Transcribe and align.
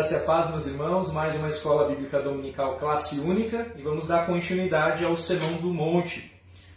graça 0.00 0.14
e 0.14 0.16
a 0.16 0.20
paz, 0.20 0.48
meus 0.48 0.66
irmãos, 0.66 1.12
mais 1.12 1.36
uma 1.36 1.50
escola 1.50 1.86
bíblica 1.86 2.22
dominical 2.22 2.78
classe 2.78 3.20
única 3.20 3.70
e 3.76 3.82
vamos 3.82 4.06
dar 4.06 4.24
continuidade 4.24 5.04
ao 5.04 5.14
Sermão 5.14 5.58
do 5.58 5.68
Monte. 5.74 6.32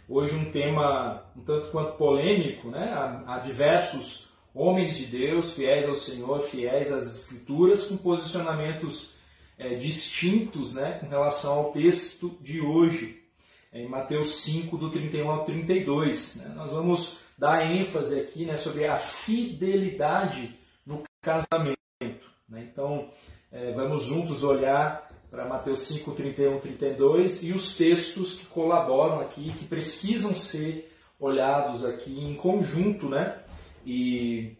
Hoje 0.06 0.36
um 0.36 0.52
tema 0.52 1.24
um 1.34 1.40
tanto 1.40 1.68
quanto 1.68 1.96
polêmico, 1.96 2.68
né? 2.68 2.92
Há, 3.26 3.38
diversos 3.38 4.30
homens 4.54 4.94
de 4.98 5.06
Deus, 5.06 5.54
fiéis 5.54 5.88
ao 5.88 5.94
Senhor, 5.94 6.42
fiéis 6.42 6.92
às 6.92 7.20
Escrituras, 7.20 7.86
com 7.86 7.96
posicionamentos 7.96 9.14
é, 9.56 9.74
distintos 9.74 10.74
né, 10.74 10.98
com 11.00 11.08
relação 11.08 11.54
ao 11.54 11.72
texto 11.72 12.36
de 12.42 12.60
hoje, 12.60 13.22
é, 13.72 13.80
em 13.80 13.88
Mateus 13.88 14.34
5, 14.42 14.76
do 14.76 14.90
31 14.90 15.30
ao 15.30 15.44
32. 15.46 16.36
Né? 16.36 16.52
Nós 16.54 16.72
vamos 16.72 17.20
dar 17.38 17.64
ênfase 17.64 18.20
aqui 18.20 18.44
né, 18.44 18.58
sobre 18.58 18.84
a 18.84 18.98
fidelidade 18.98 20.58
no 20.84 21.02
casamento. 21.22 22.33
Né? 22.48 22.68
Então, 22.70 23.10
é, 23.50 23.72
vamos 23.72 24.02
juntos 24.02 24.44
olhar 24.44 25.10
para 25.30 25.48
Mateus 25.48 25.80
5, 25.80 26.12
31 26.12 26.60
32 26.60 27.42
e 27.42 27.52
os 27.52 27.76
textos 27.76 28.34
que 28.34 28.46
colaboram 28.46 29.20
aqui, 29.20 29.52
que 29.52 29.64
precisam 29.64 30.34
ser 30.34 30.92
olhados 31.18 31.84
aqui 31.84 32.24
em 32.24 32.34
conjunto, 32.36 33.08
né? 33.08 33.42
E 33.84 34.56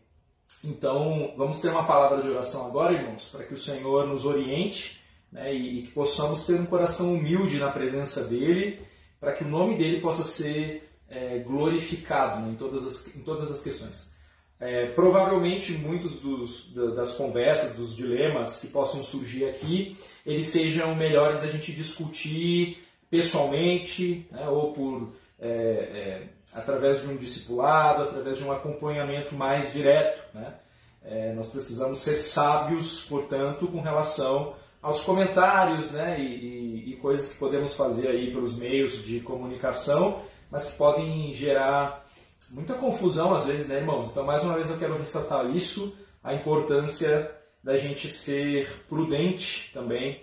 então 0.63 1.35
vamos 1.37 1.61
ter 1.61 1.69
uma 1.69 1.87
palavra 1.87 2.23
de 2.23 2.29
oração 2.29 2.67
agora, 2.67 2.95
irmãos, 2.95 3.29
para 3.29 3.45
que 3.45 3.55
o 3.55 3.59
Senhor 3.59 4.07
nos 4.07 4.25
oriente 4.25 5.01
né? 5.31 5.55
e, 5.55 5.81
e 5.81 5.83
que 5.83 5.93
possamos 5.93 6.47
ter 6.47 6.55
um 6.55 6.65
coração 6.65 7.13
humilde 7.13 7.59
na 7.59 7.71
presença 7.71 8.25
dele, 8.25 8.81
para 9.21 9.33
que 9.33 9.45
o 9.45 9.49
nome 9.49 9.77
dele 9.77 10.01
possa 10.01 10.25
ser 10.25 10.89
é, 11.09 11.41
glorificado 11.41 12.41
né? 12.41 12.53
em, 12.53 12.55
todas 12.55 12.87
as, 12.87 13.15
em 13.15 13.21
todas 13.21 13.51
as 13.51 13.63
questões. 13.63 14.14
É, 14.65 14.87
provavelmente 14.87 15.73
muitos 15.73 16.21
dos, 16.21 16.73
das 16.95 17.17
conversas, 17.17 17.77
dos 17.77 17.95
dilemas 17.95 18.59
que 18.59 18.69
possam 18.69 19.03
surgir 19.03 19.45
aqui, 19.45 19.95
eles 20.25 20.47
sejam 20.47 20.95
melhores 20.95 21.43
da 21.43 21.49
gente 21.49 21.71
discutir 21.71 22.83
pessoalmente, 23.11 24.27
né, 24.31 24.49
ou 24.49 24.73
por 24.73 25.13
é, 25.39 25.49
é, 25.49 26.23
através 26.55 27.03
de 27.03 27.09
um 27.09 27.17
discipulado, 27.17 28.05
através 28.05 28.39
de 28.39 28.45
um 28.45 28.51
acompanhamento 28.51 29.35
mais 29.35 29.71
direto. 29.71 30.23
Né? 30.33 30.55
É, 31.05 31.35
nós 31.35 31.51
precisamos 31.51 31.99
ser 31.99 32.15
sábios, 32.15 33.05
portanto, 33.05 33.69
com 33.69 33.83
relação 33.83 34.55
aos 34.81 35.03
comentários 35.03 35.91
né, 35.91 36.19
e, 36.19 36.25
e, 36.25 36.93
e 36.93 36.97
coisas 36.97 37.33
que 37.33 37.39
podemos 37.39 37.75
fazer 37.75 38.09
aí 38.09 38.33
pelos 38.33 38.57
meios 38.57 39.05
de 39.05 39.21
comunicação, 39.21 40.23
mas 40.51 40.65
que 40.65 40.79
podem 40.79 41.35
gerar 41.35 42.03
muita 42.55 42.75
confusão 42.75 43.35
às 43.35 43.47
vezes, 43.47 43.67
né, 43.67 43.77
irmãos? 43.77 44.11
Então, 44.11 44.25
mais 44.25 44.43
uma 44.45 44.55
vez 44.55 44.71
eu 44.71 44.79
quero 44.79 44.97
ressaltar 44.97 45.45
isso, 45.51 45.99
a 46.23 46.33
importância 46.33 47.31
da 47.63 47.77
gente 47.77 48.09
ser 48.09 48.85
prudente 48.89 49.73
também 49.75 50.23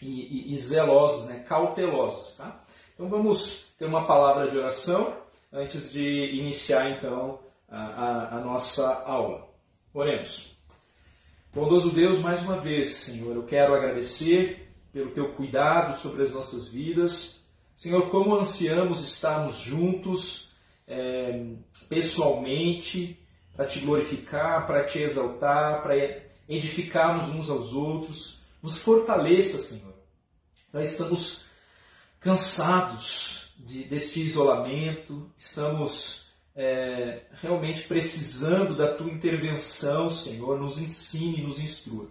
e, 0.00 0.52
e, 0.52 0.54
e 0.54 0.56
zelosos, 0.56 1.26
né, 1.26 1.40
cautelosos, 1.40 2.36
tá? 2.36 2.64
Então, 2.94 3.08
vamos 3.08 3.66
ter 3.78 3.86
uma 3.86 4.06
palavra 4.06 4.50
de 4.50 4.56
oração 4.56 5.12
antes 5.52 5.90
de 5.90 6.36
iniciar, 6.36 6.90
então, 6.90 7.40
a, 7.68 7.78
a, 7.78 8.36
a 8.36 8.40
nossa 8.40 9.02
aula. 9.04 9.48
Oremos. 9.92 10.56
Bondoso 11.52 11.90
Deus, 11.90 12.20
mais 12.20 12.42
uma 12.42 12.56
vez, 12.56 12.90
Senhor, 12.90 13.34
eu 13.34 13.42
quero 13.42 13.74
agradecer 13.74 14.72
pelo 14.92 15.10
teu 15.10 15.32
cuidado 15.32 15.92
sobre 15.94 16.22
as 16.22 16.30
nossas 16.30 16.68
vidas. 16.68 17.40
Senhor, 17.74 18.08
como 18.08 18.36
ansiamos 18.36 19.02
estarmos 19.02 19.56
juntos 19.56 20.49
é, 20.90 21.40
pessoalmente, 21.88 23.16
para 23.54 23.64
te 23.64 23.78
glorificar, 23.78 24.66
para 24.66 24.82
te 24.84 24.98
exaltar, 24.98 25.82
para 25.82 25.94
edificarmos 26.48 27.28
uns 27.28 27.48
aos 27.48 27.72
outros. 27.72 28.40
Nos 28.60 28.76
fortaleça, 28.78 29.56
Senhor. 29.58 29.94
Nós 30.72 30.90
estamos 30.90 31.44
cansados 32.18 33.52
de, 33.56 33.84
deste 33.84 34.20
isolamento, 34.20 35.30
estamos 35.36 36.32
é, 36.56 37.22
realmente 37.40 37.82
precisando 37.82 38.74
da 38.76 38.92
tua 38.94 39.10
intervenção, 39.10 40.10
Senhor. 40.10 40.58
Nos 40.58 40.78
ensine, 40.78 41.42
nos 41.42 41.60
instrua. 41.60 42.08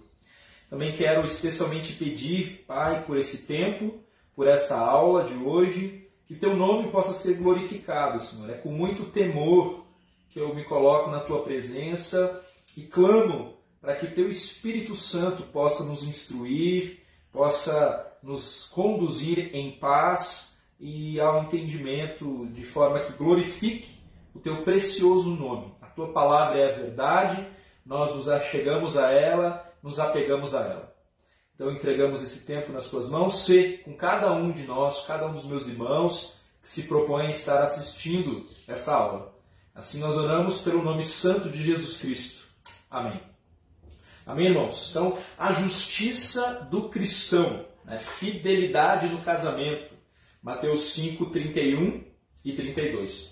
Também 0.70 0.96
quero 0.96 1.26
especialmente 1.26 1.94
pedir, 1.94 2.64
Pai, 2.66 3.04
por 3.04 3.18
esse 3.18 3.40
tempo, 3.40 4.00
por 4.36 4.48
essa 4.48 4.80
aula 4.80 5.24
de 5.24 5.34
hoje 5.34 6.09
que 6.30 6.36
teu 6.36 6.56
nome 6.56 6.92
possa 6.92 7.12
ser 7.12 7.38
glorificado, 7.38 8.22
Senhor. 8.22 8.52
É 8.52 8.54
com 8.54 8.70
muito 8.70 9.06
temor 9.06 9.84
que 10.30 10.40
eu 10.40 10.54
me 10.54 10.64
coloco 10.64 11.10
na 11.10 11.22
tua 11.22 11.42
presença 11.42 12.46
e 12.78 12.84
clamo 12.84 13.56
para 13.82 13.96
que 13.96 14.06
teu 14.06 14.30
Espírito 14.30 14.96
Santo 14.96 15.42
possa 15.42 15.84
nos 15.84 16.04
instruir, 16.04 17.00
possa 17.32 18.16
nos 18.22 18.68
conduzir 18.68 19.56
em 19.56 19.72
paz 19.72 20.56
e 20.80 21.20
ao 21.20 21.46
entendimento 21.46 22.46
de 22.54 22.64
forma 22.64 23.00
que 23.00 23.14
glorifique 23.14 24.00
o 24.36 24.38
teu 24.38 24.64
precioso 24.64 25.32
nome. 25.36 25.74
A 25.82 25.88
tua 25.88 26.14
palavra 26.14 26.60
é 26.60 26.72
a 26.72 26.78
verdade, 26.78 27.44
nós 27.84 28.16
nos 28.16 28.30
achegamos 28.30 28.96
a 28.96 29.10
ela, 29.10 29.68
nos 29.82 30.00
apegamos 30.00 30.54
a 30.54 30.60
ela. 30.60 30.89
Então 31.60 31.74
entregamos 31.74 32.24
esse 32.24 32.46
tempo 32.46 32.72
nas 32.72 32.88
tuas 32.88 33.10
mãos, 33.10 33.44
se 33.44 33.82
com 33.84 33.94
cada 33.94 34.32
um 34.32 34.50
de 34.50 34.64
nós, 34.64 35.06
cada 35.06 35.28
um 35.28 35.34
dos 35.34 35.44
meus 35.44 35.68
irmãos 35.68 36.38
que 36.62 36.70
se 36.70 36.84
propõem 36.84 37.28
a 37.28 37.32
estar 37.32 37.62
assistindo 37.62 38.48
essa 38.66 38.96
aula. 38.96 39.36
Assim 39.76 40.00
nós 40.00 40.16
oramos 40.16 40.60
pelo 40.60 40.82
nome 40.82 41.04
santo 41.04 41.50
de 41.50 41.62
Jesus 41.62 41.98
Cristo. 41.98 42.48
Amém. 42.90 43.22
Amém, 44.26 44.48
irmãos? 44.48 44.88
Então, 44.90 45.18
a 45.38 45.52
justiça 45.52 46.66
do 46.72 46.88
cristão, 46.88 47.66
né? 47.84 48.00
fidelidade 48.00 49.08
no 49.08 49.22
casamento. 49.22 49.94
Mateus 50.42 50.94
5, 50.94 51.26
31 51.26 52.06
e 52.46 52.54
32. 52.54 53.32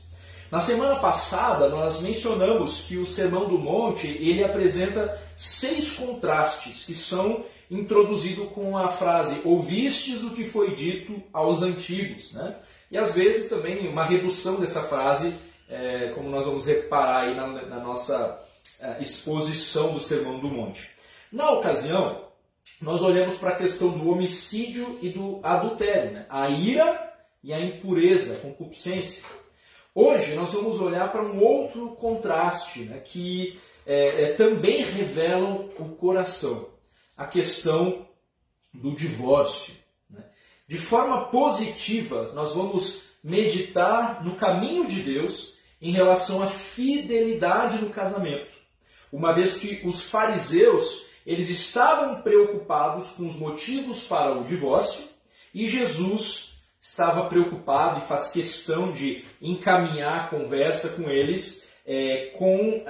Na 0.52 0.60
semana 0.60 0.98
passada, 0.98 1.70
nós 1.70 2.02
mencionamos 2.02 2.82
que 2.82 2.98
o 2.98 3.06
Sermão 3.06 3.48
do 3.48 3.58
Monte 3.58 4.08
ele 4.08 4.44
apresenta 4.44 5.18
seis 5.38 5.92
contrastes 5.92 6.84
que 6.84 6.94
são 6.94 7.46
introduzido 7.70 8.46
com 8.48 8.78
a 8.78 8.88
frase 8.88 9.42
ouvistes 9.44 10.24
o 10.24 10.34
que 10.34 10.46
foi 10.46 10.74
dito 10.74 11.22
aos 11.34 11.62
antigos. 11.62 12.34
Né? 12.34 12.56
E 12.90 12.98
às 12.98 13.14
vezes 13.14 13.50
também 13.50 13.88
uma 13.88 14.06
redução 14.06 14.60
dessa 14.60 14.82
frase, 14.84 15.34
é, 15.70 16.10
como 16.10 16.30
nós 16.30 16.46
vamos 16.46 16.66
reparar 16.66 17.24
aí 17.24 17.36
na, 17.36 17.48
na 17.48 17.80
nossa 17.80 18.42
é, 18.80 19.02
exposição 19.02 19.94
do 19.94 20.00
Sermão 20.00 20.40
do 20.40 20.48
Monte. 20.48 20.90
Na 21.32 21.52
ocasião, 21.52 22.26
nós 22.82 23.02
olhamos 23.02 23.36
para 23.36 23.50
a 23.50 23.56
questão 23.56 23.98
do 23.98 24.10
homicídio 24.10 24.98
e 25.02 25.10
do 25.10 25.40
adultério, 25.44 26.12
né? 26.14 26.26
a 26.30 26.50
ira 26.50 27.14
e 27.44 27.54
a 27.54 27.60
impureza, 27.60 28.36
a 28.36 28.40
concupiscência. 28.40 29.24
Hoje 29.94 30.36
nós 30.36 30.54
vamos 30.54 30.80
olhar 30.80 31.12
para 31.12 31.24
um 31.24 31.42
outro 31.42 31.90
contraste 31.96 32.82
né, 32.82 33.02
que 33.04 33.60
é, 33.86 34.26
é, 34.26 34.34
também 34.34 34.84
revelam 34.84 35.70
o 35.80 35.96
coração 35.96 36.77
a 37.18 37.26
questão 37.26 38.08
do 38.74 38.96
divórcio. 38.96 39.74
Né? 40.10 40.24
De 40.68 40.78
forma 40.78 41.26
positiva, 41.30 42.32
nós 42.34 42.54
vamos 42.54 43.08
meditar 43.24 44.24
no 44.24 44.36
caminho 44.36 44.88
de 44.88 45.02
Deus 45.02 45.56
em 45.82 45.92
relação 45.92 46.42
à 46.42 46.48
fidelidade 46.48 47.82
no 47.82 47.90
casamento. 47.90 48.56
Uma 49.12 49.34
vez 49.34 49.58
que 49.58 49.86
os 49.86 50.02
fariseus, 50.02 51.04
eles 51.26 51.50
estavam 51.50 52.22
preocupados 52.22 53.12
com 53.12 53.26
os 53.26 53.38
motivos 53.38 54.04
para 54.04 54.38
o 54.38 54.44
divórcio 54.44 55.06
e 55.54 55.68
Jesus 55.68 56.60
estava 56.80 57.28
preocupado 57.28 58.00
e 58.00 58.08
faz 58.08 58.32
questão 58.32 58.92
de 58.92 59.26
encaminhar 59.42 60.26
a 60.26 60.28
conversa 60.28 60.90
com 60.90 61.10
eles 61.10 61.68
é, 61.86 62.34
com 62.38 62.84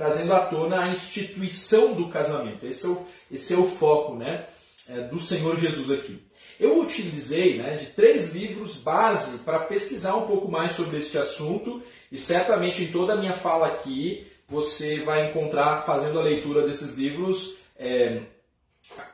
trazendo 0.00 0.32
à 0.32 0.40
tona 0.46 0.80
a 0.80 0.88
instituição 0.88 1.92
do 1.92 2.08
casamento. 2.08 2.66
Esse 2.66 2.86
é 2.86 2.88
o, 2.88 3.06
esse 3.30 3.52
é 3.52 3.56
o 3.58 3.64
foco 3.64 4.14
né, 4.14 4.46
é, 4.88 5.02
do 5.02 5.18
Senhor 5.18 5.58
Jesus 5.58 5.90
aqui. 5.90 6.18
Eu 6.58 6.80
utilizei 6.80 7.58
né, 7.58 7.76
de 7.76 7.88
três 7.88 8.32
livros 8.32 8.76
base 8.76 9.36
para 9.40 9.58
pesquisar 9.58 10.16
um 10.16 10.26
pouco 10.26 10.50
mais 10.50 10.72
sobre 10.72 10.96
este 10.96 11.18
assunto 11.18 11.82
e 12.10 12.16
certamente 12.16 12.82
em 12.82 12.86
toda 12.86 13.12
a 13.12 13.16
minha 13.16 13.34
fala 13.34 13.66
aqui 13.66 14.26
você 14.48 15.00
vai 15.00 15.28
encontrar, 15.28 15.82
fazendo 15.84 16.18
a 16.18 16.22
leitura 16.22 16.66
desses 16.66 16.96
livros, 16.96 17.56
é, 17.78 18.22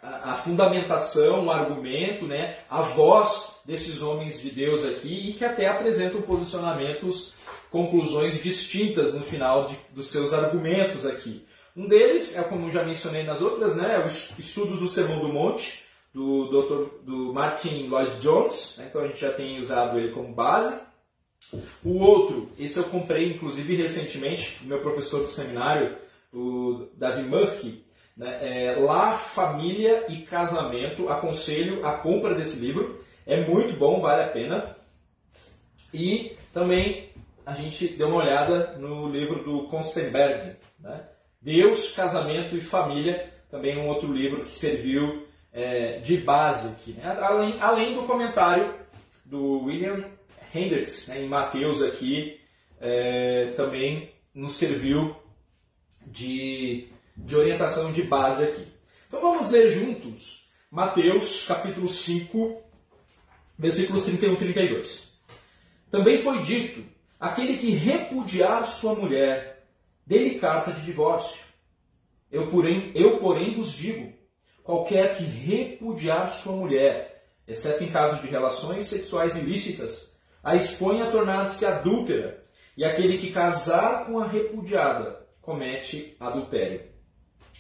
a, 0.00 0.30
a, 0.30 0.34
fundamentação, 0.36 1.46
o 1.46 1.50
argumento, 1.50 2.26
né, 2.26 2.58
a 2.70 2.80
voz 2.80 3.56
desses 3.64 4.02
homens 4.02 4.40
de 4.40 4.50
Deus 4.50 4.84
aqui 4.84 5.30
e 5.30 5.32
que 5.32 5.44
até 5.44 5.66
apresentam 5.66 6.22
posicionamentos 6.22 7.34
conclusões 7.70 8.42
distintas 8.42 9.12
no 9.12 9.20
final 9.20 9.66
de, 9.66 9.76
dos 9.90 10.10
seus 10.10 10.32
argumentos 10.32 11.04
aqui. 11.04 11.44
Um 11.76 11.86
deles 11.86 12.36
é, 12.36 12.42
como 12.42 12.72
já 12.72 12.82
mencionei 12.84 13.22
nas 13.22 13.42
outras, 13.42 13.76
né, 13.76 13.96
é 13.96 14.04
os 14.04 14.38
estudos 14.38 14.80
do 14.80 14.88
Sermão 14.88 15.20
do 15.20 15.28
Monte, 15.28 15.84
do, 16.14 16.46
Dr., 16.46 17.04
do 17.04 17.32
Martin 17.34 17.88
Lloyd 17.88 18.18
Jones, 18.20 18.76
né, 18.78 18.86
então 18.88 19.02
a 19.02 19.06
gente 19.06 19.20
já 19.20 19.32
tem 19.32 19.58
usado 19.58 19.98
ele 19.98 20.12
como 20.12 20.34
base. 20.34 20.74
O 21.84 21.98
outro, 21.98 22.50
esse 22.58 22.78
eu 22.78 22.84
comprei 22.84 23.32
inclusive 23.32 23.76
recentemente, 23.76 24.58
meu 24.62 24.80
professor 24.80 25.20
do 25.20 25.28
seminário, 25.28 25.96
o 26.32 26.88
Davi 26.96 27.22
Murphy, 27.22 27.84
Né? 28.16 28.38
É, 28.40 28.76
Lar, 28.80 29.20
Família 29.20 30.06
e 30.08 30.22
Casamento. 30.22 31.08
Aconselho 31.08 31.84
a 31.84 31.98
compra 31.98 32.34
desse 32.34 32.58
livro. 32.58 33.04
É 33.26 33.46
muito 33.46 33.76
bom, 33.76 34.00
vale 34.00 34.22
a 34.22 34.28
pena. 34.28 34.76
E 35.92 36.34
também 36.52 37.05
a 37.46 37.54
gente 37.54 37.87
deu 37.87 38.08
uma 38.08 38.25
olhada 38.25 38.76
no 38.76 39.08
livro 39.08 39.44
do 39.44 39.69
Konstenberg, 39.69 40.56
né? 40.81 41.08
Deus, 41.40 41.93
Casamento 41.93 42.56
e 42.56 42.60
Família, 42.60 43.32
também 43.48 43.78
um 43.78 43.87
outro 43.87 44.12
livro 44.12 44.44
que 44.44 44.52
serviu 44.52 45.28
é, 45.52 46.00
de 46.00 46.16
base 46.16 46.66
aqui. 46.69 46.93
Né? 46.94 47.04
Além, 47.20 47.54
além 47.60 47.94
do 47.94 48.02
comentário 48.02 48.75
do 49.25 49.60
William 49.62 50.10
Hendricks, 50.52 51.06
né, 51.06 51.22
em 51.22 51.28
Mateus 51.28 51.82
aqui, 51.84 52.40
é, 52.81 53.52
também 53.54 54.10
nos 54.34 54.56
serviu 54.56 55.14
de, 56.04 56.88
de 57.16 57.37
orientação 57.37 57.92
de 57.92 58.02
base 58.02 58.42
aqui. 58.42 58.66
Então 59.06 59.20
vamos 59.20 59.50
ler 59.50 59.70
juntos 59.70 60.50
Mateus 60.69 61.46
capítulo 61.46 61.88
5, 61.88 62.60
versículos 63.56 64.04
31 64.04 64.32
e 64.32 64.37
32. 64.37 65.08
Também 65.90 66.19
foi 66.19 66.42
dito: 66.42 66.95
aquele 67.18 67.58
que 67.58 67.70
repudiar 67.70 68.64
sua 68.64 68.94
mulher, 68.94 69.66
dê-lhe 70.06 70.38
carta 70.38 70.72
de 70.72 70.82
divórcio. 70.82 71.40
Eu 72.30 72.48
porém, 72.48 72.92
eu, 72.94 73.18
porém, 73.18 73.54
vos 73.54 73.72
digo: 73.72 74.12
qualquer 74.62 75.16
que 75.16 75.24
repudiar 75.24 76.28
sua 76.28 76.52
mulher, 76.52 77.24
exceto 77.46 77.84
em 77.84 77.88
caso 77.88 78.20
de 78.20 78.28
relações 78.28 78.84
sexuais 78.84 79.36
ilícitas, 79.36 80.12
a 80.42 80.54
expõe 80.54 81.02
a 81.02 81.10
tornar-se 81.10 81.64
adúltera, 81.64 82.44
e 82.76 82.84
aquele 82.84 83.18
que 83.18 83.32
casar 83.32 84.04
com 84.04 84.18
a 84.18 84.26
repudiada 84.26 85.26
comete 85.40 86.14
adultério. 86.20 86.82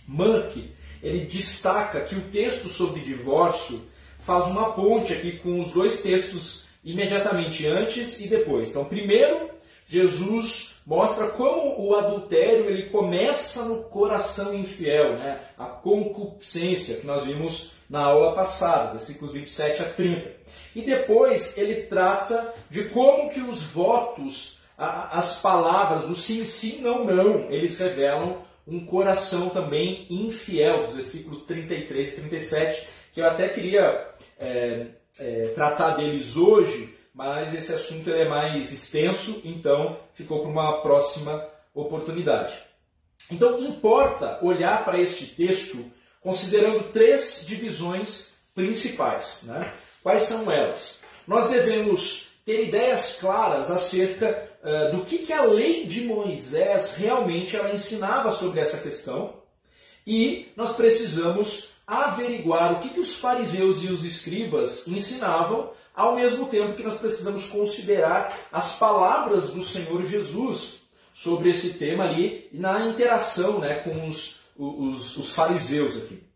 Mank, 0.06 0.72
ele 1.02 1.26
destaca 1.26 2.02
que 2.02 2.14
o 2.14 2.30
texto 2.30 2.68
sobre 2.68 3.00
divórcio 3.00 3.88
faz 4.20 4.46
uma 4.46 4.72
ponte 4.72 5.12
aqui 5.12 5.38
com 5.38 5.58
os 5.58 5.72
dois 5.72 6.02
textos 6.02 6.65
imediatamente 6.86 7.66
antes 7.66 8.20
e 8.20 8.28
depois. 8.28 8.70
Então, 8.70 8.84
primeiro, 8.84 9.50
Jesus 9.88 10.76
mostra 10.86 11.26
como 11.26 11.84
o 11.84 11.96
adultério 11.96 12.70
ele 12.70 12.90
começa 12.90 13.64
no 13.64 13.82
coração 13.84 14.54
infiel, 14.54 15.18
né? 15.18 15.40
a 15.58 15.66
concupiscência 15.66 16.96
que 16.96 17.06
nós 17.06 17.24
vimos 17.24 17.72
na 17.90 18.04
aula 18.04 18.34
passada, 18.34 18.92
versículos 18.92 19.32
27 19.32 19.82
a 19.82 19.84
30. 19.86 20.30
E 20.76 20.82
depois 20.82 21.58
ele 21.58 21.82
trata 21.82 22.54
de 22.70 22.84
como 22.84 23.30
que 23.30 23.40
os 23.40 23.62
votos, 23.62 24.58
as 24.78 25.40
palavras, 25.40 26.08
o 26.08 26.14
sim, 26.14 26.44
sim, 26.44 26.82
não, 26.82 27.04
não, 27.04 27.50
eles 27.50 27.78
revelam 27.78 28.44
um 28.66 28.84
coração 28.84 29.48
também 29.48 30.06
infiel, 30.08 30.84
dos 30.84 30.94
versículos 30.94 31.42
33 31.42 32.12
e 32.12 32.16
37, 32.16 32.88
que 33.12 33.20
eu 33.20 33.26
até 33.26 33.48
queria 33.48 34.08
é, 34.38 34.86
é, 35.18 35.52
tratar 35.54 35.96
deles 35.96 36.36
hoje, 36.36 36.94
mas 37.14 37.54
esse 37.54 37.72
assunto 37.72 38.10
é 38.10 38.28
mais 38.28 38.72
extenso, 38.72 39.40
então 39.44 39.98
ficou 40.12 40.40
para 40.40 40.50
uma 40.50 40.82
próxima 40.82 41.46
oportunidade. 41.74 42.54
Então, 43.30 43.58
importa 43.58 44.38
olhar 44.42 44.84
para 44.84 45.00
este 45.00 45.26
texto 45.26 45.90
considerando 46.20 46.90
três 46.92 47.44
divisões 47.46 48.32
principais. 48.54 49.40
Né? 49.44 49.72
Quais 50.02 50.22
são 50.22 50.50
elas? 50.50 51.00
Nós 51.26 51.48
devemos 51.48 52.32
ter 52.44 52.68
ideias 52.68 53.16
claras 53.20 53.70
acerca 53.70 54.48
uh, 54.62 54.96
do 54.96 55.04
que, 55.04 55.18
que 55.18 55.32
a 55.32 55.42
lei 55.42 55.86
de 55.86 56.02
Moisés 56.02 56.94
realmente 56.96 57.56
ela 57.56 57.72
ensinava 57.72 58.30
sobre 58.30 58.60
essa 58.60 58.78
questão 58.78 59.34
e 60.06 60.52
nós 60.56 60.76
precisamos 60.76 61.75
averiguar 61.86 62.72
o 62.72 62.80
que, 62.80 62.90
que 62.90 63.00
os 63.00 63.14
fariseus 63.14 63.82
e 63.84 63.86
os 63.86 64.04
escribas 64.04 64.88
ensinavam, 64.88 65.70
ao 65.94 66.14
mesmo 66.14 66.46
tempo 66.46 66.74
que 66.74 66.82
nós 66.82 66.98
precisamos 66.98 67.44
considerar 67.46 68.36
as 68.52 68.76
palavras 68.76 69.50
do 69.50 69.62
Senhor 69.62 70.04
Jesus 70.04 70.80
sobre 71.14 71.50
esse 71.50 71.74
tema 71.74 72.04
ali 72.04 72.48
na 72.52 72.88
interação 72.88 73.60
né, 73.60 73.76
com 73.76 74.06
os, 74.06 74.40
os, 74.58 75.16
os 75.16 75.30
fariseus 75.30 75.96
aqui. 75.96 76.26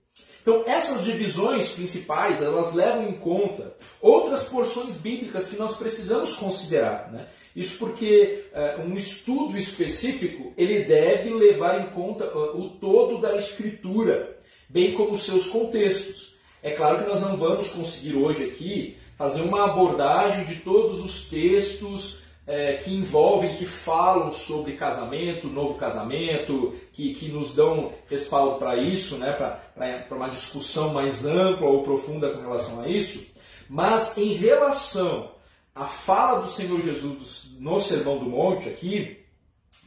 Então, 0.43 0.64
essas 0.67 1.05
divisões 1.05 1.69
principais, 1.69 2.41
elas 2.41 2.73
levam 2.73 3.08
em 3.08 3.12
conta 3.12 3.76
outras 4.00 4.44
porções 4.44 4.94
bíblicas 4.94 5.49
que 5.49 5.56
nós 5.56 5.76
precisamos 5.76 6.32
considerar. 6.32 7.12
Né? 7.12 7.26
Isso 7.55 7.79
porque 7.79 8.46
uh, 8.55 8.81
um 8.81 8.94
estudo 8.94 9.58
específico, 9.58 10.55
ele 10.56 10.85
deve 10.85 11.29
levar 11.31 11.82
em 11.82 11.91
conta 11.91 12.25
uh, 12.25 12.58
o 12.58 12.70
todo 12.70 13.20
da 13.20 13.37
escritura 13.37 14.39
bem 14.70 14.94
como 14.94 15.19
seus 15.19 15.49
contextos. 15.49 16.37
É 16.62 16.70
claro 16.70 17.02
que 17.02 17.11
nós 17.11 17.20
não 17.20 17.37
vamos 17.37 17.69
conseguir 17.70 18.14
hoje 18.14 18.44
aqui 18.44 18.96
fazer 19.19 19.43
uma 19.43 19.64
abordagem 19.64 20.44
de 20.44 20.56
todos 20.56 21.05
os 21.05 21.28
textos 21.28 22.20
é, 22.46 22.75
que 22.75 22.94
envolvem, 22.94 23.56
que 23.56 23.67
falam 23.67 24.31
sobre 24.31 24.72
casamento, 24.72 25.49
novo 25.49 25.75
casamento, 25.75 26.75
que, 26.93 27.14
que 27.14 27.28
nos 27.28 27.55
dão 27.55 27.93
respaldo 28.08 28.58
para 28.58 28.76
isso, 28.76 29.19
né, 29.19 29.32
para 29.32 30.17
uma 30.17 30.31
discussão 30.31 30.93
mais 30.93 31.26
ampla 31.26 31.67
ou 31.67 31.82
profunda 31.82 32.31
com 32.31 32.40
relação 32.40 32.81
a 32.81 32.88
isso. 32.88 33.34
Mas 33.69 34.17
em 34.17 34.32
relação 34.32 35.32
à 35.75 35.87
fala 35.87 36.40
do 36.40 36.49
Senhor 36.49 36.81
Jesus 36.81 37.56
no 37.58 37.78
Sermão 37.78 38.19
do 38.19 38.26
Monte 38.26 38.69
aqui, 38.69 39.19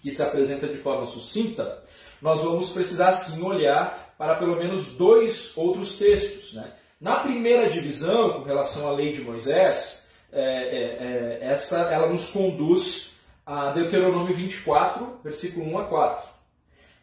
que 0.02 0.12
se 0.12 0.22
apresenta 0.22 0.68
de 0.68 0.78
forma 0.78 1.06
sucinta, 1.06 1.84
nós 2.22 2.42
vamos 2.42 2.70
precisar 2.70 3.14
sim 3.14 3.42
olhar 3.42 4.03
para 4.24 4.36
pelo 4.36 4.56
menos 4.56 4.96
dois 4.96 5.52
outros 5.58 5.98
textos. 5.98 6.54
Né? 6.54 6.72
Na 7.02 7.18
primeira 7.18 7.68
divisão, 7.68 8.40
com 8.40 8.44
relação 8.44 8.88
à 8.88 8.92
lei 8.94 9.12
de 9.12 9.22
Moisés, 9.22 10.06
é, 10.32 10.42
é, 10.42 11.42
é, 11.42 11.52
essa 11.52 11.80
ela 11.92 12.08
nos 12.08 12.30
conduz 12.30 13.18
a 13.46 13.72
Deuteronômio 13.72 14.34
24, 14.34 15.20
versículo 15.22 15.70
1 15.74 15.78
a 15.78 15.84
4. 15.84 16.30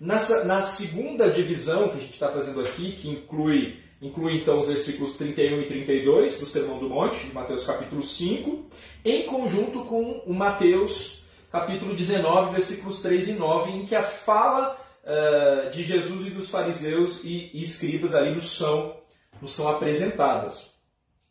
Nessa, 0.00 0.44
na 0.44 0.62
segunda 0.62 1.30
divisão 1.30 1.90
que 1.90 1.98
a 1.98 2.00
gente 2.00 2.14
está 2.14 2.28
fazendo 2.28 2.62
aqui, 2.62 2.92
que 2.92 3.10
inclui, 3.10 3.78
inclui 4.00 4.38
então 4.38 4.58
os 4.58 4.68
versículos 4.68 5.12
31 5.18 5.60
e 5.60 5.66
32 5.66 6.40
do 6.40 6.46
Sermão 6.46 6.78
do 6.78 6.88
Monte, 6.88 7.26
de 7.26 7.34
Mateus 7.34 7.64
capítulo 7.64 8.02
5, 8.02 8.64
em 9.04 9.24
conjunto 9.26 9.84
com 9.84 10.22
o 10.24 10.32
Mateus 10.32 11.22
capítulo 11.52 11.94
19, 11.94 12.54
versículos 12.54 13.02
3 13.02 13.28
e 13.28 13.32
9, 13.34 13.72
em 13.72 13.84
que 13.84 13.94
a 13.94 14.02
fala 14.02 14.78
uh, 15.04 15.70
de 15.70 15.82
Jesus 15.82 16.26
e 16.26 16.30
dos 16.30 16.50
fariseus 16.50 17.22
e, 17.24 17.50
escribas 17.62 18.14
ali 18.14 18.34
nos 18.34 18.56
são, 18.56 18.96
nos 19.40 19.52
são 19.52 19.68
apresentadas. 19.68 20.70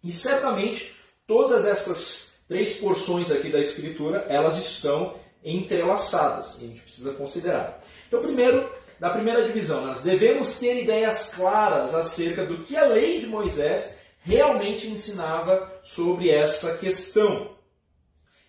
E 0.03 0.11
certamente 0.11 0.95
todas 1.27 1.65
essas 1.65 2.31
três 2.47 2.77
porções 2.77 3.29
aqui 3.31 3.49
da 3.49 3.59
Escritura, 3.59 4.25
elas 4.29 4.57
estão 4.57 5.15
entrelaçadas, 5.43 6.57
a 6.57 6.59
gente 6.61 6.81
precisa 6.81 7.13
considerar. 7.13 7.79
Então, 8.07 8.21
primeiro, 8.21 8.69
na 8.99 9.09
primeira 9.11 9.45
divisão, 9.45 9.85
nós 9.85 10.01
devemos 10.01 10.59
ter 10.59 10.83
ideias 10.83 11.33
claras 11.33 11.93
acerca 11.93 12.45
do 12.45 12.57
que 12.59 12.75
a 12.75 12.85
lei 12.85 13.19
de 13.19 13.27
Moisés 13.27 13.95
realmente 14.21 14.87
ensinava 14.87 15.71
sobre 15.81 16.29
essa 16.29 16.77
questão. 16.77 17.55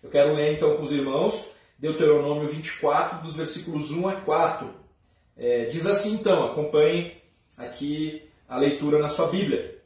Eu 0.03 0.09
quero 0.09 0.33
ler 0.33 0.53
então 0.53 0.75
com 0.75 0.83
os 0.83 0.91
irmãos 0.91 1.51
Deuteronômio 1.81 2.47
24, 2.47 3.23
dos 3.23 3.35
versículos 3.35 3.91
1 3.91 4.07
a 4.07 4.13
4. 4.13 4.80
É, 5.37 5.65
diz 5.65 5.85
assim 5.85 6.13
então, 6.13 6.45
acompanhe 6.45 7.17
aqui 7.57 8.29
a 8.47 8.57
leitura 8.57 8.99
na 8.99 9.09
sua 9.09 9.27
Bíblia. 9.27 9.79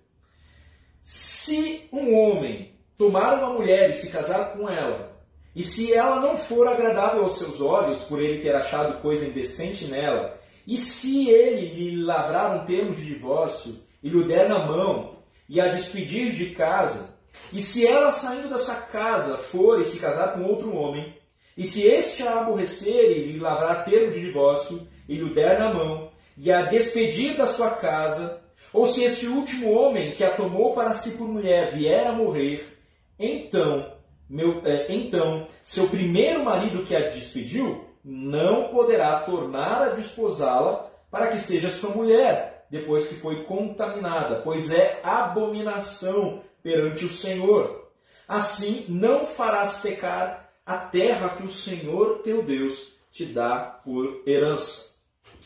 Se 1.02 1.88
um 1.92 2.18
homem 2.18 2.74
tomar 2.98 3.38
uma 3.38 3.54
mulher 3.54 3.90
e 3.90 3.94
se 3.94 4.10
casar 4.10 4.54
com 4.54 4.70
ela, 4.70 5.16
e 5.56 5.64
se 5.64 5.94
ela 5.94 6.20
não 6.20 6.36
for 6.36 6.68
agradável 6.68 7.22
aos 7.22 7.38
seus 7.38 7.62
olhos, 7.62 8.02
por 8.04 8.22
ele 8.22 8.42
ter 8.42 8.56
achado 8.56 9.02
coisa 9.02 9.26
indecente 9.26 9.86
nela, 9.86 10.38
e 10.68 10.78
se 10.78 11.30
ele 11.30 11.68
lhe 11.68 12.04
lavrar 12.04 12.56
um 12.56 12.66
termo 12.66 12.94
de 12.94 13.06
divórcio 13.06 13.80
e 14.02 14.10
lhe 14.10 14.24
der 14.26 14.50
na 14.50 14.66
mão 14.66 15.16
e 15.48 15.62
a 15.62 15.68
despedir 15.68 16.32
de 16.32 16.48
casa, 16.56 17.16
e 17.54 17.62
se 17.62 17.86
ela 17.86 18.12
saindo 18.12 18.50
dessa 18.50 18.76
casa 18.76 19.38
for 19.38 19.80
e 19.80 19.84
se 19.84 20.00
casar 20.00 20.34
com 20.34 20.44
outro 20.44 20.76
homem, 20.76 21.16
e 21.56 21.64
se 21.64 21.84
este 21.84 22.24
a 22.24 22.42
aborrecer 22.42 23.12
e 23.12 23.32
lhe 23.32 23.40
lavrar 23.40 23.86
termo 23.86 24.12
de 24.12 24.20
divórcio 24.20 24.88
e 25.08 25.16
lhe 25.16 25.34
der 25.34 25.60
na 25.60 25.74
mão, 25.74 26.12
e 26.38 26.52
a 26.52 26.64
despedir 26.64 27.36
da 27.36 27.48
sua 27.48 27.72
casa, 27.72 28.42
ou 28.74 28.86
se 28.86 29.04
esse 29.04 29.28
último 29.28 29.72
homem 29.72 30.12
que 30.12 30.24
a 30.24 30.32
tomou 30.32 30.74
para 30.74 30.94
si 30.94 31.12
por 31.12 31.28
mulher 31.28 31.72
vier 31.72 32.08
a 32.08 32.12
morrer, 32.12 32.78
então, 33.18 33.94
meu, 34.30 34.62
é, 34.66 34.94
então 34.94 35.48
seu 35.64 35.88
primeiro 35.88 36.44
marido 36.44 36.84
que 36.84 36.96
a 36.96 37.10
despediu 37.10 37.86
não 38.04 38.70
poderá 38.70 39.22
tornar 39.22 39.82
a 39.82 39.90
desposá-la 39.96 40.92
para 41.10 41.28
que 41.28 41.40
seja 41.40 41.70
sua 41.70 41.92
mulher, 41.92 42.66
depois 42.70 43.08
que 43.08 43.16
foi 43.16 43.44
contaminada, 43.44 44.42
pois 44.44 44.72
é 44.72 45.00
abominação 45.04 46.42
perante 46.62 47.06
o 47.06 47.10
Senhor. 47.10 47.90
Assim 48.28 48.86
não 48.90 49.26
farás 49.26 49.80
pecar 49.80 50.50
a 50.66 50.78
terra 50.78 51.30
que 51.30 51.44
o 51.44 51.50
Senhor 51.50 52.20
teu 52.24 52.44
Deus 52.44 52.94
te 53.12 53.26
dá 53.26 53.60
por 53.84 54.24
herança. 54.26 54.95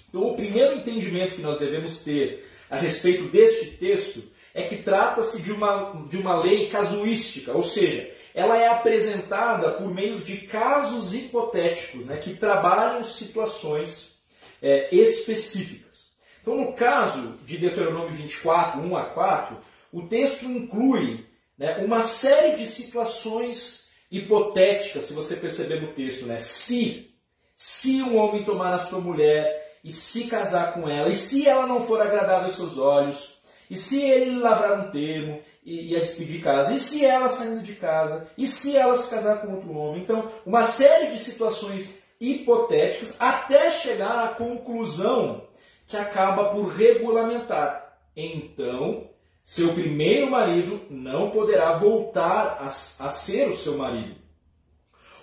Então, 0.09 0.23
o 0.23 0.35
primeiro 0.35 0.77
entendimento 0.77 1.35
que 1.35 1.41
nós 1.41 1.59
devemos 1.59 2.03
ter 2.03 2.45
a 2.69 2.77
respeito 2.77 3.29
deste 3.29 3.77
texto 3.77 4.23
é 4.53 4.63
que 4.63 4.77
trata-se 4.77 5.41
de 5.41 5.51
uma, 5.51 6.05
de 6.09 6.17
uma 6.17 6.41
lei 6.41 6.67
casuística, 6.69 7.53
ou 7.53 7.61
seja, 7.61 8.09
ela 8.33 8.57
é 8.57 8.67
apresentada 8.67 9.71
por 9.71 9.93
meio 9.93 10.19
de 10.19 10.37
casos 10.37 11.13
hipotéticos 11.13 12.05
né, 12.05 12.17
que 12.17 12.35
trabalham 12.35 13.03
situações 13.03 14.17
é, 14.61 14.93
específicas. 14.93 16.09
Então, 16.41 16.55
no 16.55 16.73
caso 16.73 17.37
de 17.45 17.57
Deuteronômio 17.57 18.11
24, 18.11 18.81
1 18.81 18.97
a 18.97 19.05
4, 19.05 19.57
o 19.91 20.03
texto 20.03 20.45
inclui 20.45 21.25
né, 21.57 21.77
uma 21.85 22.01
série 22.01 22.55
de 22.55 22.65
situações 22.65 23.89
hipotéticas, 24.11 25.03
se 25.03 25.13
você 25.13 25.35
perceber 25.35 25.81
no 25.81 25.93
texto, 25.93 26.25
né? 26.25 26.39
Se, 26.39 27.11
se 27.53 28.01
um 28.01 28.17
homem 28.17 28.43
tomar 28.43 28.73
a 28.73 28.79
sua 28.79 28.99
mulher 28.99 29.58
e 29.83 29.91
se 29.91 30.25
casar 30.25 30.73
com 30.73 30.89
ela, 30.89 31.09
e 31.09 31.15
se 31.15 31.47
ela 31.47 31.65
não 31.65 31.81
for 31.81 32.01
agradável 32.01 32.45
aos 32.45 32.55
seus 32.55 32.77
olhos, 32.77 33.39
e 33.69 33.75
se 33.75 34.01
ele 34.01 34.39
lavrar 34.39 34.79
um 34.79 34.91
termo 34.91 35.41
e, 35.63 35.91
e 35.91 35.95
a 35.95 35.99
despedir 35.99 36.37
de 36.37 36.43
casa, 36.43 36.73
e 36.73 36.79
se 36.79 37.05
ela 37.05 37.29
saindo 37.29 37.61
de 37.61 37.75
casa, 37.75 38.27
e 38.37 38.47
se 38.47 38.75
ela 38.75 38.95
se 38.95 39.09
casar 39.09 39.41
com 39.41 39.53
outro 39.53 39.71
homem. 39.73 40.01
Então, 40.01 40.29
uma 40.45 40.63
série 40.63 41.11
de 41.11 41.19
situações 41.19 41.99
hipotéticas 42.19 43.15
até 43.19 43.69
chegar 43.69 44.25
à 44.25 44.27
conclusão 44.29 45.47
que 45.85 45.95
acaba 45.95 46.49
por 46.49 46.67
regulamentar. 46.67 47.97
Então, 48.15 49.07
seu 49.43 49.73
primeiro 49.73 50.29
marido 50.29 50.81
não 50.89 51.29
poderá 51.29 51.73
voltar 51.73 52.57
a, 52.59 52.65
a 52.65 53.09
ser 53.09 53.47
o 53.47 53.57
seu 53.57 53.77
marido. 53.77 54.15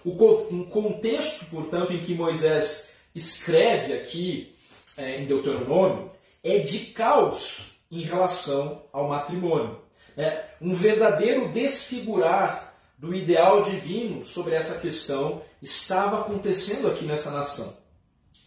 O 0.05 0.11
um 0.53 0.65
contexto, 0.65 1.47
portanto, 1.47 1.93
em 1.93 1.99
que 1.99 2.15
Moisés 2.15 2.86
escreve 3.17 3.95
aqui 3.95 4.55
é, 4.97 5.21
em 5.21 5.27
Deuteronômio 5.27 6.11
é 6.45 6.59
de 6.59 6.79
caos 6.87 7.73
em 7.91 8.03
relação 8.03 8.83
ao 8.93 9.09
matrimônio. 9.09 9.79
É 10.17 10.45
um 10.61 10.73
verdadeiro 10.73 11.49
desfigurar 11.49 12.75
do 12.99 13.15
ideal 13.15 13.63
divino 13.63 14.25
sobre 14.25 14.55
essa 14.55 14.79
questão 14.79 15.43
estava 15.63 16.21
acontecendo 16.21 16.89
aqui 16.89 17.05
nessa 17.05 17.31
nação. 17.31 17.77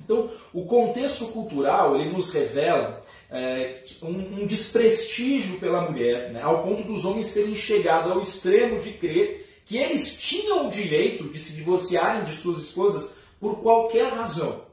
Então, 0.02 0.30
o 0.54 0.66
contexto 0.66 1.26
cultural 1.28 1.96
ele 1.96 2.12
nos 2.12 2.32
revela 2.32 3.04
é, 3.30 3.84
um, 4.02 4.42
um, 4.42 4.48
desprestígio 4.48 5.60
pela 5.60 5.90
mulher, 5.90 6.32
né, 6.32 6.42
ao 6.42 6.64
ponto 6.64 6.84
dos 6.84 7.06
homens 7.06 7.34
terem 7.34 7.56
chegado 7.56 8.12
ao 8.12 8.22
extremo 8.22 8.82
de 8.82 8.94
crer 8.94 9.62
que 9.66 9.78
eles 9.78 10.18
tinham 10.18 10.68
o 10.68 10.70
direito 10.70 11.30
de 11.30 11.38
se 11.38 11.54
divorciarem 11.54 12.24
de 12.24 12.32
suas 12.32 12.58
esposas 12.58 13.19
por 13.39 13.62
qualquer 13.62 14.12
razão. 14.12 14.63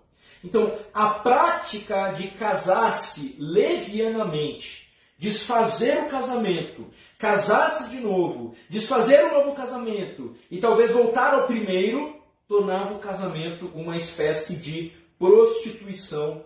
Então, 0.42 0.72
a 0.92 1.08
prática 1.08 2.12
de 2.12 2.28
casar-se 2.28 3.36
levianamente, 3.38 4.92
desfazer 5.18 6.04
o 6.04 6.08
casamento, 6.08 6.86
casar-se 7.18 7.90
de 7.90 8.00
novo, 8.00 8.54
desfazer 8.68 9.24
o 9.24 9.32
novo 9.32 9.54
casamento 9.54 10.34
e 10.50 10.58
talvez 10.58 10.92
voltar 10.92 11.34
ao 11.34 11.46
primeiro, 11.46 12.16
tornava 12.46 12.94
o 12.94 12.98
casamento 12.98 13.70
uma 13.74 13.96
espécie 13.96 14.56
de 14.56 14.92
prostituição 15.18 16.44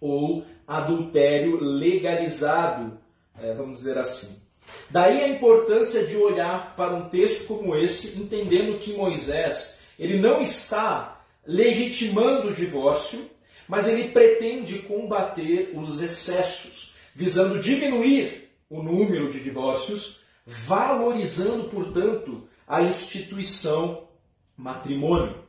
ou 0.00 0.44
adultério 0.66 1.58
legalizado, 1.62 2.98
é, 3.40 3.54
vamos 3.54 3.78
dizer 3.78 3.96
assim. 3.98 4.42
Daí 4.90 5.22
a 5.22 5.28
importância 5.28 6.04
de 6.04 6.16
olhar 6.16 6.74
para 6.76 6.94
um 6.94 7.08
texto 7.08 7.46
como 7.46 7.74
esse, 7.76 8.20
entendendo 8.20 8.78
que 8.78 8.92
Moisés 8.92 9.78
ele 9.98 10.20
não 10.20 10.40
está 10.40 11.11
legitimando 11.46 12.48
o 12.48 12.54
divórcio, 12.54 13.30
mas 13.68 13.88
ele 13.88 14.08
pretende 14.08 14.80
combater 14.80 15.72
os 15.74 16.00
excessos, 16.00 16.94
visando 17.14 17.60
diminuir 17.60 18.50
o 18.68 18.82
número 18.82 19.30
de 19.30 19.40
divórcios, 19.40 20.20
valorizando, 20.46 21.64
portanto, 21.64 22.48
a 22.66 22.82
instituição 22.82 24.08
matrimônio. 24.56 25.42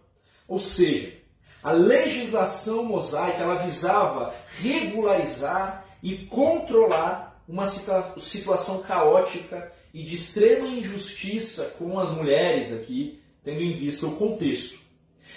Ou 0.48 0.60
seja, 0.60 1.14
a 1.64 1.72
legislação 1.72 2.84
mosaica 2.84 3.44
ela 3.44 3.56
visava 3.56 4.34
regularizar 4.62 5.86
e 6.02 6.26
controlar 6.26 7.42
uma 7.48 7.66
situação 7.66 8.82
caótica 8.82 9.72
e 9.94 10.04
de 10.04 10.16
extrema 10.16 10.68
injustiça 10.68 11.76
com 11.78 12.00
as 12.00 12.10
mulheres 12.10 12.74
aqui, 12.74 13.22
tendo 13.44 13.62
em 13.62 13.74
vista 13.74 14.06
o 14.08 14.16
contexto. 14.16 14.83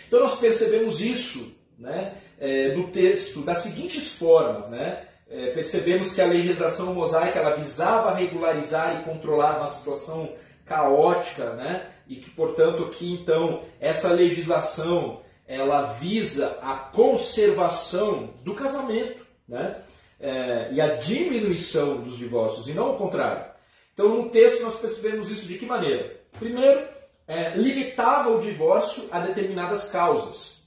Então 0.06 0.20
nós 0.20 0.38
percebemos 0.38 1.00
isso 1.00 1.56
né, 1.78 2.16
é, 2.38 2.74
no 2.74 2.88
texto 2.88 3.42
das 3.42 3.58
seguintes 3.58 4.16
formas. 4.16 4.70
Né? 4.70 5.04
É, 5.28 5.52
percebemos 5.52 6.12
que 6.12 6.20
a 6.20 6.26
legislação 6.26 6.94
mosaica 6.94 7.38
ela 7.38 7.56
visava 7.56 8.14
regularizar 8.14 9.00
e 9.00 9.04
controlar 9.04 9.58
uma 9.58 9.66
situação 9.66 10.32
caótica, 10.64 11.54
né? 11.54 11.86
e 12.08 12.16
que, 12.16 12.30
portanto, 12.30 12.84
aqui 12.84 13.12
então 13.12 13.62
essa 13.80 14.08
legislação 14.08 15.20
ela 15.46 15.82
visa 15.82 16.58
a 16.60 16.74
conservação 16.74 18.32
do 18.44 18.54
casamento 18.54 19.24
né? 19.48 19.80
É, 20.18 20.72
e 20.72 20.80
a 20.80 20.96
diminuição 20.96 21.98
dos 21.98 22.16
divórcios, 22.16 22.68
e 22.68 22.72
não 22.72 22.94
o 22.94 22.96
contrário. 22.96 23.44
Então, 23.92 24.08
no 24.08 24.30
texto, 24.30 24.62
nós 24.62 24.78
percebemos 24.78 25.30
isso 25.30 25.46
de 25.46 25.58
que 25.58 25.66
maneira? 25.66 26.20
Primeiro, 26.38 26.86
é, 27.26 27.56
limitava 27.56 28.30
o 28.30 28.40
divórcio 28.40 29.08
a 29.10 29.20
determinadas 29.20 29.90
causas. 29.90 30.62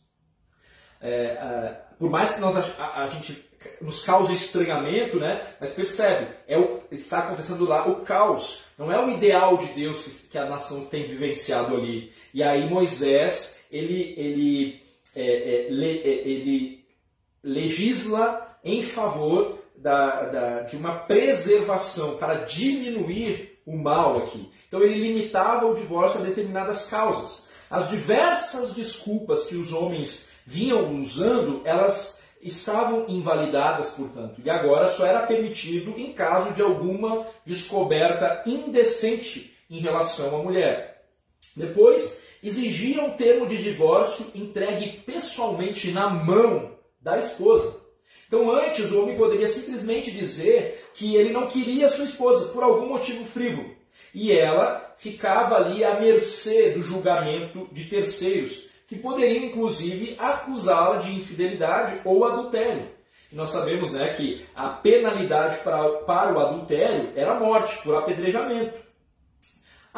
É, 1.01 1.11
é, 1.11 1.81
por 1.97 2.09
mais 2.09 2.33
que 2.33 2.41
nós, 2.41 2.55
a, 2.57 3.03
a, 3.03 3.07
gente 3.07 3.47
nos 3.81 4.03
cause 4.03 4.33
estranhamento, 4.33 5.17
né? 5.17 5.41
mas 5.59 5.73
percebe, 5.73 6.33
é 6.47 6.57
o, 6.57 6.81
está 6.91 7.19
acontecendo 7.19 7.65
lá 7.65 7.87
o 7.87 8.01
caos. 8.01 8.65
Não 8.77 8.91
é 8.91 9.03
o 9.03 9.09
ideal 9.09 9.57
de 9.57 9.67
Deus 9.67 10.03
que, 10.03 10.29
que 10.29 10.37
a 10.37 10.45
nação 10.45 10.85
tem 10.85 11.05
vivenciado 11.05 11.75
ali. 11.75 12.11
E 12.33 12.43
aí 12.43 12.69
Moisés, 12.69 13.59
ele, 13.71 14.13
ele, 14.17 14.81
é, 15.15 15.67
é, 15.67 15.69
le, 15.69 15.99
é, 15.99 16.27
ele 16.27 16.85
legisla 17.43 18.57
em 18.63 18.81
favor 18.81 19.59
da, 19.77 20.25
da, 20.25 20.61
de 20.61 20.75
uma 20.75 20.99
preservação, 20.99 22.17
para 22.17 22.43
diminuir 22.43 23.58
o 23.65 23.77
mal 23.77 24.17
aqui. 24.17 24.49
Então 24.67 24.81
ele 24.81 24.95
limitava 24.95 25.65
o 25.65 25.75
divórcio 25.75 26.19
a 26.19 26.23
determinadas 26.23 26.85
causas. 26.85 27.47
As 27.69 27.89
diversas 27.89 28.73
desculpas 28.73 29.45
que 29.45 29.55
os 29.55 29.73
homens 29.73 30.29
vinham 30.45 30.93
usando, 30.93 31.61
elas 31.65 32.19
estavam 32.41 33.05
invalidadas, 33.07 33.91
portanto, 33.91 34.41
e 34.43 34.49
agora 34.49 34.87
só 34.87 35.05
era 35.05 35.27
permitido 35.27 35.91
em 35.97 36.13
caso 36.13 36.53
de 36.53 36.61
alguma 36.61 37.25
descoberta 37.45 38.43
indecente 38.45 39.55
em 39.69 39.79
relação 39.79 40.35
à 40.39 40.43
mulher. 40.43 41.03
Depois, 41.55 42.17
exigiam 42.41 43.07
um 43.07 43.11
termo 43.11 43.45
de 43.45 43.61
divórcio 43.61 44.25
entregue 44.33 45.01
pessoalmente 45.05 45.91
na 45.91 46.09
mão 46.09 46.71
da 47.01 47.17
esposa. 47.19 47.78
Então, 48.29 48.51
antes, 48.51 48.91
o 48.91 49.01
homem 49.01 49.17
poderia 49.17 49.47
simplesmente 49.47 50.11
dizer 50.11 50.91
que 50.93 51.15
ele 51.15 51.33
não 51.33 51.47
queria 51.47 51.89
sua 51.89 52.05
esposa 52.05 52.53
por 52.53 52.61
algum 52.61 52.87
motivo 52.87 53.25
frívolo. 53.25 53.75
E 54.13 54.31
ela 54.31 54.93
ficava 54.99 55.55
ali 55.55 55.83
à 55.83 55.99
mercê 55.99 56.69
do 56.69 56.83
julgamento 56.83 57.67
de 57.71 57.85
terceiros, 57.85 58.69
que 58.87 58.95
poderiam, 58.95 59.45
inclusive, 59.45 60.15
acusá-la 60.19 60.97
de 60.97 61.11
infidelidade 61.11 62.01
ou 62.05 62.23
adultério. 62.23 62.87
E 63.31 63.35
nós 63.35 63.49
sabemos 63.49 63.91
né, 63.91 64.09
que 64.09 64.45
a 64.55 64.69
penalidade 64.69 65.63
para, 65.63 65.89
para 66.01 66.31
o 66.31 66.39
adultério 66.39 67.11
era 67.15 67.39
morte 67.39 67.81
por 67.81 67.95
apedrejamento. 67.95 68.77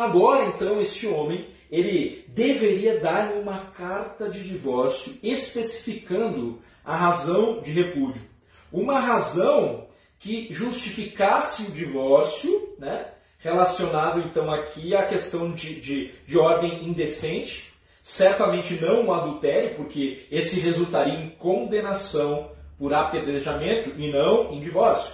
Agora, 0.01 0.45
então, 0.45 0.81
este 0.81 1.05
homem 1.05 1.47
ele 1.69 2.25
deveria 2.29 2.99
dar 2.99 3.33
uma 3.35 3.65
carta 3.67 4.27
de 4.27 4.43
divórcio 4.43 5.15
especificando 5.21 6.59
a 6.83 6.95
razão 6.95 7.61
de 7.61 7.71
repúdio. 7.71 8.23
Uma 8.71 8.99
razão 8.99 9.87
que 10.17 10.47
justificasse 10.49 11.65
o 11.65 11.71
divórcio, 11.71 12.75
né, 12.79 13.11
relacionado 13.37 14.21
então 14.21 14.51
aqui 14.51 14.95
à 14.95 15.05
questão 15.05 15.51
de, 15.51 15.79
de, 15.79 16.11
de 16.25 16.35
ordem 16.35 16.83
indecente, 16.89 17.71
certamente 18.01 18.81
não 18.81 19.05
o 19.05 19.13
adultério, 19.13 19.75
porque 19.75 20.25
esse 20.31 20.59
resultaria 20.59 21.13
em 21.13 21.29
condenação 21.29 22.51
por 22.75 22.91
apedrejamento 22.91 23.91
e 23.99 24.11
não 24.11 24.51
em 24.51 24.59
divórcio. 24.59 25.13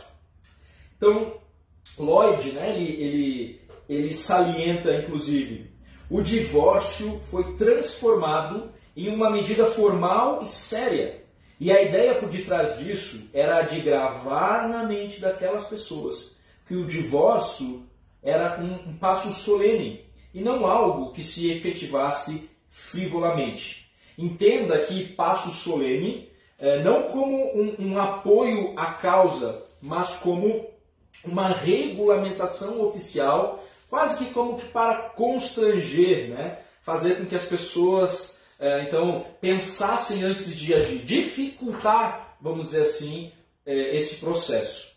Então, 0.95 1.33
Lloyd, 1.99 2.53
né, 2.53 2.73
ele, 2.73 3.03
ele, 3.03 3.66
ele 3.87 4.13
salienta, 4.13 4.93
inclusive, 4.93 5.71
o 6.09 6.21
divórcio 6.21 7.19
foi 7.19 7.55
transformado 7.55 8.71
em 8.95 9.13
uma 9.13 9.29
medida 9.29 9.65
formal 9.65 10.41
e 10.41 10.47
séria. 10.47 11.23
E 11.59 11.71
a 11.71 11.81
ideia 11.81 12.15
por 12.15 12.29
detrás 12.29 12.77
disso 12.77 13.29
era 13.33 13.61
de 13.63 13.79
gravar 13.79 14.69
na 14.69 14.83
mente 14.83 15.19
daquelas 15.19 15.65
pessoas 15.65 16.37
que 16.67 16.75
o 16.75 16.85
divórcio 16.85 17.87
era 18.21 18.59
um, 18.59 18.89
um 18.89 18.97
passo 18.97 19.31
solene 19.31 20.05
e 20.33 20.41
não 20.41 20.65
algo 20.65 21.11
que 21.13 21.23
se 21.23 21.49
efetivasse 21.51 22.49
frivolamente. 22.69 23.89
Entenda 24.17 24.79
que 24.79 25.13
passo 25.13 25.49
solene 25.49 26.29
é, 26.59 26.83
não 26.83 27.03
como 27.03 27.37
um, 27.55 27.75
um 27.79 27.99
apoio 27.99 28.73
à 28.75 28.93
causa, 28.93 29.63
mas 29.81 30.17
como 30.17 30.65
uma 31.23 31.49
regulamentação 31.49 32.81
oficial, 32.85 33.63
quase 33.89 34.23
que 34.23 34.33
como 34.33 34.57
que 34.57 34.65
para 34.67 35.09
constranger, 35.09 36.29
né? 36.29 36.59
fazer 36.81 37.15
com 37.17 37.25
que 37.25 37.35
as 37.35 37.45
pessoas 37.45 38.39
é, 38.59 38.83
então 38.83 39.25
pensassem 39.39 40.23
antes 40.23 40.55
de 40.55 40.73
agir, 40.73 40.99
dificultar, 40.99 42.37
vamos 42.41 42.67
dizer 42.67 42.83
assim, 42.83 43.31
é, 43.65 43.95
esse 43.95 44.15
processo. 44.17 44.93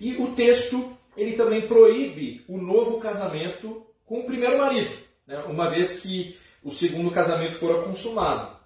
E 0.00 0.16
o 0.16 0.34
texto 0.34 0.96
ele 1.16 1.32
também 1.32 1.66
proíbe 1.66 2.44
o 2.48 2.58
novo 2.58 2.98
casamento 2.98 3.86
com 4.04 4.20
o 4.20 4.24
primeiro 4.24 4.58
marido, 4.58 4.96
né? 5.26 5.38
uma 5.48 5.68
vez 5.68 6.00
que 6.00 6.36
o 6.62 6.70
segundo 6.70 7.10
casamento 7.10 7.54
fora 7.54 7.82
consumado. 7.82 8.56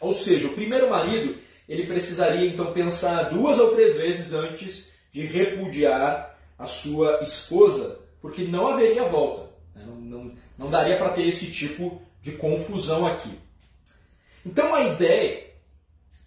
Ou 0.00 0.12
seja, 0.12 0.48
o 0.48 0.54
primeiro 0.54 0.90
marido 0.90 1.36
ele 1.68 1.86
precisaria 1.86 2.48
então 2.48 2.72
pensar 2.72 3.30
duas 3.30 3.58
ou 3.58 3.74
três 3.74 3.96
vezes 3.96 4.32
antes 4.32 4.92
de 5.10 5.24
repudiar 5.24 6.38
a 6.58 6.66
sua 6.66 7.20
esposa, 7.22 8.03
porque 8.24 8.42
não 8.44 8.68
haveria 8.68 9.04
volta. 9.04 9.50
Né? 9.74 9.84
Não, 9.86 9.96
não, 9.96 10.34
não 10.56 10.70
daria 10.70 10.96
para 10.96 11.10
ter 11.10 11.26
esse 11.26 11.52
tipo 11.52 12.00
de 12.22 12.32
confusão 12.32 13.06
aqui. 13.06 13.38
Então 14.46 14.74
a 14.74 14.80
ideia 14.80 15.50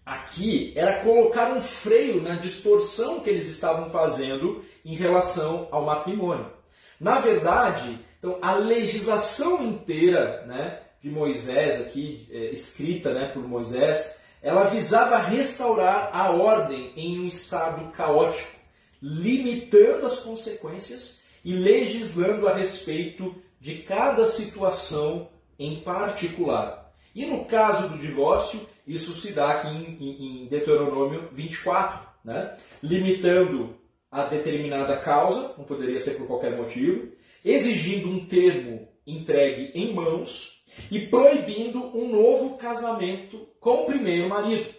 aqui 0.06 0.74
era 0.75 1.01
colocar 1.01 1.51
um 1.51 1.60
freio 1.60 2.22
na 2.22 2.36
distorção 2.36 3.22
que 3.22 3.32
eles 3.32 3.48
estavam 3.48 3.89
fazendo 3.89 4.63
em 4.86 4.94
relação 4.94 5.68
ao 5.72 5.86
matrimônio. 5.86 6.51
Na 7.00 7.18
verdade, 7.18 7.98
então, 8.20 8.38
a 8.44 8.54
legislação 8.54 9.63
inteira 9.63 10.46
né, 10.46 10.80
de 11.01 11.10
Moisés, 11.10 11.82
aqui 11.82 12.27
é, 12.30 12.51
escrita 12.51 13.12
né, 13.12 13.32
por 13.34 13.42
Moisés, 13.42 14.20
ela 14.39 14.66
visava 14.66 15.18
restaurar 15.18 16.12
a 16.13 16.30
ordem 16.30 16.94
em 16.96 17.20
um 17.20 17.25
estado 17.25 17.92
caótico, 17.92 18.56
limitando 19.01 20.06
as 20.06 20.20
consequências 20.20 21.18
e 21.48 21.54
legislando 21.54 22.46
a 22.46 22.54
respeito 22.54 23.34
de 23.58 23.75
cada 23.75 24.25
situação 24.25 25.30
em 25.58 25.80
particular. 25.80 26.94
E 27.16 27.25
no 27.25 27.46
caso 27.46 27.88
do 27.88 27.98
divórcio, 27.98 28.60
isso 28.86 29.13
se 29.13 29.32
dá 29.32 29.51
aqui 29.51 29.70
em, 29.70 30.44
em 30.44 30.48
Deuteronômio 30.48 31.30
24, 31.32 32.06
né? 32.25 32.58
limitando 32.84 33.77
a 34.12 34.25
determinada 34.25 34.98
causa, 34.98 35.54
não 35.58 35.63
poderia 35.63 35.98
ser 36.00 36.16
por 36.16 36.27
qualquer 36.27 36.58
motivo, 36.58 37.13
exigindo 37.46 38.10
um 38.10 38.25
termo 38.25 38.86
entregue 39.08 39.72
em 39.74 39.94
mãos 39.94 40.66
e 40.92 41.08
proibindo 41.08 41.98
um 41.98 42.10
novo 42.10 42.58
casamento 42.58 43.48
com 43.62 43.84
o 43.84 43.86
primeiro 43.86 44.27
marido. 44.27 44.75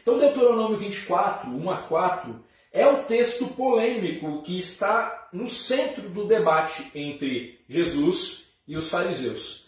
Então, 0.00 0.20
Deuteronômio 0.20 0.76
24, 0.76 1.50
1 1.50 1.68
a 1.68 1.78
4, 1.78 2.44
é 2.72 2.86
o 2.86 3.04
texto 3.04 3.48
polêmico 3.48 4.42
que 4.42 4.56
está 4.58 5.28
no 5.32 5.46
centro 5.46 6.08
do 6.08 6.26
debate 6.26 6.90
entre 6.94 7.60
Jesus 7.68 8.46
e 8.66 8.76
os 8.76 8.88
fariseus. 8.88 9.66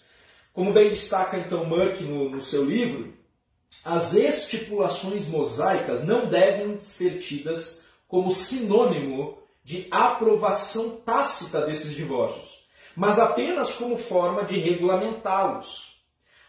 Como 0.52 0.72
bem 0.72 0.88
destaca 0.88 1.36
então 1.36 1.66
Murk 1.66 2.02
no, 2.02 2.30
no 2.30 2.40
seu 2.40 2.64
livro, 2.64 3.12
as 3.84 4.14
estipulações 4.14 5.28
mosaicas 5.28 6.04
não 6.04 6.26
devem 6.26 6.80
ser 6.80 7.18
tidas 7.18 7.84
como 8.08 8.30
sinônimo 8.30 9.36
de 9.62 9.86
aprovação 9.90 10.96
tácita 10.96 11.62
desses 11.62 11.94
divórcios, 11.94 12.66
mas 12.96 13.18
apenas 13.18 13.74
como 13.74 13.96
forma 13.96 14.44
de 14.44 14.58
regulamentá-los. 14.58 15.94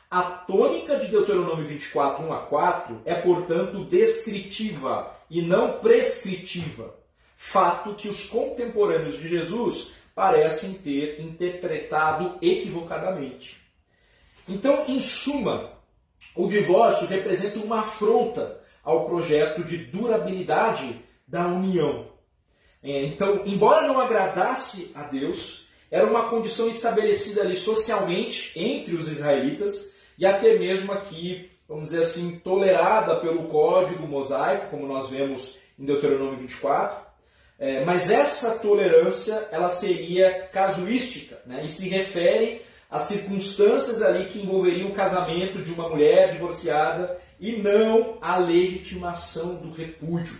A 0.09 0.21
tônica 0.21 0.97
de 0.97 1.07
Deuteronômio 1.07 1.65
24, 1.65 2.23
1 2.23 2.33
a 2.33 2.37
4 2.43 3.01
é, 3.03 3.15
portanto, 3.15 3.83
descritiva 3.85 5.11
e 5.29 5.41
não 5.41 5.79
prescritiva, 5.79 6.95
fato 7.35 7.95
que 7.95 8.07
os 8.07 8.25
contemporâneos 8.25 9.17
de 9.17 9.27
Jesus 9.27 9.93
parecem 10.13 10.73
ter 10.73 11.19
interpretado 11.21 12.37
equivocadamente. 12.41 13.57
Então, 14.47 14.85
em 14.87 14.99
suma, 14.99 15.73
o 16.35 16.47
divórcio 16.47 17.07
representa 17.07 17.59
uma 17.59 17.79
afronta 17.79 18.61
ao 18.83 19.05
projeto 19.05 19.63
de 19.63 19.77
durabilidade 19.77 21.01
da 21.27 21.47
união. 21.47 22.07
É, 22.83 23.05
então, 23.05 23.41
embora 23.45 23.87
não 23.87 23.99
agradasse 23.99 24.91
a 24.93 25.03
Deus, 25.03 25.69
era 25.89 26.05
uma 26.05 26.29
condição 26.29 26.69
estabelecida 26.69 27.41
ali 27.41 27.55
socialmente 27.55 28.57
entre 28.59 28.95
os 28.95 29.07
israelitas 29.07 29.93
e 30.17 30.25
até 30.25 30.57
mesmo 30.57 30.93
aqui, 30.93 31.49
vamos 31.67 31.85
dizer 31.85 32.01
assim, 32.01 32.39
tolerada 32.39 33.19
pelo 33.19 33.47
código 33.47 34.07
mosaico, 34.07 34.69
como 34.69 34.87
nós 34.87 35.09
vemos 35.09 35.57
em 35.77 35.85
Deuteronômio 35.85 36.37
24. 36.39 37.05
É, 37.57 37.85
mas 37.85 38.09
essa 38.09 38.59
tolerância 38.59 39.47
ela 39.51 39.69
seria 39.69 40.47
casuística 40.51 41.41
né, 41.45 41.63
e 41.63 41.69
se 41.69 41.87
refere 41.87 42.61
às 42.89 43.03
circunstâncias 43.03 44.01
ali 44.01 44.25
que 44.25 44.41
envolveriam 44.41 44.89
o 44.89 44.93
casamento 44.93 45.61
de 45.61 45.71
uma 45.71 45.89
mulher 45.89 46.31
divorciada 46.31 47.17
e 47.39 47.53
não 47.53 48.17
a 48.21 48.37
legitimação 48.37 49.55
do 49.55 49.71
repúdio. 49.71 50.37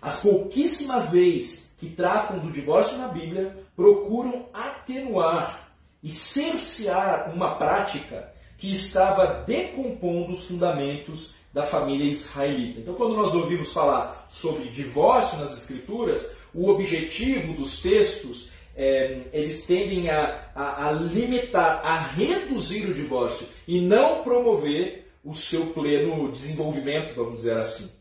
As 0.00 0.20
pouquíssimas 0.20 1.12
leis 1.12 1.74
que 1.78 1.88
tratam 1.88 2.38
do 2.38 2.52
divórcio 2.52 2.98
na 2.98 3.08
Bíblia 3.08 3.56
procuram 3.74 4.46
atenuar 4.52 5.72
e 6.02 6.08
cercear 6.08 7.32
uma 7.34 7.56
prática 7.56 8.32
que 8.64 8.72
estava 8.72 9.44
decompondo 9.46 10.32
os 10.32 10.46
fundamentos 10.46 11.34
da 11.52 11.64
família 11.64 12.10
israelita. 12.10 12.80
Então, 12.80 12.94
quando 12.94 13.14
nós 13.14 13.34
ouvimos 13.34 13.70
falar 13.70 14.26
sobre 14.26 14.70
divórcio 14.70 15.38
nas 15.38 15.54
Escrituras, 15.54 16.32
o 16.54 16.70
objetivo 16.70 17.52
dos 17.52 17.82
textos 17.82 18.52
é, 18.74 19.20
eles 19.34 19.66
tendem 19.66 20.08
a, 20.08 20.50
a, 20.54 20.88
a, 20.88 20.92
limitar, 20.92 21.84
a 21.84 21.98
reduzir 21.98 22.86
o 22.86 22.94
divórcio 22.94 23.46
e 23.68 23.82
não 23.82 24.22
promover 24.22 25.10
o 25.22 25.34
seu 25.34 25.66
pleno 25.66 26.32
desenvolvimento, 26.32 27.12
vamos 27.14 27.34
dizer 27.34 27.58
assim. 27.58 27.92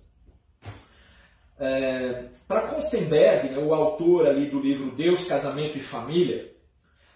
É, 1.60 2.24
Para 2.48 2.62
Konstenberg, 2.62 3.50
né, 3.50 3.58
o 3.58 3.74
autor 3.74 4.28
ali 4.28 4.46
do 4.46 4.62
livro 4.62 4.92
Deus, 4.92 5.26
Casamento 5.26 5.78
e 5.78 5.82
Família, 5.82 6.53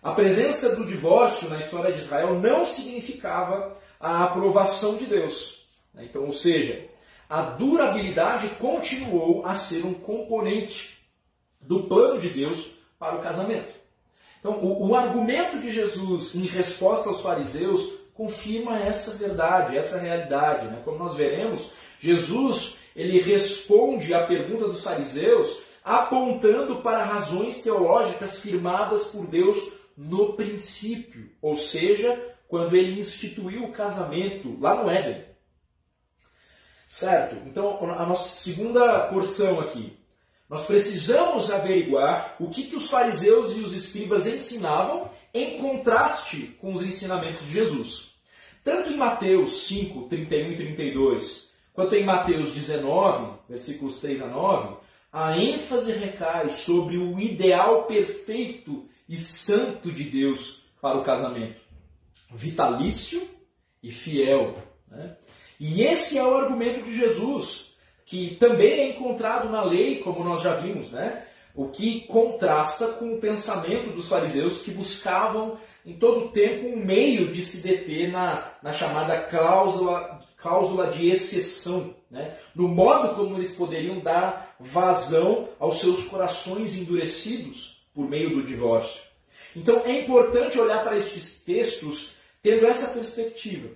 a 0.01 0.11
presença 0.11 0.75
do 0.75 0.85
divórcio 0.85 1.49
na 1.49 1.57
história 1.57 1.91
de 1.91 1.99
Israel 1.99 2.39
não 2.39 2.65
significava 2.65 3.77
a 3.99 4.23
aprovação 4.23 4.95
de 4.95 5.05
Deus. 5.05 5.67
Né? 5.93 6.05
Então, 6.05 6.25
ou 6.25 6.33
seja, 6.33 6.85
a 7.29 7.41
durabilidade 7.41 8.49
continuou 8.59 9.45
a 9.45 9.55
ser 9.55 9.85
um 9.85 9.93
componente 9.93 10.97
do 11.59 11.83
plano 11.83 12.19
de 12.19 12.29
Deus 12.29 12.71
para 12.97 13.15
o 13.15 13.21
casamento. 13.21 13.73
Então, 14.39 14.59
o, 14.63 14.89
o 14.89 14.95
argumento 14.95 15.59
de 15.59 15.71
Jesus 15.71 16.35
em 16.35 16.45
resposta 16.45 17.09
aos 17.09 17.21
fariseus 17.21 17.97
confirma 18.13 18.79
essa 18.79 19.15
verdade, 19.15 19.77
essa 19.77 19.97
realidade. 19.97 20.67
Né? 20.67 20.81
Como 20.85 20.97
nós 20.97 21.15
veremos, 21.15 21.71
Jesus 21.99 22.77
ele 22.95 23.19
responde 23.19 24.13
à 24.13 24.25
pergunta 24.25 24.65
dos 24.65 24.83
fariseus 24.83 25.61
apontando 25.83 26.77
para 26.77 27.03
razões 27.03 27.61
teológicas 27.61 28.41
firmadas 28.41 29.05
por 29.05 29.25
Deus 29.27 29.76
no 29.97 30.33
princípio, 30.33 31.31
ou 31.41 31.55
seja, 31.55 32.35
quando 32.47 32.75
ele 32.75 32.99
instituiu 32.99 33.65
o 33.65 33.71
casamento 33.71 34.57
lá 34.59 34.81
no 34.81 34.89
Éden. 34.89 35.25
Certo? 36.87 37.35
Então, 37.47 37.79
a 37.91 38.05
nossa 38.05 38.29
segunda 38.29 39.07
porção 39.07 39.59
aqui. 39.59 39.97
Nós 40.47 40.65
precisamos 40.65 41.51
averiguar 41.51 42.37
o 42.39 42.49
que, 42.49 42.63
que 42.63 42.75
os 42.75 42.89
fariseus 42.89 43.57
e 43.57 43.59
os 43.59 43.73
escribas 43.73 44.25
ensinavam 44.25 45.09
em 45.33 45.59
contraste 45.59 46.55
com 46.61 46.71
os 46.71 46.81
ensinamentos 46.81 47.45
de 47.45 47.51
Jesus. 47.51 48.15
Tanto 48.63 48.89
em 48.89 48.97
Mateus 48.97 49.67
5, 49.67 50.07
31 50.07 50.51
e 50.51 50.55
32, 50.55 51.47
Quanto 51.77 51.93
em 51.93 52.03
Mateus 52.03 52.55
19, 52.55 53.33
versículos 53.47 53.99
3 53.99 54.23
a 54.23 54.25
9, 54.25 54.77
a 55.13 55.37
ênfase 55.37 55.91
recai 55.91 56.49
sobre 56.49 56.97
o 56.97 57.19
ideal 57.19 57.83
perfeito 57.83 58.89
e 59.07 59.15
santo 59.17 59.91
de 59.91 60.03
Deus 60.03 60.65
para 60.81 60.97
o 60.97 61.03
casamento. 61.03 61.61
Vitalício 62.33 63.21
e 63.81 63.91
fiel. 63.91 64.55
Né? 64.89 65.15
E 65.59 65.83
esse 65.83 66.17
é 66.17 66.23
o 66.23 66.35
argumento 66.35 66.83
de 66.83 66.95
Jesus, 66.95 67.77
que 68.05 68.35
também 68.35 68.79
é 68.79 68.89
encontrado 68.89 69.49
na 69.49 69.63
lei, 69.63 69.99
como 69.99 70.23
nós 70.23 70.41
já 70.41 70.55
vimos, 70.55 70.91
né? 70.91 71.23
o 71.55 71.69
que 71.69 72.01
contrasta 72.01 72.89
com 72.89 73.15
o 73.15 73.19
pensamento 73.19 73.91
dos 73.91 74.07
fariseus 74.07 74.61
que 74.61 74.71
buscavam 74.71 75.57
em 75.83 75.97
todo 75.97 76.29
tempo 76.29 76.67
um 76.67 76.85
meio 76.85 77.31
de 77.31 77.41
se 77.41 77.67
deter 77.67 78.11
na, 78.11 78.51
na 78.61 78.71
chamada 78.71 79.23
cláusula 79.23 80.21
cláusula 80.37 80.87
de 80.91 81.09
exceção, 81.09 81.95
né? 82.11 82.37
no 82.53 82.67
modo 82.67 83.15
como 83.15 83.35
eles 83.35 83.55
poderiam 83.55 83.99
dar 83.99 84.55
vazão 84.59 85.49
aos 85.59 85.79
seus 85.79 86.03
corações 86.03 86.77
endurecidos 86.77 87.76
por 87.97 88.07
meio 88.07 88.29
do 88.29 88.43
divórcio. 88.43 89.01
Então 89.55 89.81
é 89.83 90.01
importante 90.01 90.59
olhar 90.59 90.83
para 90.83 90.95
estes 90.95 91.41
textos 91.43 92.17
tendo 92.43 92.67
essa 92.67 92.89
perspectiva. 92.89 93.69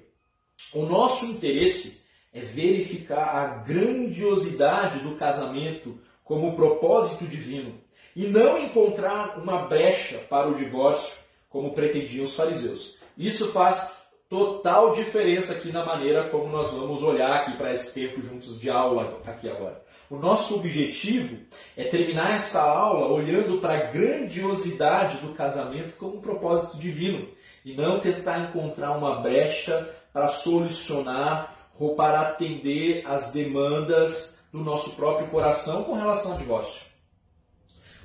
O 0.72 0.84
nosso 0.84 1.26
interesse 1.26 2.04
é 2.32 2.40
verificar 2.40 3.36
a 3.36 3.48
grandiosidade 3.48 5.00
do 5.00 5.16
casamento 5.16 6.00
como 6.24 6.56
propósito 6.56 7.26
divino 7.26 7.82
e 8.16 8.28
não 8.28 8.64
encontrar 8.64 9.40
uma 9.40 9.64
brecha 9.64 10.20
para 10.30 10.48
o 10.48 10.54
divórcio, 10.54 11.18
como 11.50 11.74
pretendiam 11.74 12.26
os 12.26 12.36
fariseus. 12.36 13.00
Isso 13.18 13.52
faz 13.52 13.98
total 14.30 14.92
diferença 14.92 15.54
aqui 15.54 15.72
na 15.72 15.84
maneira 15.84 16.30
como 16.30 16.48
nós 16.48 16.70
vamos 16.70 17.02
olhar 17.02 17.38
aqui 17.38 17.58
para 17.58 17.74
esse 17.74 17.92
tempo 17.92 18.22
juntos 18.22 18.60
de 18.60 18.70
aula 18.70 19.20
aqui 19.26 19.50
agora. 19.50 19.84
O 20.12 20.18
nosso 20.18 20.58
objetivo 20.58 21.38
é 21.78 21.86
terminar 21.86 22.34
essa 22.34 22.62
aula 22.62 23.08
olhando 23.08 23.62
para 23.62 23.76
a 23.76 23.84
grandiosidade 23.92 25.20
do 25.20 25.34
casamento 25.34 25.96
como 25.96 26.18
um 26.18 26.22
propósito 26.22 26.78
divino 26.78 27.30
e 27.64 27.74
não 27.74 28.02
tentar 28.02 28.50
encontrar 28.50 28.92
uma 28.92 29.22
brecha 29.22 29.90
para 30.12 30.28
solucionar 30.28 31.72
ou 31.80 31.96
para 31.96 32.20
atender 32.20 33.08
às 33.08 33.32
demandas 33.32 34.38
do 34.52 34.60
nosso 34.60 34.98
próprio 34.98 35.28
coração 35.28 35.86
com 35.86 35.94
relação 35.94 36.34
ao 36.34 36.38
divórcio. 36.38 36.88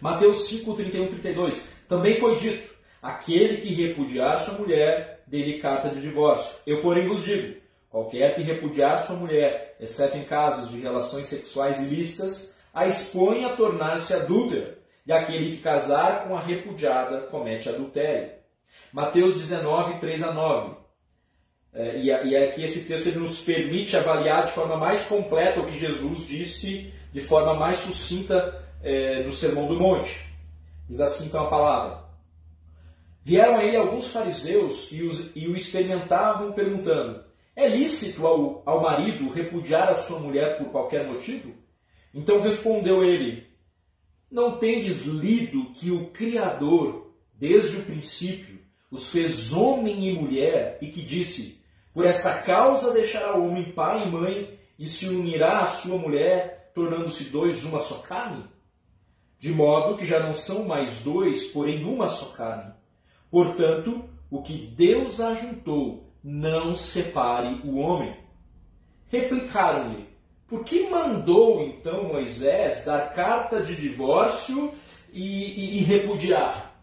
Mateus 0.00 0.46
5, 0.46 0.74
31, 0.74 1.08
32. 1.08 1.68
Também 1.88 2.14
foi 2.14 2.36
dito: 2.36 2.72
aquele 3.02 3.56
que 3.56 3.74
repudiar 3.74 4.38
sua 4.38 4.54
mulher, 4.54 5.24
dele 5.26 5.58
carta 5.58 5.88
de 5.88 6.00
divórcio. 6.00 6.56
Eu, 6.64 6.80
porém, 6.80 7.08
vos 7.08 7.24
digo: 7.24 7.56
qualquer 7.96 8.34
que 8.34 8.42
repudiar 8.42 8.98
sua 8.98 9.16
mulher, 9.16 9.74
exceto 9.80 10.18
em 10.18 10.24
casos 10.24 10.70
de 10.70 10.78
relações 10.78 11.28
sexuais 11.28 11.80
ilícitas, 11.80 12.54
a 12.74 12.86
expõe 12.86 13.46
a 13.46 13.56
tornar-se 13.56 14.12
adúltera, 14.12 14.76
e 15.06 15.12
aquele 15.14 15.56
que 15.56 15.62
casar 15.62 16.28
com 16.28 16.36
a 16.36 16.40
repudiada 16.42 17.22
comete 17.28 17.70
adultério. 17.70 18.32
Mateus 18.92 19.40
19, 19.40 19.98
3 19.98 20.24
a 20.24 20.30
9. 20.30 20.76
É, 21.72 21.98
e, 21.98 22.36
aqui 22.36 22.64
esse 22.64 22.84
texto 22.84 23.06
ele 23.06 23.18
nos 23.18 23.40
permite 23.40 23.96
avaliar 23.96 24.44
de 24.44 24.52
forma 24.52 24.76
mais 24.76 25.06
completa 25.06 25.60
o 25.60 25.66
que 25.66 25.78
Jesus 25.78 26.26
disse 26.26 26.92
de 27.14 27.20
forma 27.22 27.54
mais 27.54 27.78
sucinta 27.78 28.62
é, 28.82 29.22
no 29.22 29.32
Sermão 29.32 29.66
do 29.66 29.80
Monte. 29.80 30.22
Diz 30.86 31.00
assim 31.00 31.28
então 31.28 31.46
a 31.46 31.48
palavra. 31.48 32.04
Vieram 33.22 33.56
a 33.56 33.64
ele 33.64 33.78
alguns 33.78 34.08
fariseus 34.08 34.92
e, 34.92 35.02
os, 35.02 35.30
e 35.34 35.48
o 35.48 35.56
experimentavam, 35.56 36.52
perguntando: 36.52 37.25
É 37.56 37.66
lícito 37.66 38.26
ao, 38.26 38.62
ao 38.66 38.82
marido 38.82 39.30
repudiar 39.30 39.88
a 39.88 39.94
sua 39.94 40.20
mulher 40.20 40.58
por 40.58 40.66
qualquer 40.66 41.06
motivo? 41.06 41.54
Então 42.12 42.42
respondeu 42.42 43.02
ele: 43.02 43.46
Não 44.30 44.58
tendes 44.58 45.06
lido 45.06 45.72
que 45.72 45.90
o 45.90 46.10
Criador, 46.10 47.14
desde 47.32 47.78
o 47.78 47.82
princípio, 47.82 48.60
os 48.90 49.08
fez 49.08 49.54
homem 49.54 50.06
e 50.06 50.12
mulher, 50.12 50.76
e 50.82 50.88
que 50.88 51.00
disse: 51.00 51.64
Por 51.94 52.04
esta 52.04 52.34
causa 52.34 52.92
deixará 52.92 53.34
o 53.38 53.48
homem 53.48 53.72
pai 53.72 54.06
e 54.06 54.10
mãe, 54.10 54.58
e 54.78 54.86
se 54.86 55.08
unirá 55.08 55.60
à 55.60 55.64
sua 55.64 55.96
mulher, 55.96 56.70
tornando-se 56.74 57.30
dois 57.30 57.64
uma 57.64 57.80
só 57.80 58.00
carne? 58.00 58.44
De 59.38 59.50
modo 59.50 59.96
que 59.96 60.04
já 60.04 60.20
não 60.20 60.34
são 60.34 60.66
mais 60.66 60.98
dois, 60.98 61.46
porém 61.46 61.84
uma 61.84 62.06
só 62.06 62.26
carne. 62.32 62.74
Portanto, 63.30 64.04
o 64.30 64.42
que 64.42 64.54
Deus 64.58 65.20
ajuntou, 65.20 66.05
não 66.28 66.74
separe 66.74 67.60
o 67.62 67.76
homem. 67.76 68.16
Replicaram-lhe: 69.06 70.08
Por 70.48 70.64
que 70.64 70.90
mandou 70.90 71.62
então 71.62 72.08
Moisés 72.08 72.84
dar 72.84 73.12
carta 73.12 73.62
de 73.62 73.76
divórcio 73.76 74.74
e, 75.12 75.22
e, 75.22 75.78
e 75.78 75.82
repudiar? 75.82 76.74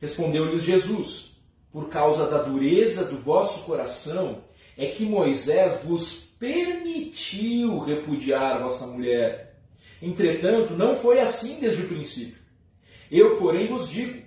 Respondeu-lhes 0.00 0.62
Jesus: 0.62 1.38
Por 1.70 1.90
causa 1.90 2.26
da 2.26 2.38
dureza 2.38 3.04
do 3.04 3.18
vosso 3.18 3.66
coração, 3.66 4.42
é 4.78 4.86
que 4.86 5.04
Moisés 5.04 5.82
vos 5.84 6.14
permitiu 6.38 7.78
repudiar 7.78 8.62
vossa 8.62 8.86
mulher. 8.86 9.60
Entretanto, 10.00 10.72
não 10.72 10.96
foi 10.96 11.20
assim 11.20 11.60
desde 11.60 11.82
o 11.82 11.88
princípio. 11.88 12.38
Eu, 13.10 13.36
porém, 13.36 13.66
vos 13.66 13.90
digo: 13.90 14.22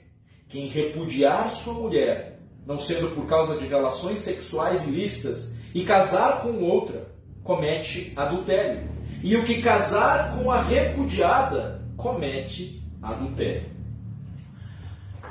quem 0.48 0.68
repudiar 0.68 1.50
sua 1.50 1.74
mulher, 1.74 2.31
não 2.66 2.78
sendo 2.78 3.16
por 3.16 3.28
causa 3.28 3.58
de 3.58 3.66
relações 3.66 4.20
sexuais 4.20 4.86
ilícitas, 4.88 5.56
e 5.74 5.84
casar 5.84 6.42
com 6.42 6.62
outra, 6.62 7.08
comete 7.44 8.14
adultério. 8.16 8.90
E 9.24 9.36
o 9.36 9.44
que 9.44 9.62
casar 9.62 10.36
com 10.36 10.52
a 10.52 10.62
repudiada, 10.62 11.82
comete 11.96 12.84
adultério. 13.02 13.70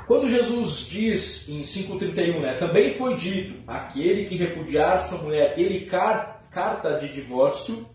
Quando 0.07 0.27
Jesus 0.27 0.87
diz 0.89 1.47
em 1.47 1.61
5,31, 1.61 2.39
né, 2.39 2.53
também 2.55 2.91
foi 2.91 3.15
dito: 3.15 3.53
aquele 3.67 4.25
que 4.25 4.35
repudiar 4.35 4.99
sua 4.99 5.19
mulher, 5.19 5.57
ele 5.57 5.85
car 5.85 6.41
carta 6.51 6.97
de 6.97 7.07
divórcio. 7.07 7.87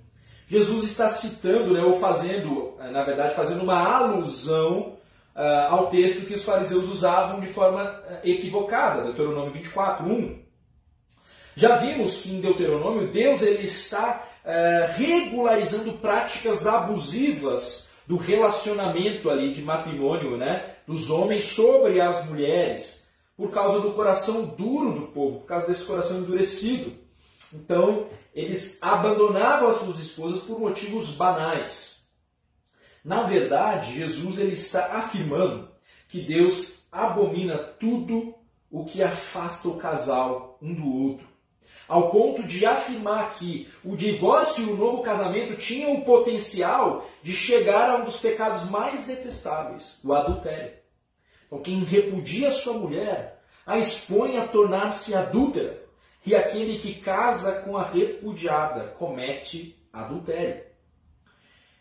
Jesus 0.48 0.84
está 0.84 1.08
citando, 1.08 1.74
né, 1.74 1.82
ou 1.82 1.94
fazendo, 1.94 2.74
na 2.78 3.02
verdade, 3.02 3.34
fazendo 3.34 3.62
uma 3.62 3.82
alusão 3.82 4.95
uh, 5.36 5.74
ao 5.74 5.88
texto 5.88 6.26
que 6.26 6.34
os 6.34 6.44
fariseus 6.44 6.88
usavam 6.88 7.38
de 7.38 7.46
forma 7.46 7.84
uh, 7.84 8.26
equivocada, 8.26 9.04
Deuteronômio 9.04 9.52
24, 9.52 10.04
1. 10.06 10.38
Já 11.54 11.76
vimos 11.76 12.22
que 12.22 12.34
em 12.34 12.40
Deuteronômio 12.40 13.12
Deus 13.12 13.42
ele 13.42 13.64
está 13.64 14.26
uh, 14.44 14.96
regularizando 14.96 15.92
práticas 15.94 16.66
abusivas 16.66 17.86
do 18.06 18.16
relacionamento 18.16 19.28
ali 19.28 19.52
de 19.52 19.62
matrimônio, 19.62 20.36
né, 20.36 20.74
dos 20.86 21.10
homens 21.10 21.44
sobre 21.44 22.00
as 22.00 22.24
mulheres, 22.26 23.04
por 23.36 23.50
causa 23.50 23.80
do 23.80 23.92
coração 23.92 24.46
duro 24.46 24.92
do 24.92 25.06
povo, 25.08 25.40
por 25.40 25.46
causa 25.46 25.66
desse 25.66 25.84
coração 25.84 26.18
endurecido. 26.18 26.92
Então, 27.52 28.06
eles 28.34 28.78
abandonavam 28.80 29.68
as 29.68 29.78
suas 29.78 29.98
esposas 29.98 30.40
por 30.40 30.58
motivos 30.58 31.10
banais. 31.10 31.95
Na 33.06 33.22
verdade, 33.22 33.94
Jesus 33.94 34.36
ele 34.36 34.54
está 34.54 34.96
afirmando 34.96 35.70
que 36.08 36.22
Deus 36.22 36.88
abomina 36.90 37.56
tudo 37.56 38.34
o 38.68 38.84
que 38.84 39.00
afasta 39.00 39.68
o 39.68 39.76
casal 39.76 40.58
um 40.60 40.74
do 40.74 40.92
outro. 41.04 41.28
Ao 41.86 42.10
ponto 42.10 42.42
de 42.42 42.66
afirmar 42.66 43.34
que 43.34 43.68
o 43.84 43.94
divórcio 43.94 44.66
e 44.66 44.72
o 44.72 44.76
novo 44.76 45.04
casamento 45.04 45.54
tinham 45.54 45.94
o 45.94 46.04
potencial 46.04 47.06
de 47.22 47.32
chegar 47.32 47.90
a 47.90 47.96
um 47.98 48.02
dos 48.02 48.18
pecados 48.18 48.68
mais 48.70 49.06
detestáveis, 49.06 50.00
o 50.02 50.12
adultério. 50.12 50.74
Então, 51.46 51.60
quem 51.60 51.84
repudia 51.84 52.50
sua 52.50 52.74
mulher 52.74 53.40
a 53.64 53.78
expõe 53.78 54.36
a 54.36 54.48
tornar-se 54.48 55.14
adúltera, 55.14 55.80
e 56.24 56.34
aquele 56.34 56.80
que 56.80 56.94
casa 56.94 57.60
com 57.60 57.76
a 57.76 57.84
repudiada 57.84 58.88
comete 58.98 59.80
adultério. 59.92 60.65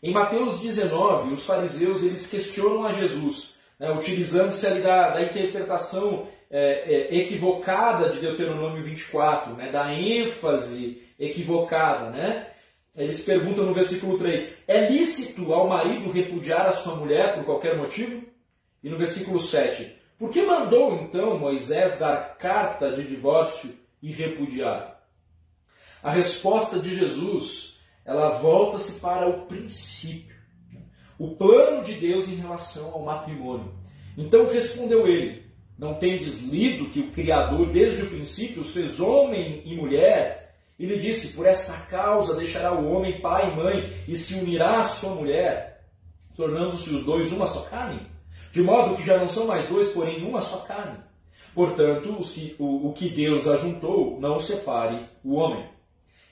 Em 0.06 0.14
Mateus 0.14 0.60
19, 0.60 1.34
os 1.34 1.46
fariseus 1.46 2.04
eles 2.04 2.28
questionam 2.28 2.86
a 2.86 2.92
Jesus, 2.92 3.58
né, 3.80 3.92
utilizando-se 3.92 4.68
ali 4.68 4.82
da, 4.82 5.10
da 5.10 5.24
interpretação 5.24 6.28
é, 6.48 7.10
é, 7.10 7.16
equivocada 7.22 8.08
de 8.10 8.20
Deuteronômio 8.20 8.84
24, 8.84 9.56
né, 9.56 9.72
da 9.72 9.92
ênfase 9.92 11.02
equivocada. 11.20 12.12
Né? 12.12 12.46
Eles 12.96 13.20
perguntam 13.22 13.66
no 13.66 13.74
versículo 13.74 14.16
3: 14.16 14.58
É 14.68 14.88
lícito 14.88 15.52
ao 15.52 15.68
marido 15.68 16.12
repudiar 16.12 16.68
a 16.68 16.72
sua 16.72 16.98
mulher 16.98 17.34
por 17.34 17.44
qualquer 17.44 17.76
motivo? 17.76 18.24
E 18.84 18.90
no 18.92 19.00
versículo 19.00 19.40
7: 19.40 19.92
Por 20.20 20.30
que 20.30 20.44
mandou 20.44 20.94
então 20.98 21.40
Moisés 21.40 21.98
dar 21.98 22.38
carta 22.38 22.92
de 22.92 23.04
divórcio 23.04 23.74
e 24.04 24.12
repudiar? 24.12 25.02
A 26.04 26.12
resposta 26.12 26.78
de 26.78 26.96
Jesus 26.96 27.75
ela 28.06 28.38
volta-se 28.38 29.00
para 29.00 29.28
o 29.28 29.48
princípio, 29.48 30.36
o 31.18 31.36
plano 31.36 31.84
de 31.84 31.94
Deus 31.94 32.30
em 32.30 32.36
relação 32.36 32.92
ao 32.94 33.02
matrimônio. 33.02 33.74
Então 34.16 34.48
respondeu 34.48 35.08
ele: 35.08 35.44
Não 35.78 35.96
tendes 35.96 36.42
lido 36.44 36.90
que 36.90 37.00
o 37.00 37.12
Criador 37.12 37.72
desde 37.72 38.04
o 38.04 38.10
princípio 38.10 38.62
os 38.62 38.72
fez 38.72 39.00
homem 39.00 39.64
e 39.66 39.76
mulher? 39.76 40.56
E 40.78 40.86
lhe 40.86 41.00
disse: 41.00 41.36
Por 41.36 41.48
esta 41.48 41.74
causa 41.88 42.36
deixará 42.36 42.74
o 42.74 42.92
homem 42.92 43.22
pai 43.22 43.52
e 43.52 43.56
mãe 43.56 43.94
e 44.08 44.16
se 44.16 44.36
unirá 44.36 44.80
à 44.80 44.84
sua 44.84 45.16
mulher, 45.16 45.84
tornando-se 46.36 46.90
os 46.92 47.04
dois 47.04 47.32
uma 47.32 47.48
só 47.48 47.62
carne? 47.62 48.02
De 48.52 48.62
modo 48.62 48.96
que 48.96 49.06
já 49.06 49.18
não 49.18 49.28
são 49.28 49.48
mais 49.48 49.68
dois, 49.68 49.90
porém 49.90 50.24
uma 50.24 50.42
só 50.42 50.58
carne. 50.60 51.00
Portanto, 51.54 52.18
que, 52.34 52.56
o, 52.60 52.90
o 52.90 52.94
que 52.94 53.10
Deus 53.10 53.48
ajuntou, 53.48 54.20
não 54.20 54.40
separe 54.40 55.08
o 55.24 55.36
homem. 55.36 55.75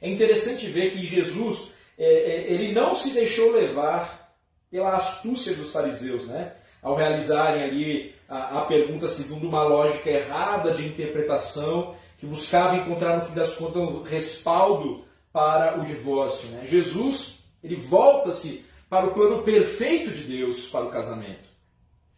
É 0.03 0.09
interessante 0.09 0.67
ver 0.67 0.91
que 0.91 1.05
Jesus 1.05 1.71
é, 1.97 2.03
é, 2.03 2.51
ele 2.51 2.73
não 2.73 2.93
se 2.93 3.13
deixou 3.13 3.53
levar 3.53 4.35
pela 4.69 4.97
astúcia 4.97 5.55
dos 5.55 5.71
fariseus, 5.71 6.27
né? 6.27 6.51
Ao 6.81 6.93
realizarem 6.93 7.63
ali 7.63 8.13
a, 8.27 8.59
a 8.59 8.65
pergunta 8.65 9.07
segundo 9.07 9.47
uma 9.47 9.63
lógica 9.63 10.09
errada 10.09 10.73
de 10.73 10.85
interpretação, 10.85 11.95
que 12.19 12.25
buscava 12.25 12.75
encontrar 12.75 13.17
no 13.17 13.25
fim 13.25 13.33
das 13.33 13.55
contas 13.55 13.81
um 13.81 14.03
respaldo 14.03 15.05
para 15.31 15.79
o 15.79 15.85
divórcio. 15.85 16.49
Né? 16.49 16.67
Jesus 16.67 17.39
ele 17.63 17.77
volta-se 17.77 18.65
para 18.89 19.07
o 19.07 19.13
plano 19.13 19.43
perfeito 19.43 20.11
de 20.11 20.23
Deus 20.23 20.67
para 20.67 20.83
o 20.83 20.91
casamento, 20.91 21.47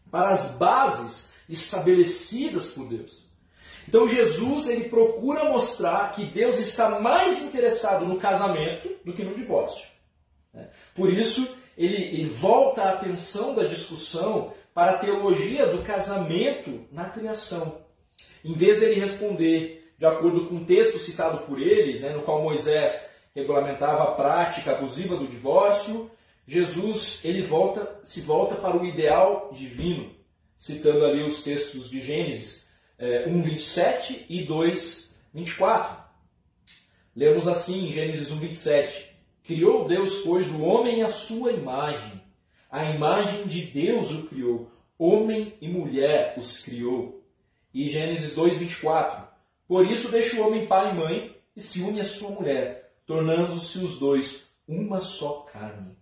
para 0.10 0.30
as 0.30 0.46
bases 0.54 1.32
estabelecidas 1.48 2.72
por 2.72 2.88
Deus. 2.88 3.25
Então 3.88 4.08
Jesus 4.08 4.68
ele 4.68 4.90
procura 4.90 5.46
mostrar 5.46 6.12
que 6.12 6.26
Deus 6.26 6.60
está 6.60 7.00
mais 7.00 7.44
interessado 7.44 8.06
no 8.06 8.18
casamento 8.18 8.90
do 9.04 9.14
que 9.14 9.24
no 9.24 9.36
divórcio. 9.36 9.88
Né? 10.54 10.70
Por 10.94 11.12
isso 11.12 11.58
ele, 11.78 11.96
ele 11.96 12.30
volta 12.30 12.84
a 12.84 12.90
atenção 12.92 13.54
da 13.54 13.64
discussão 13.64 14.54
para 14.74 14.92
a 14.92 14.98
teologia 14.98 15.68
do 15.68 15.84
casamento 15.84 16.86
na 16.92 17.06
criação. 17.06 17.82
Em 18.44 18.54
vez 18.54 18.80
dele 18.80 19.00
responder 19.00 19.94
de 19.98 20.06
acordo 20.06 20.48
com 20.48 20.58
o 20.58 20.66
texto 20.66 21.00
citado 21.00 21.46
por 21.46 21.62
eles, 21.62 22.02
né, 22.02 22.10
no 22.10 22.24
qual 22.24 22.42
Moisés 22.42 23.10
regulamentava 23.34 24.04
a 24.04 24.12
prática 24.12 24.72
abusiva 24.72 25.16
do 25.16 25.28
divórcio, 25.28 26.12
Jesus 26.48 27.24
ele 27.24 27.42
volta, 27.42 28.00
se 28.04 28.22
volta 28.22 28.56
para 28.56 28.78
o 28.78 28.86
ideal 28.86 29.50
divino, 29.54 30.12
citando 30.56 31.06
ali 31.06 31.24
os 31.24 31.44
textos 31.44 31.90
de 31.90 32.02
Gênesis 32.02 32.65
é, 32.98 33.28
1, 33.28 33.42
27 33.42 34.26
e 34.30 34.44
2, 34.44 35.18
24. 35.34 36.04
Lemos 37.16 37.48
assim 37.48 37.88
em 37.88 37.92
Gênesis 37.92 38.32
1, 38.32 38.40
27. 38.40 39.16
Criou 39.44 39.88
Deus, 39.88 40.22
pois, 40.24 40.50
o 40.50 40.62
homem 40.62 41.04
à 41.04 41.08
sua 41.08 41.52
imagem. 41.52 42.22
A 42.70 42.86
imagem 42.86 43.46
de 43.46 43.62
Deus 43.62 44.12
o 44.12 44.28
criou. 44.28 44.72
Homem 44.98 45.54
e 45.62 45.68
mulher 45.68 46.36
os 46.38 46.60
criou. 46.62 47.24
E 47.74 47.88
Gênesis 47.90 48.36
2, 48.36 48.58
24. 48.58 49.28
Por 49.68 49.86
isso 49.86 50.12
deixa 50.12 50.38
o 50.38 50.46
homem 50.46 50.68
pai 50.68 50.92
e 50.92 50.96
mãe 50.96 51.36
e 51.56 51.62
se 51.62 51.82
une 51.82 52.00
à 52.00 52.04
sua 52.04 52.32
mulher, 52.32 52.92
tornando-se 53.06 53.80
os 53.80 53.98
dois 53.98 54.50
uma 54.68 55.00
só 55.00 55.46
carne. 55.52 55.96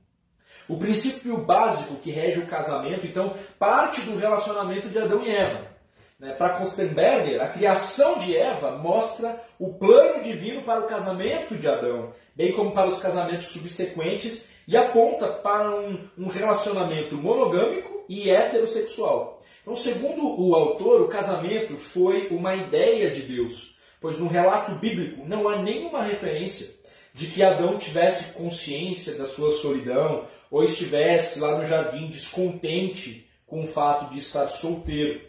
O 0.67 0.77
princípio 0.77 1.37
básico 1.37 1.95
que 1.95 2.11
rege 2.11 2.39
o 2.39 2.47
casamento, 2.47 3.05
então, 3.05 3.33
parte 3.59 4.01
do 4.01 4.17
relacionamento 4.17 4.89
de 4.89 4.97
Adão 4.97 5.25
e 5.25 5.29
Eva. 5.29 5.72
Né? 6.19 6.33
Para 6.33 6.57
Kostenberger, 6.57 7.41
a 7.41 7.47
criação 7.47 8.17
de 8.17 8.35
Eva 8.35 8.71
mostra 8.71 9.39
o 9.59 9.73
plano 9.73 10.23
divino 10.23 10.61
para 10.63 10.81
o 10.81 10.87
casamento 10.87 11.55
de 11.55 11.67
Adão, 11.67 12.13
bem 12.35 12.51
como 12.51 12.71
para 12.71 12.87
os 12.87 12.99
casamentos 12.99 13.47
subsequentes, 13.47 14.49
e 14.67 14.77
aponta 14.77 15.27
para 15.27 15.69
um, 15.75 16.07
um 16.17 16.27
relacionamento 16.27 17.15
monogâmico 17.15 18.05
e 18.07 18.29
heterossexual. 18.29 19.41
Então, 19.61 19.75
segundo 19.75 20.41
o 20.41 20.55
autor, 20.55 21.01
o 21.01 21.07
casamento 21.07 21.75
foi 21.75 22.27
uma 22.29 22.55
ideia 22.55 23.11
de 23.11 23.21
Deus, 23.21 23.77
pois 23.99 24.19
no 24.19 24.27
relato 24.27 24.75
bíblico 24.75 25.25
não 25.25 25.47
há 25.47 25.61
nenhuma 25.61 26.03
referência 26.03 26.67
de 27.13 27.27
que 27.27 27.43
Adão 27.43 27.77
tivesse 27.77 28.33
consciência 28.33 29.15
da 29.15 29.25
sua 29.25 29.51
solidão 29.51 30.25
ou 30.49 30.63
estivesse 30.63 31.39
lá 31.39 31.57
no 31.57 31.65
jardim 31.65 32.07
descontente 32.07 33.29
com 33.45 33.63
o 33.63 33.67
fato 33.67 34.11
de 34.11 34.19
estar 34.19 34.47
solteiro. 34.47 35.21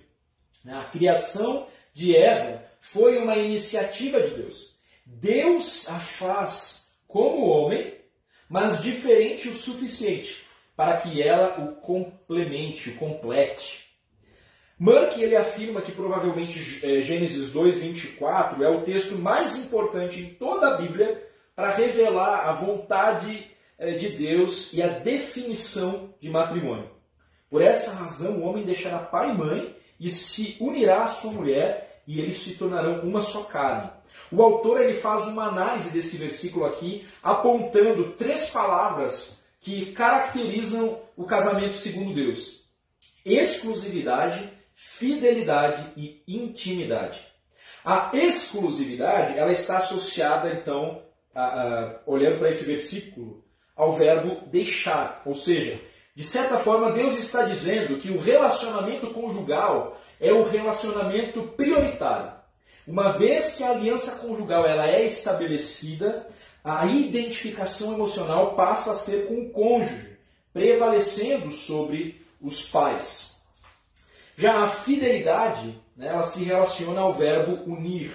A 0.67 0.85
criação 0.85 1.67
de 1.93 2.17
Eva 2.17 2.63
foi 2.81 3.19
uma 3.19 3.37
iniciativa 3.37 4.21
de 4.21 4.31
Deus. 4.31 4.79
Deus 5.05 5.89
a 5.89 5.99
faz 6.01 6.95
como 7.07 7.47
homem, 7.47 7.95
mas 8.49 8.83
diferente 8.83 9.49
o 9.49 9.55
suficiente 9.55 10.45
para 10.77 10.97
que 10.97 11.23
ela 11.23 11.61
o 11.61 11.77
complemente, 11.77 12.91
o 12.91 12.97
complete. 12.97 13.85
Merck 14.79 15.23
ele 15.23 15.37
afirma 15.37 15.81
que 15.81 15.93
provavelmente 15.93 16.81
é, 16.85 17.01
Gênesis 17.01 17.53
2, 17.53 17.81
24 17.81 18.65
é 18.65 18.69
o 18.69 18.83
texto 18.83 19.17
mais 19.17 19.57
importante 19.57 20.21
em 20.21 20.35
toda 20.35 20.69
a 20.69 20.77
Bíblia 20.77 21.23
para 21.55 21.71
revelar 21.71 22.49
a 22.49 22.53
vontade 22.53 23.51
é, 23.79 23.93
de 23.93 24.09
Deus 24.09 24.73
e 24.73 24.83
a 24.83 24.89
definição 24.89 26.13
de 26.21 26.29
matrimônio. 26.29 26.91
Por 27.49 27.63
essa 27.63 27.95
razão, 27.95 28.39
o 28.39 28.45
homem 28.45 28.65
deixará 28.65 28.99
pai 28.99 29.31
e 29.31 29.35
mãe 29.39 29.77
e 30.05 30.11
se 30.11 30.59
unirá 30.61 31.05
à 31.05 31.07
sua 31.07 31.33
mulher 31.33 32.03
e 32.07 32.21
eles 32.21 32.37
se 32.37 32.59
tornarão 32.59 33.01
uma 33.01 33.23
só 33.23 33.45
carne. 33.45 33.91
O 34.31 34.43
autor 34.43 34.79
ele 34.83 34.93
faz 34.93 35.27
uma 35.27 35.47
análise 35.47 35.91
desse 35.91 36.19
versículo 36.19 36.67
aqui, 36.67 37.09
apontando 37.23 38.13
três 38.13 38.51
palavras 38.51 39.39
que 39.63 39.93
caracterizam 39.93 41.01
o 41.17 41.25
casamento 41.25 41.73
segundo 41.73 42.13
Deus: 42.13 42.65
exclusividade, 43.25 44.47
fidelidade 44.75 45.91
e 45.97 46.23
intimidade. 46.29 47.27
A 47.83 48.11
exclusividade 48.13 49.39
ela 49.39 49.53
está 49.53 49.79
associada 49.79 50.53
então, 50.53 51.03
a, 51.35 51.45
a, 51.45 52.01
olhando 52.05 52.41
para 52.41 52.51
esse 52.51 52.67
versículo, 52.67 53.43
ao 53.75 53.93
verbo 53.93 54.47
deixar, 54.51 55.23
ou 55.25 55.33
seja, 55.33 55.81
de 56.15 56.23
certa 56.23 56.59
forma, 56.59 56.93
Deus 56.93 57.19
está 57.19 57.43
dizendo 57.43 57.99
que 57.99 58.11
o 58.11 58.21
relacionamento 58.21 59.11
conjugal 59.11 60.01
é 60.21 60.33
o 60.33 60.45
relacionamento 60.45 61.43
prioritário. 61.57 62.33
Uma 62.87 63.13
vez 63.13 63.55
que 63.55 63.65
a 63.65 63.71
aliança 63.71 64.21
conjugal 64.21 64.65
ela 64.65 64.87
é 64.89 65.05
estabelecida, 65.05 66.29
a 66.63 66.87
identificação 66.87 67.95
emocional 67.95 68.55
passa 68.55 68.93
a 68.93 68.97
ser 68.97 69.27
com 69.27 69.41
o 69.41 69.51
cônjuge, 69.51 70.17
prevalecendo 70.53 71.51
sobre 71.51 72.25
os 72.41 72.69
pais. 72.69 73.37
Já 74.39 74.61
a 74.61 74.69
fidelidade, 74.69 75.81
né, 75.97 76.09
ela 76.09 76.23
se 76.23 76.45
relaciona 76.45 77.01
ao 77.01 77.13
verbo 77.13 77.69
unir. 77.69 78.13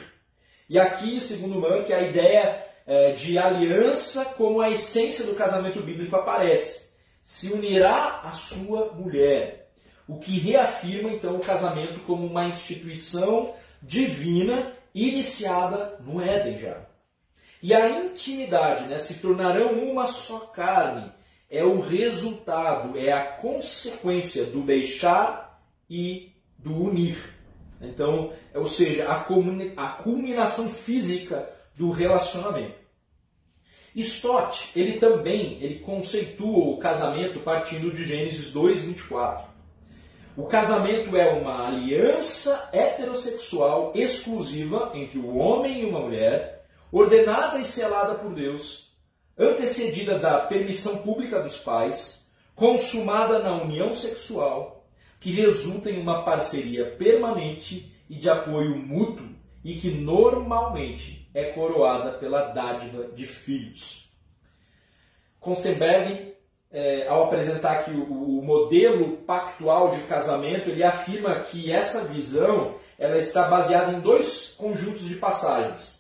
E 0.69 0.79
aqui, 0.79 1.19
segundo 1.19 1.59
Mank, 1.59 1.91
a 1.91 2.01
ideia 2.01 2.65
é, 2.87 3.11
de 3.11 3.37
aliança 3.37 4.23
como 4.37 4.61
a 4.61 4.69
essência 4.69 5.25
do 5.25 5.35
casamento 5.35 5.81
bíblico 5.81 6.15
aparece 6.15 6.88
se 7.21 7.51
unirá 7.51 8.21
à 8.23 8.31
sua 8.31 8.93
mulher. 8.93 9.71
O 10.07 10.17
que 10.17 10.39
reafirma 10.39 11.11
então 11.11 11.35
o 11.35 11.41
casamento 11.41 11.99
como 12.01 12.25
uma 12.25 12.45
instituição 12.45 13.53
divina 13.81 14.73
iniciada 14.93 15.97
no 15.99 16.21
Éden 16.21 16.57
já. 16.57 16.85
E 17.61 17.73
a 17.73 17.89
intimidade, 17.89 18.85
né, 18.85 18.97
se 18.97 19.19
tornarão 19.19 19.73
uma 19.73 20.05
só 20.05 20.39
carne, 20.47 21.11
é 21.49 21.63
o 21.63 21.79
resultado, 21.79 22.97
é 22.97 23.11
a 23.11 23.23
consequência 23.23 24.45
do 24.45 24.61
deixar 24.61 25.61
e 25.89 26.31
do 26.57 26.73
unir. 26.73 27.35
Então, 27.81 28.33
ou 28.53 28.65
seja, 28.65 29.09
a 29.09 29.89
culminação 29.89 30.69
física 30.69 31.49
do 31.75 31.91
relacionamento. 31.91 32.78
Stott, 33.95 34.69
ele 34.75 34.99
também 34.99 35.57
ele 35.61 35.79
conceitua 35.79 36.73
o 36.73 36.77
casamento 36.77 37.39
partindo 37.39 37.91
de 37.91 38.05
Gênesis 38.05 38.53
2:24. 38.53 39.49
O 40.37 40.45
casamento 40.45 41.17
é 41.17 41.33
uma 41.33 41.67
aliança 41.67 42.69
heterossexual 42.71 43.91
exclusiva 43.95 44.91
entre 44.93 45.17
o 45.17 45.35
homem 45.35 45.81
e 45.81 45.85
uma 45.85 45.99
mulher, 45.99 46.65
ordenada 46.91 47.57
e 47.59 47.65
selada 47.65 48.15
por 48.15 48.33
Deus, 48.33 48.93
antecedida 49.37 50.17
da 50.17 50.39
permissão 50.39 50.99
pública 50.99 51.41
dos 51.41 51.57
pais, 51.57 52.25
consumada 52.55 53.39
na 53.39 53.61
união 53.61 53.93
sexual, 53.93 54.87
que 55.19 55.31
resulta 55.31 55.89
em 55.89 55.99
uma 55.99 56.23
parceria 56.23 56.91
permanente 56.91 57.91
e 58.09 58.15
de 58.15 58.29
apoio 58.29 58.75
mútuo 58.77 59.28
e 59.63 59.75
que 59.75 59.91
normalmente 59.91 61.29
é 61.33 61.45
coroada 61.51 62.13
pela 62.13 62.47
dádiva 62.53 63.09
de 63.13 63.25
filhos. 63.25 64.09
Konstenberg, 65.39 66.33
é, 66.71 67.07
ao 67.07 67.25
apresentar 67.25 67.79
aqui 67.79 67.91
o, 67.91 68.39
o, 68.39 68.43
modelo 68.43 69.17
pactual 69.17 69.91
de 69.91 70.03
casamento, 70.03 70.69
ele 70.69 70.83
afirma 70.83 71.39
que 71.39 71.71
essa 71.71 72.03
visão 72.03 72.75
ela 72.97 73.17
está 73.17 73.47
baseada 73.47 73.91
em 73.91 74.01
dois 74.01 74.55
conjuntos 74.57 75.07
de 75.07 75.15
passagens. 75.15 75.99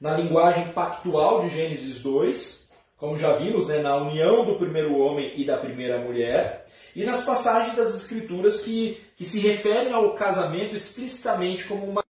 Na 0.00 0.16
linguagem 0.16 0.68
pactual 0.68 1.40
de 1.40 1.48
Gênesis 1.48 2.02
2, 2.02 2.70
como 2.96 3.18
já 3.18 3.32
vimos, 3.32 3.66
né, 3.66 3.78
na 3.82 3.96
união 3.96 4.44
do 4.44 4.56
primeiro 4.56 4.96
homem 4.96 5.32
e 5.36 5.44
da 5.44 5.58
primeira 5.58 5.98
mulher, 5.98 6.66
e 6.94 7.04
nas 7.04 7.24
passagens 7.24 7.76
das 7.76 7.94
Escrituras 7.94 8.60
que, 8.60 8.98
que 9.16 9.24
se 9.24 9.40
referem 9.40 9.92
ao 9.92 10.14
casamento 10.14 10.74
explicitamente 10.74 11.64
como 11.64 11.84
uma 11.84 12.05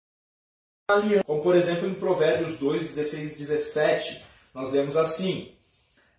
aliança. 0.87 1.23
Como, 1.23 1.41
por 1.41 1.55
exemplo, 1.55 1.87
em 1.87 1.93
Provérbios 1.93 2.59
2, 2.59 2.83
16 2.83 3.33
e 3.33 3.37
17, 3.39 4.23
nós 4.53 4.71
lemos 4.71 4.95
assim: 4.95 5.51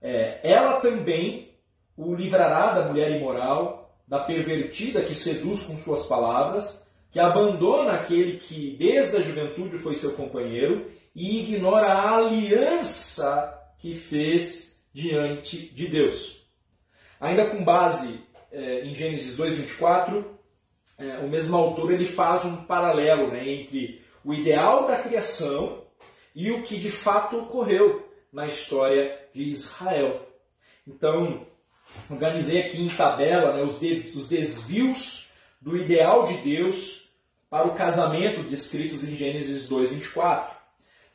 é, 0.02 0.40
Ela 0.42 0.80
também 0.80 1.54
o 1.96 2.14
livrará 2.14 2.72
da 2.72 2.88
mulher 2.88 3.12
imoral, 3.12 3.96
da 4.06 4.20
pervertida 4.20 5.02
que 5.02 5.14
seduz 5.14 5.62
com 5.62 5.76
suas 5.76 6.06
palavras, 6.06 6.86
que 7.10 7.20
abandona 7.20 7.92
aquele 7.92 8.38
que 8.38 8.76
desde 8.78 9.16
a 9.16 9.20
juventude 9.20 9.78
foi 9.78 9.94
seu 9.94 10.12
companheiro 10.12 10.90
e 11.14 11.40
ignora 11.40 11.86
a 11.86 12.16
aliança 12.16 13.52
que 13.78 13.94
fez 13.94 14.82
diante 14.92 15.56
de 15.56 15.86
Deus. 15.86 16.44
Ainda 17.20 17.46
com 17.46 17.64
base 17.64 18.20
é, 18.52 18.84
em 18.84 18.94
Gênesis 18.94 19.38
2:24, 19.38 20.24
é, 20.98 21.18
o 21.18 21.28
mesmo 21.28 21.56
autor 21.56 21.92
ele 21.92 22.04
faz 22.04 22.44
um 22.44 22.64
paralelo 22.64 23.30
né, 23.30 23.48
entre 23.48 24.05
o 24.26 24.34
ideal 24.34 24.88
da 24.88 24.98
criação 24.98 25.84
e 26.34 26.50
o 26.50 26.64
que 26.64 26.76
de 26.76 26.90
fato 26.90 27.38
ocorreu 27.38 28.10
na 28.32 28.44
história 28.44 29.16
de 29.32 29.44
Israel. 29.44 30.20
Então, 30.84 31.46
organizei 32.10 32.60
aqui 32.60 32.82
em 32.82 32.88
tabela 32.88 33.52
né, 33.52 33.62
os, 33.62 33.78
desvios 34.28 35.30
do 35.60 35.76
ideal 35.76 36.24
de 36.24 36.38
Deus 36.38 37.08
para 37.48 37.68
o 37.68 37.76
casamento 37.76 38.42
descritos 38.42 39.04
em 39.04 39.14
Gênesis 39.14 39.68
2, 39.68 39.90
24. 39.90 40.56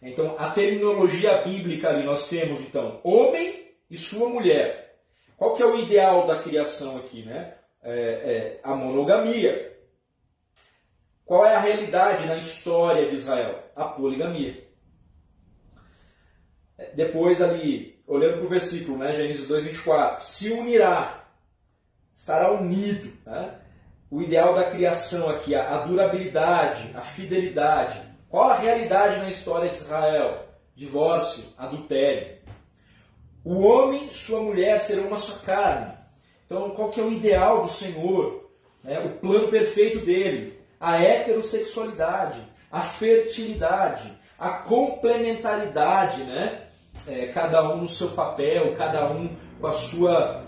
Então, 0.02 0.36
a 0.40 0.50
terminologia 0.52 1.42
bíblica 1.42 1.90
ali, 1.90 2.04
nós 2.04 2.30
temos, 2.30 2.62
então, 2.62 3.02
homem 3.04 3.74
e 3.90 3.98
sua 3.98 4.30
mulher. 4.30 4.96
Qual 5.36 5.54
que 5.54 5.62
é 5.62 5.66
o 5.66 5.78
ideal 5.78 6.26
da 6.26 6.40
criação 6.40 6.96
aqui? 6.96 7.24
Né? 7.24 7.56
É, 7.84 7.92
é 7.94 8.60
a 8.64 8.74
monogamia. 8.74 9.81
Qual 11.32 11.46
é 11.46 11.56
a 11.56 11.62
realidade 11.62 12.28
na 12.28 12.36
história 12.36 13.08
de 13.08 13.16
Israel? 13.16 13.64
A 13.74 13.86
poligamia. 13.86 14.68
É, 16.78 16.92
depois 16.94 17.42
ali, 17.42 18.04
olhando 18.06 18.40
para 18.40 18.46
o 18.48 18.50
versículo, 18.50 18.98
né, 18.98 19.14
Gênesis 19.14 19.48
2, 19.48 19.64
24, 19.64 20.26
se 20.26 20.52
unirá, 20.52 21.24
estará 22.14 22.52
unido. 22.52 23.14
Né? 23.26 23.56
O 24.10 24.22
ideal 24.22 24.54
da 24.54 24.72
criação 24.72 25.30
aqui, 25.30 25.56
a 25.56 25.78
durabilidade, 25.86 26.92
a 26.94 27.02
fidelidade. 27.02 28.02
Qual 28.28 28.50
a 28.50 28.58
realidade 28.58 29.20
na 29.20 29.30
história 29.30 29.70
de 29.70 29.78
Israel? 29.78 30.50
Divórcio, 30.76 31.46
adultério. 31.58 32.40
O 33.46 33.62
homem 33.62 34.08
e 34.08 34.14
sua 34.14 34.42
mulher 34.42 34.78
serão 34.82 35.08
uma 35.08 35.18
só 35.18 35.38
carne. 35.46 35.94
Então, 36.46 36.72
qual 36.72 36.90
que 36.90 37.00
é 37.00 37.04
o 37.06 37.10
ideal 37.10 37.62
do 37.62 37.70
Senhor? 37.70 38.52
Né? 38.84 39.00
O 39.00 39.12
plano 39.12 39.48
perfeito 39.48 40.04
dele. 40.04 40.60
A 40.82 41.02
heterossexualidade, 41.02 42.42
a 42.72 42.82
fertilidade, 42.82 44.12
a 44.40 44.50
complementaridade, 44.50 46.24
né? 46.24 46.64
É, 47.08 47.28
cada 47.28 47.72
um 47.72 47.78
no 47.78 47.88
seu 47.88 48.10
papel, 48.10 48.76
cada 48.76 49.10
um 49.12 49.30
com 49.60 49.68
a 49.68 49.72
sua, 49.72 50.44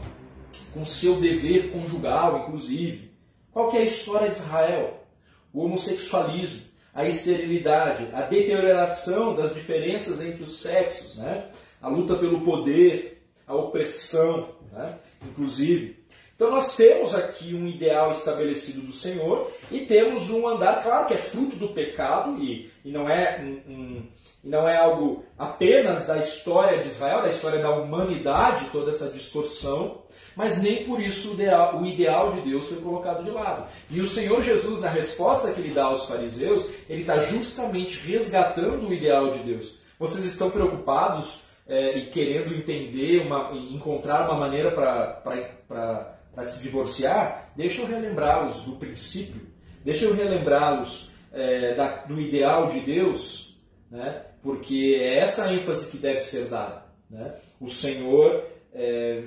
com 0.74 0.84
seu 0.84 1.22
dever 1.22 1.72
conjugal, 1.72 2.40
inclusive. 2.40 3.14
Qual 3.52 3.70
que 3.70 3.78
é 3.78 3.82
a 3.82 3.84
história 3.84 4.28
de 4.28 4.36
Israel? 4.36 5.06
O 5.54 5.64
homossexualismo, 5.64 6.64
a 6.94 7.06
esterilidade, 7.06 8.08
a 8.12 8.22
deterioração 8.22 9.36
das 9.36 9.54
diferenças 9.54 10.20
entre 10.20 10.44
os 10.44 10.60
sexos, 10.60 11.18
né? 11.18 11.50
a 11.80 11.88
luta 11.88 12.16
pelo 12.16 12.42
poder, 12.42 13.24
a 13.46 13.54
opressão, 13.54 14.50
né? 14.72 14.98
inclusive. 15.22 16.03
Então 16.36 16.50
nós 16.50 16.76
temos 16.76 17.14
aqui 17.14 17.54
um 17.54 17.68
ideal 17.68 18.12
estabelecido 18.12 18.82
do 18.82 18.92
Senhor 18.92 19.52
e 19.72 19.86
temos 19.86 20.30
um 20.32 20.48
andar, 20.48 20.82
claro 20.82 21.06
que 21.06 21.14
é 21.14 21.18
fruto 21.18 21.56
do 21.56 21.70
pecado 21.70 22.38
e, 22.42 22.72
e 22.84 22.92
não, 22.92 23.08
é 23.08 23.40
um, 23.40 23.72
um, 23.72 24.08
não 24.44 24.68
é 24.68 24.76
algo 24.78 25.24
apenas 25.38 26.08
da 26.08 26.18
história 26.18 26.80
de 26.80 26.88
Israel, 26.88 27.22
da 27.22 27.30
história 27.30 27.62
da 27.62 27.70
humanidade, 27.70 28.70
toda 28.72 28.90
essa 28.90 29.10
distorção, 29.10 30.02
mas 30.36 30.60
nem 30.60 30.84
por 30.86 31.00
isso 31.00 31.32
o 31.32 31.34
ideal, 31.36 31.80
o 31.80 31.86
ideal 31.86 32.32
de 32.32 32.42
Deus 32.42 32.68
foi 32.68 32.78
colocado 32.78 33.24
de 33.24 33.30
lado. 33.30 33.72
E 33.92 34.02
o 34.02 34.08
Senhor 34.08 34.42
Jesus, 34.42 34.82
na 34.82 34.90
resposta 34.90 35.52
que 35.54 35.62
ele 35.62 35.74
dá 35.74 35.86
aos 35.86 36.08
fariseus, 36.08 36.68
ele 36.90 37.02
está 37.02 37.20
justamente 37.20 38.00
resgatando 38.08 38.88
o 38.88 38.94
ideal 38.94 39.30
de 39.30 39.40
Deus. 39.40 39.76
Vocês 40.00 40.26
estão 40.26 40.50
preocupados 40.50 41.44
é, 41.68 41.98
e 41.98 42.08
querendo 42.08 42.54
entender, 42.54 43.20
uma, 43.20 43.52
encontrar 43.54 44.28
uma 44.28 44.40
maneira 44.40 44.72
para 44.72 46.18
se 46.42 46.64
divorciar, 46.64 47.52
deixa 47.56 47.82
eu 47.82 47.88
relembrá-los 47.88 48.64
do 48.64 48.76
princípio, 48.78 49.42
deixa 49.84 50.06
eu 50.06 50.16
relembrá-los 50.16 51.12
é, 51.32 51.76
do 52.08 52.20
ideal 52.20 52.68
de 52.68 52.80
Deus, 52.80 53.60
né? 53.92 54.26
porque 54.42 54.98
é 55.00 55.20
essa 55.20 55.46
a 55.46 55.54
ênfase 55.54 55.92
que 55.92 55.98
deve 55.98 56.20
ser 56.20 56.46
dada. 56.46 56.86
Né? 57.10 57.36
O 57.60 57.68
Senhor, 57.68 58.44
é, 58.74 59.24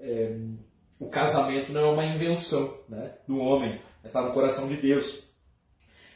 é, 0.00 0.36
o 0.98 1.08
casamento 1.08 1.72
não 1.72 1.80
é 1.80 1.92
uma 1.92 2.04
invenção 2.06 2.78
né, 2.88 3.12
do 3.28 3.38
homem, 3.38 3.80
está 4.04 4.22
no 4.22 4.32
coração 4.32 4.66
de 4.68 4.76
Deus. 4.76 5.26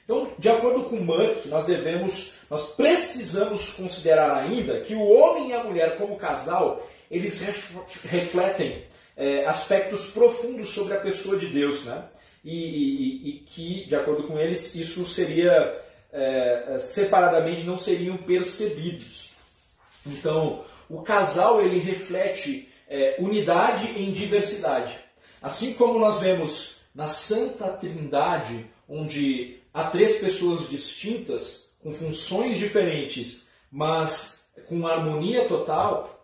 Então, 0.05 0.29
de 0.39 0.49
acordo 0.49 0.85
com 0.85 0.97
Murk, 0.97 1.47
nós 1.49 1.67
devemos, 1.67 2.39
nós 2.51 2.75
precisamos 2.75 3.71
considerar 3.71 4.35
ainda 4.35 4.81
que 4.81 4.95
o 4.95 5.09
homem 5.09 5.51
e 5.51 5.53
a 5.53 5.63
mulher 5.63 5.99
como 5.99 6.17
casal, 6.17 6.85
eles 7.09 7.41
refletem 8.05 8.85
é, 9.21 9.45
aspectos 9.45 10.11
profundos 10.11 10.71
sobre 10.71 10.95
a 10.95 11.01
pessoa 11.01 11.39
de 11.39 11.47
Deus, 11.49 11.85
né? 11.85 12.05
E, 12.43 12.57
e, 12.57 13.29
e 13.29 13.33
que, 13.41 13.87
de 13.87 13.95
acordo 13.95 14.27
com 14.27 14.39
eles, 14.39 14.75
isso 14.75 15.05
seria 15.05 15.79
é, 16.11 16.79
separadamente 16.81 17.65
não 17.65 17.77
seriam 17.77 18.17
percebidos. 18.17 19.33
Então, 20.07 20.65
o 20.89 21.03
casal 21.03 21.61
ele 21.61 21.79
reflete 21.79 22.73
é, 22.89 23.17
unidade 23.19 24.01
em 24.01 24.11
diversidade. 24.11 24.99
Assim 25.43 25.75
como 25.75 25.99
nós 25.99 26.21
vemos 26.21 26.77
na 26.95 27.07
Santa 27.07 27.69
Trindade, 27.69 28.65
onde 28.89 29.59
há 29.75 29.85
três 29.85 30.19
pessoas 30.19 30.67
distintas, 30.67 31.75
com 31.83 31.93
funções 31.93 32.57
diferentes, 32.57 33.47
mas 33.71 34.41
com 34.67 34.87
harmonia 34.87 35.47
total, 35.47 36.20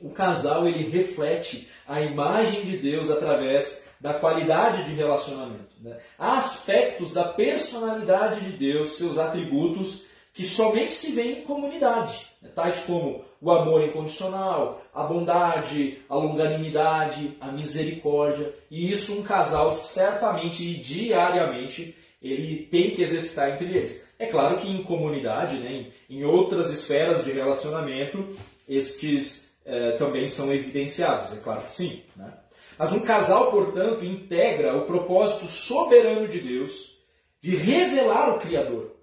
o 0.00 0.10
casal 0.10 0.66
ele 0.66 0.88
reflete 0.88 1.68
a 1.86 2.00
imagem 2.00 2.62
de 2.62 2.76
Deus 2.76 3.10
através 3.10 3.84
da 4.00 4.14
qualidade 4.14 4.84
de 4.84 4.94
relacionamento. 4.94 5.74
Né? 5.80 5.98
Há 6.18 6.38
aspectos 6.38 7.12
da 7.12 7.24
personalidade 7.24 8.40
de 8.40 8.56
Deus, 8.56 8.96
seus 8.96 9.18
atributos, 9.18 10.06
que 10.32 10.44
somente 10.44 10.94
se 10.94 11.12
vê 11.12 11.32
em 11.32 11.42
comunidade, 11.42 12.26
né? 12.40 12.50
tais 12.54 12.80
como 12.80 13.24
o 13.40 13.50
amor 13.50 13.82
incondicional, 13.82 14.82
a 14.94 15.02
bondade, 15.02 15.98
a 16.08 16.14
longanimidade, 16.14 17.36
a 17.40 17.50
misericórdia. 17.52 18.54
E 18.70 18.90
isso 18.90 19.18
um 19.18 19.22
casal 19.22 19.72
certamente 19.72 20.62
e 20.62 20.74
diariamente 20.74 21.96
ele 22.22 22.66
tem 22.70 22.90
que 22.90 23.02
exercitar 23.02 23.50
entre 23.50 23.66
eles. 23.66 24.06
É 24.18 24.26
claro 24.26 24.58
que 24.58 24.68
em 24.68 24.82
comunidade, 24.82 25.56
né, 25.56 25.86
em 26.08 26.24
outras 26.24 26.70
esferas 26.70 27.24
de 27.24 27.32
relacionamento, 27.32 28.36
estes 28.68 29.49
eh, 29.72 29.92
também 29.92 30.28
são 30.28 30.52
evidenciados, 30.52 31.32
é 31.32 31.40
claro 31.40 31.62
que 31.62 31.70
sim. 31.70 32.02
Né? 32.16 32.32
Mas 32.76 32.92
um 32.92 33.00
casal, 33.00 33.52
portanto, 33.52 34.04
integra 34.04 34.76
o 34.76 34.84
propósito 34.84 35.46
soberano 35.46 36.26
de 36.26 36.40
Deus 36.40 36.98
de 37.40 37.54
revelar 37.54 38.34
o 38.34 38.40
Criador. 38.40 38.96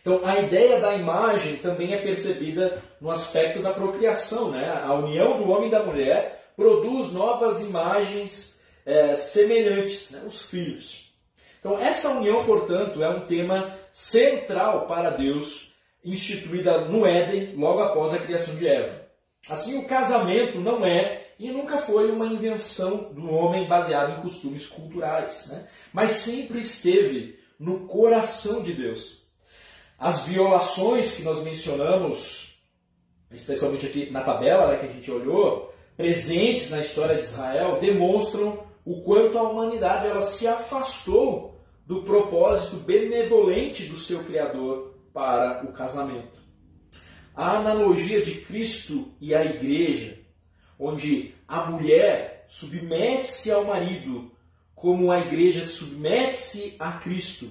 Então, 0.00 0.20
a 0.24 0.40
ideia 0.40 0.80
da 0.80 0.96
imagem 0.96 1.58
também 1.58 1.94
é 1.94 2.02
percebida 2.02 2.82
no 3.00 3.08
aspecto 3.08 3.62
da 3.62 3.72
procriação. 3.72 4.50
Né? 4.50 4.68
A 4.68 4.94
união 4.94 5.36
do 5.36 5.48
homem 5.48 5.68
e 5.68 5.70
da 5.70 5.84
mulher 5.84 6.52
produz 6.56 7.12
novas 7.12 7.62
imagens 7.62 8.60
é, 8.84 9.14
semelhantes, 9.14 10.10
né? 10.10 10.24
os 10.26 10.42
filhos. 10.42 11.14
Então, 11.60 11.78
essa 11.78 12.10
união, 12.10 12.44
portanto, 12.44 13.00
é 13.00 13.08
um 13.08 13.26
tema 13.26 13.78
central 13.92 14.88
para 14.88 15.10
Deus, 15.10 15.76
instituída 16.04 16.80
no 16.86 17.06
Éden, 17.06 17.54
logo 17.54 17.78
após 17.78 18.12
a 18.12 18.18
criação 18.18 18.56
de 18.56 18.66
Eva. 18.66 19.01
Assim, 19.48 19.78
o 19.78 19.88
casamento 19.88 20.60
não 20.60 20.84
é 20.84 21.26
e 21.38 21.50
nunca 21.50 21.78
foi 21.78 22.10
uma 22.10 22.26
invenção 22.26 23.12
do 23.12 23.28
homem 23.28 23.68
baseada 23.68 24.12
em 24.12 24.22
costumes 24.22 24.68
culturais, 24.68 25.48
né? 25.50 25.66
mas 25.92 26.12
sempre 26.12 26.60
esteve 26.60 27.40
no 27.58 27.86
coração 27.86 28.62
de 28.62 28.72
Deus. 28.72 29.26
As 29.98 30.24
violações 30.24 31.16
que 31.16 31.22
nós 31.22 31.42
mencionamos, 31.42 32.60
especialmente 33.30 33.86
aqui 33.86 34.10
na 34.10 34.20
tabela 34.22 34.68
né, 34.68 34.78
que 34.78 34.86
a 34.86 34.88
gente 34.88 35.10
olhou, 35.10 35.72
presentes 35.96 36.70
na 36.70 36.80
história 36.80 37.16
de 37.16 37.22
Israel, 37.22 37.80
demonstram 37.80 38.64
o 38.84 39.02
quanto 39.02 39.38
a 39.38 39.42
humanidade 39.42 40.06
ela 40.06 40.22
se 40.22 40.46
afastou 40.46 41.60
do 41.86 42.02
propósito 42.02 42.76
benevolente 42.76 43.84
do 43.84 43.96
seu 43.96 44.24
Criador 44.24 44.94
para 45.12 45.64
o 45.64 45.72
casamento. 45.72 46.41
A 47.34 47.56
analogia 47.56 48.22
de 48.22 48.36
Cristo 48.42 49.12
e 49.20 49.34
a 49.34 49.44
igreja, 49.44 50.18
onde 50.78 51.34
a 51.48 51.70
mulher 51.70 52.44
submete-se 52.48 53.50
ao 53.50 53.64
marido 53.64 54.30
como 54.74 55.10
a 55.10 55.20
igreja 55.20 55.64
submete-se 55.64 56.76
a 56.78 56.92
Cristo, 56.92 57.48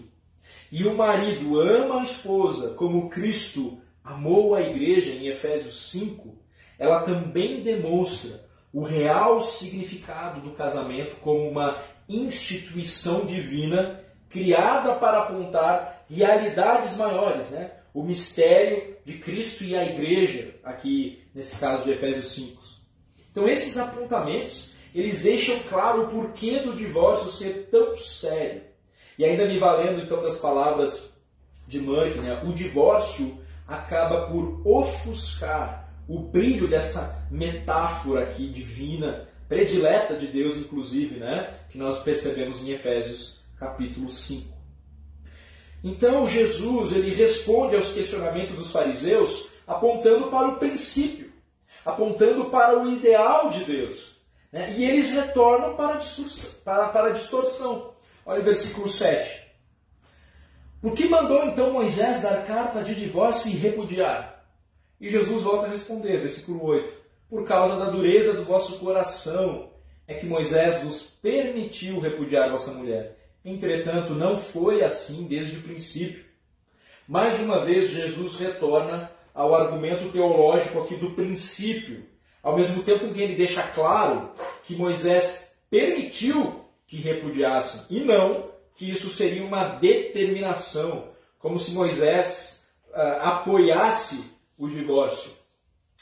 e 0.71 0.85
o 0.85 0.95
marido 0.95 1.59
ama 1.59 2.01
a 2.01 2.03
esposa 2.03 2.75
como 2.75 3.09
Cristo 3.09 3.81
amou 4.03 4.53
a 4.55 4.61
igreja 4.61 5.11
em 5.11 5.27
Efésios 5.27 5.89
5, 5.91 6.37
ela 6.77 7.03
também 7.03 7.61
demonstra 7.61 8.43
o 8.73 8.83
real 8.83 9.41
significado 9.41 10.41
do 10.41 10.51
casamento 10.51 11.17
como 11.17 11.49
uma 11.49 11.77
instituição 12.07 13.25
divina 13.25 14.01
criada 14.29 14.95
para 14.95 15.23
apontar 15.23 16.05
realidades 16.09 16.95
maiores, 16.97 17.49
né? 17.49 17.71
O 17.93 18.01
mistério 18.01 18.90
de 19.03 19.13
Cristo 19.13 19.63
e 19.63 19.75
a 19.75 19.83
igreja, 19.83 20.55
aqui 20.63 21.23
nesse 21.33 21.57
caso 21.57 21.83
de 21.83 21.91
Efésios 21.91 22.27
5. 22.33 22.61
Então 23.31 23.47
esses 23.47 23.77
apontamentos, 23.77 24.71
eles 24.93 25.21
deixam 25.21 25.57
claro 25.69 26.03
o 26.03 26.07
porquê 26.07 26.59
do 26.59 26.75
divórcio 26.75 27.29
ser 27.29 27.69
tão 27.71 27.95
sério. 27.95 28.61
E 29.17 29.25
ainda 29.25 29.47
me 29.47 29.57
valendo 29.57 30.01
então 30.01 30.21
das 30.21 30.37
palavras 30.37 31.13
de 31.67 31.79
Murray, 31.79 32.13
né? 32.15 32.41
o 32.43 32.53
divórcio 32.53 33.39
acaba 33.67 34.27
por 34.27 34.61
ofuscar 34.65 35.89
o 36.07 36.19
brilho 36.19 36.67
dessa 36.67 37.25
metáfora 37.31 38.23
aqui 38.23 38.49
divina, 38.49 39.29
predileta 39.47 40.15
de 40.15 40.27
Deus, 40.27 40.57
inclusive, 40.57 41.19
né? 41.19 41.53
que 41.69 41.77
nós 41.77 41.99
percebemos 42.03 42.67
em 42.67 42.71
Efésios 42.71 43.39
capítulo 43.57 44.09
5. 44.09 44.50
Então 45.83 46.27
Jesus 46.27 46.93
ele 46.93 47.13
responde 47.13 47.75
aos 47.75 47.93
questionamentos 47.93 48.55
dos 48.55 48.71
fariseus 48.71 49.51
apontando 49.67 50.29
para 50.29 50.49
o 50.49 50.57
princípio, 50.57 51.31
apontando 51.85 52.45
para 52.45 52.79
o 52.79 52.91
ideal 52.91 53.49
de 53.49 53.63
Deus. 53.63 54.17
Né? 54.51 54.75
E 54.77 54.83
eles 54.83 55.11
retornam 55.11 55.75
para 55.75 55.95
a, 55.95 55.97
distorção, 55.97 56.51
para, 56.63 56.89
para 56.89 57.07
a 57.07 57.11
distorção. 57.11 57.93
Olha 58.25 58.41
o 58.41 58.43
versículo 58.43 58.87
7. 58.87 59.41
Por 60.81 60.93
que 60.93 61.07
mandou 61.07 61.45
então 61.45 61.71
Moisés 61.71 62.21
dar 62.21 62.45
carta 62.45 62.83
de 62.83 62.95
divórcio 62.95 63.49
e 63.49 63.55
repudiar? 63.55 64.45
E 64.99 65.09
Jesus 65.09 65.41
volta 65.41 65.67
a 65.67 65.69
responder, 65.69 66.19
versículo 66.19 66.63
8: 66.63 66.93
Por 67.29 67.47
causa 67.47 67.77
da 67.77 67.89
dureza 67.89 68.33
do 68.33 68.43
vosso 68.43 68.79
coração 68.79 69.71
é 70.07 70.15
que 70.15 70.25
Moisés 70.25 70.83
vos 70.83 71.03
permitiu 71.03 71.99
repudiar 71.99 72.51
vossa 72.51 72.71
mulher. 72.71 73.20
Entretanto, 73.43 74.13
não 74.13 74.37
foi 74.37 74.83
assim 74.83 75.23
desde 75.23 75.57
o 75.57 75.61
princípio. 75.61 76.25
Mais 77.07 77.39
uma 77.41 77.59
vez, 77.59 77.89
Jesus 77.89 78.35
retorna 78.35 79.11
ao 79.33 79.55
argumento 79.55 80.11
teológico 80.11 80.79
aqui 80.81 80.95
do 80.95 81.11
princípio, 81.11 82.05
ao 82.43 82.55
mesmo 82.55 82.83
tempo 82.83 83.05
em 83.05 83.13
que 83.13 83.21
ele 83.21 83.35
deixa 83.35 83.63
claro 83.63 84.31
que 84.63 84.75
Moisés 84.75 85.55
permitiu 85.69 86.65
que 86.85 86.97
repudiassem 86.97 87.85
e 87.89 88.03
não 88.03 88.51
que 88.75 88.89
isso 88.89 89.09
seria 89.09 89.43
uma 89.43 89.75
determinação, 89.75 91.09
como 91.39 91.57
se 91.57 91.71
Moisés 91.71 92.65
uh, 92.89 93.21
apoiasse 93.21 94.23
o 94.57 94.67
divórcio. 94.67 95.31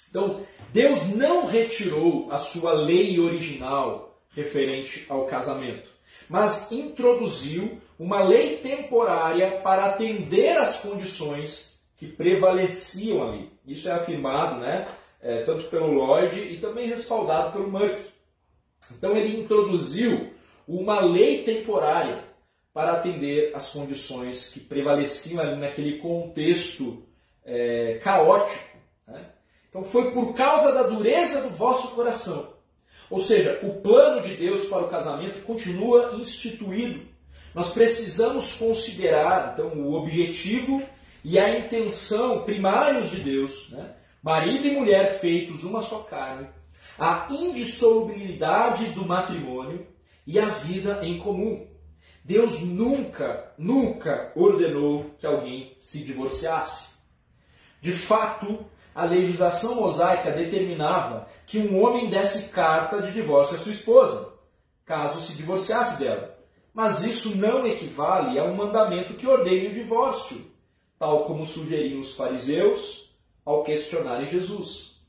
Então, 0.09 0.45
Deus 0.73 1.07
não 1.15 1.45
retirou 1.45 2.31
a 2.31 2.37
sua 2.37 2.73
lei 2.73 3.19
original 3.19 4.21
referente 4.31 5.05
ao 5.09 5.25
casamento, 5.25 5.89
mas 6.29 6.71
introduziu 6.71 7.81
uma 7.97 8.23
lei 8.23 8.57
temporária 8.57 9.59
para 9.61 9.87
atender 9.87 10.57
às 10.57 10.79
condições 10.79 11.81
que 11.97 12.07
prevaleciam 12.07 13.27
ali. 13.27 13.51
Isso 13.65 13.89
é 13.89 13.91
afirmado 13.91 14.61
né, 14.61 14.87
é, 15.21 15.43
tanto 15.43 15.65
pelo 15.69 15.91
Lloyd 15.91 16.39
e 16.39 16.57
também 16.57 16.87
respaldado 16.87 17.51
pelo 17.51 17.69
Murray. 17.69 17.99
Então 18.91 19.17
ele 19.17 19.41
introduziu 19.41 20.31
uma 20.67 21.01
lei 21.01 21.43
temporária 21.43 22.23
para 22.71 22.93
atender 22.93 23.53
às 23.55 23.69
condições 23.69 24.53
que 24.53 24.59
prevaleciam 24.59 25.41
ali 25.41 25.59
naquele 25.59 25.97
contexto 25.97 27.03
é, 27.43 27.99
caótico. 28.01 28.77
Né? 29.07 29.25
Então 29.67 29.83
foi 29.83 30.11
por 30.11 30.33
causa 30.33 30.71
da 30.71 30.83
dureza 30.83 31.41
do 31.41 31.49
vosso 31.49 31.95
coração. 31.95 32.58
Ou 33.09 33.19
seja, 33.19 33.59
o 33.63 33.81
plano 33.81 34.21
de 34.21 34.35
Deus 34.35 34.65
para 34.65 34.83
o 34.83 34.89
casamento 34.89 35.41
continua 35.43 36.15
instituído. 36.15 37.07
Nós 37.53 37.71
precisamos 37.71 38.53
considerar 38.53 39.53
então 39.53 39.69
o 39.79 39.93
objetivo 39.93 40.81
e 41.23 41.39
a 41.39 41.59
intenção 41.59 42.43
primários 42.43 43.09
de 43.09 43.21
Deus, 43.21 43.71
né? 43.71 43.95
marido 44.21 44.67
e 44.67 44.75
mulher 44.75 45.19
feitos 45.19 45.63
uma 45.63 45.81
só 45.81 45.99
carne, 45.99 46.47
a 46.97 47.27
indissolubilidade 47.31 48.85
do 48.91 49.05
matrimônio 49.05 49.87
e 50.27 50.37
a 50.37 50.45
vida 50.45 50.99
em 51.03 51.17
comum. 51.17 51.67
Deus 52.23 52.61
nunca, 52.61 53.51
nunca 53.57 54.31
ordenou 54.35 55.15
que 55.17 55.25
alguém 55.25 55.75
se 55.79 56.03
divorciasse. 56.03 56.89
De 57.81 57.91
fato, 57.91 58.65
a 58.93 59.05
legislação 59.05 59.75
mosaica 59.75 60.31
determinava 60.31 61.27
que 61.45 61.59
um 61.59 61.81
homem 61.83 62.09
desse 62.09 62.49
carta 62.49 63.01
de 63.01 63.11
divórcio 63.11 63.55
à 63.55 63.59
sua 63.59 63.71
esposa, 63.71 64.33
caso 64.85 65.21
se 65.21 65.35
divorciasse 65.35 65.99
dela. 65.99 66.37
Mas 66.73 67.03
isso 67.03 67.37
não 67.37 67.65
equivale 67.65 68.37
a 68.39 68.43
um 68.43 68.55
mandamento 68.55 69.15
que 69.15 69.27
ordene 69.27 69.67
o 69.67 69.73
divórcio, 69.73 70.51
tal 70.97 71.25
como 71.25 71.43
sugeriam 71.43 71.99
os 71.99 72.15
fariseus 72.15 73.15
ao 73.45 73.63
questionarem 73.63 74.27
Jesus. 74.27 74.99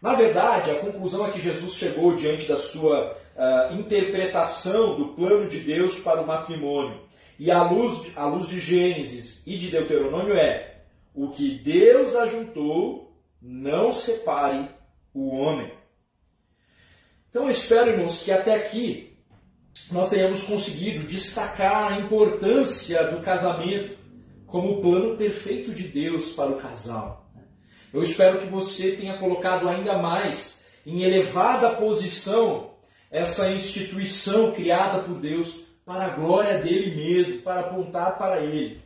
Na 0.00 0.14
verdade, 0.14 0.70
a 0.70 0.80
conclusão 0.80 1.24
a 1.24 1.30
que 1.30 1.40
Jesus 1.40 1.74
chegou 1.74 2.14
diante 2.14 2.48
da 2.48 2.56
sua 2.56 3.16
uh, 3.36 3.74
interpretação 3.74 4.96
do 4.96 5.08
plano 5.08 5.46
de 5.46 5.60
Deus 5.60 6.00
para 6.00 6.22
o 6.22 6.26
matrimônio 6.26 7.00
e 7.38 7.50
à 7.50 7.62
luz, 7.62 8.12
à 8.16 8.26
luz 8.26 8.48
de 8.48 8.60
Gênesis 8.60 9.42
e 9.46 9.56
de 9.56 9.70
Deuteronômio 9.70 10.34
é: 10.34 10.69
o 11.22 11.28
que 11.28 11.58
Deus 11.58 12.16
ajuntou, 12.16 13.14
não 13.42 13.92
separe 13.92 14.70
o 15.12 15.28
homem. 15.36 15.70
Então 17.28 17.44
eu 17.44 17.50
espero, 17.50 17.90
irmãos, 17.90 18.22
que 18.22 18.32
até 18.32 18.54
aqui 18.54 19.18
nós 19.92 20.08
tenhamos 20.08 20.44
conseguido 20.44 21.06
destacar 21.06 21.92
a 21.92 22.00
importância 22.00 23.04
do 23.04 23.20
casamento 23.20 23.98
como 24.46 24.72
o 24.72 24.80
plano 24.80 25.14
perfeito 25.18 25.74
de 25.74 25.88
Deus 25.88 26.32
para 26.32 26.52
o 26.52 26.58
casal. 26.58 27.30
Eu 27.92 28.02
espero 28.02 28.38
que 28.38 28.46
você 28.46 28.92
tenha 28.92 29.18
colocado 29.18 29.68
ainda 29.68 29.98
mais 29.98 30.64
em 30.86 31.02
elevada 31.02 31.76
posição 31.76 32.70
essa 33.10 33.52
instituição 33.52 34.52
criada 34.52 35.02
por 35.02 35.20
Deus 35.20 35.66
para 35.84 36.06
a 36.06 36.16
glória 36.16 36.62
dele 36.62 36.96
mesmo, 36.96 37.42
para 37.42 37.60
apontar 37.60 38.16
para 38.16 38.40
ele. 38.40 38.80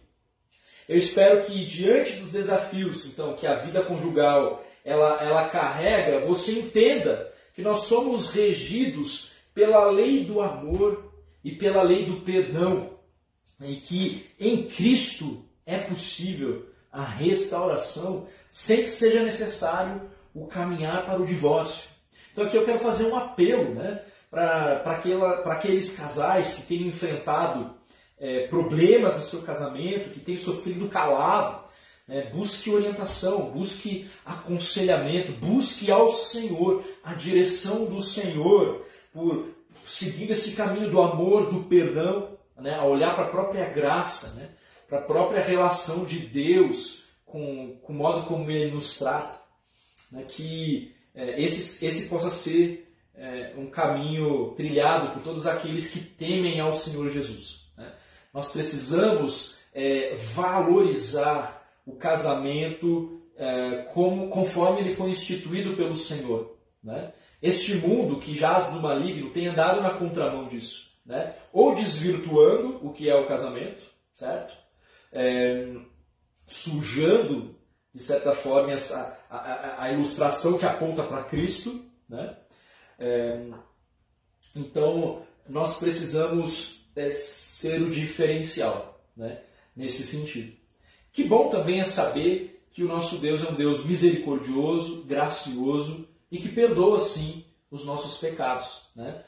Eu 0.89 0.97
espero 0.97 1.45
que 1.45 1.65
diante 1.65 2.13
dos 2.17 2.31
desafios, 2.31 3.07
então, 3.07 3.35
que 3.35 3.47
a 3.47 3.55
vida 3.55 3.83
conjugal 3.85 4.65
ela, 4.85 5.23
ela 5.23 5.49
carrega, 5.49 6.27
você 6.27 6.53
entenda 6.53 7.33
que 7.55 7.63
nós 7.63 7.81
somos 7.81 8.31
regidos 8.31 9.33
pela 9.55 9.91
lei 9.91 10.25
do 10.25 10.41
amor 10.41 11.13
e 11.43 11.53
pela 11.53 11.83
lei 11.83 12.05
do 12.05 12.21
perdão, 12.21 12.91
e 13.61 13.77
que 13.77 14.27
em 14.39 14.67
Cristo 14.67 15.45
é 15.65 15.79
possível 15.79 16.67
a 16.93 17.03
restauração 17.03 18.27
sem 18.51 18.83
que 18.83 18.91
seja 18.91 19.23
necessário 19.23 20.03
o 20.35 20.47
caminhar 20.47 21.07
para 21.07 21.21
o 21.21 21.25
divórcio. 21.25 21.89
Então 22.33 22.45
aqui 22.45 22.57
eu 22.57 22.65
quero 22.65 22.79
fazer 22.79 23.07
um 23.07 23.17
apelo, 23.17 23.75
né? 23.75 24.03
para 24.31 25.53
aqueles 25.53 25.97
casais 25.97 26.55
que 26.55 26.63
têm 26.63 26.89
enfrentado 26.89 27.75
é, 28.25 28.47
problemas 28.47 29.17
no 29.17 29.23
seu 29.23 29.43
casamento, 29.43 30.09
que 30.09 30.19
têm 30.19 30.35
sofrido 30.35 30.89
calado. 30.89 31.63
Né? 32.09 32.31
Busque 32.33 32.71
orientação, 32.71 33.51
busque 33.51 34.09
aconselhamento, 34.25 35.33
busque 35.33 35.91
ao 35.91 36.11
Senhor, 36.11 36.83
a 37.03 37.13
direção 37.13 37.85
do 37.85 38.01
Senhor, 38.01 38.87
por 39.13 39.49
seguir 39.85 40.31
esse 40.31 40.53
caminho 40.53 40.91
do 40.91 41.03
amor, 41.03 41.51
do 41.53 41.65
perdão, 41.65 42.39
né? 42.57 42.75
a 42.75 42.85
olhar 42.87 43.15
para 43.15 43.27
a 43.27 43.31
própria 43.31 43.69
graça, 43.69 44.33
né? 44.37 44.49
para 44.89 45.01
a 45.01 45.03
própria 45.03 45.43
relação 45.43 46.07
de 46.07 46.21
Deus 46.21 47.05
com, 47.27 47.77
com 47.83 47.93
o 47.93 47.97
modo 47.97 48.27
como 48.27 48.51
Ele 48.51 48.71
nos 48.71 48.99
trata. 48.99 49.39
Né? 50.11 50.25
Que 50.27 50.95
é, 51.15 51.43
esse, 51.43 51.85
esse 51.85 52.09
possa 52.09 52.31
ser 52.31 52.91
é, 53.15 53.53
um 53.59 53.67
caminho 53.67 54.55
trilhado 54.57 55.13
por 55.13 55.23
todos 55.23 55.47
aqueles 55.47 55.91
que 55.91 56.01
temem 56.01 56.59
ao 56.59 56.73
Senhor 56.73 57.11
Jesus. 57.11 57.64
Nós 58.35 58.51
precisamos 58.51 59.59
é, 59.73 60.17
valorizar 60.17 61.65
o 61.87 61.95
casamento 61.95 63.23
é, 63.37 63.89
como, 63.95 64.29
conforme 64.29 64.81
ele 64.81 64.95
foi 64.95 65.11
instituído 65.11 65.77
pelo 65.77 65.95
Senhor. 65.95 66.59
Né? 66.83 67.13
Este 67.41 67.77
mundo 67.77 68.19
que 68.19 68.35
jaz 68.35 68.73
no 68.73 68.81
maligno 68.81 69.31
tem 69.31 69.47
andado 69.47 69.81
na 69.81 69.95
contramão 69.95 70.49
disso. 70.49 70.93
Né? 71.07 71.33
Ou 71.53 71.77
desvirtuando 71.77 72.85
o 72.85 72.93
que 72.93 73.09
é 73.09 73.15
o 73.15 73.29
casamento, 73.29 73.85
certo? 74.15 74.57
É, 75.13 75.73
sujando, 76.45 77.55
de 77.95 78.01
certa 78.03 78.33
forma, 78.33 78.73
essa, 78.73 79.17
a, 79.31 79.37
a, 79.37 79.83
a 79.85 79.93
ilustração 79.93 80.59
que 80.59 80.67
aponta 80.67 81.05
para 81.05 81.23
Cristo, 81.23 81.85
né? 82.09 82.37
É, 82.99 83.49
então, 84.57 85.23
nós 85.49 85.79
precisamos 85.79 86.84
é, 86.97 87.11
ser 87.11 87.83
o 87.83 87.91
diferencial 87.91 89.01
né, 89.17 89.41
nesse 89.75 90.03
sentido. 90.03 90.53
Que 91.13 91.25
bom 91.25 91.49
também 91.49 91.81
é 91.81 91.85
saber 91.85 92.63
que 92.73 92.83
o 92.83 92.89
nosso 92.89 93.19
Deus 93.19 93.45
é 93.45 93.51
um 93.51 93.55
Deus 93.55 93.85
misericordioso, 93.85 95.05
gracioso 95.05 96.09
e 96.31 96.39
que 96.39 96.49
perdoa, 96.49 96.99
sim, 96.99 97.45
os 97.71 97.85
nossos 97.85 98.19
pecados. 98.19 98.89
Né? 98.97 99.23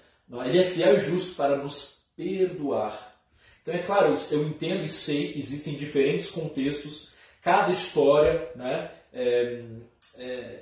Ele 0.45 0.59
é 0.59 0.65
fiel 0.65 0.99
e 0.99 1.01
justo 1.01 1.37
para 1.37 1.57
nos 1.57 2.05
perdoar. 2.17 3.15
Então, 3.63 3.75
é 3.75 3.79
claro, 3.79 4.17
eu 4.31 4.43
entendo 4.45 4.85
e 4.85 4.89
sei 4.89 5.35
existem 5.37 5.75
diferentes 5.75 6.31
contextos, 6.31 7.11
cada 7.43 7.73
história 7.73 8.51
né, 8.57 8.91
é, 9.13 9.63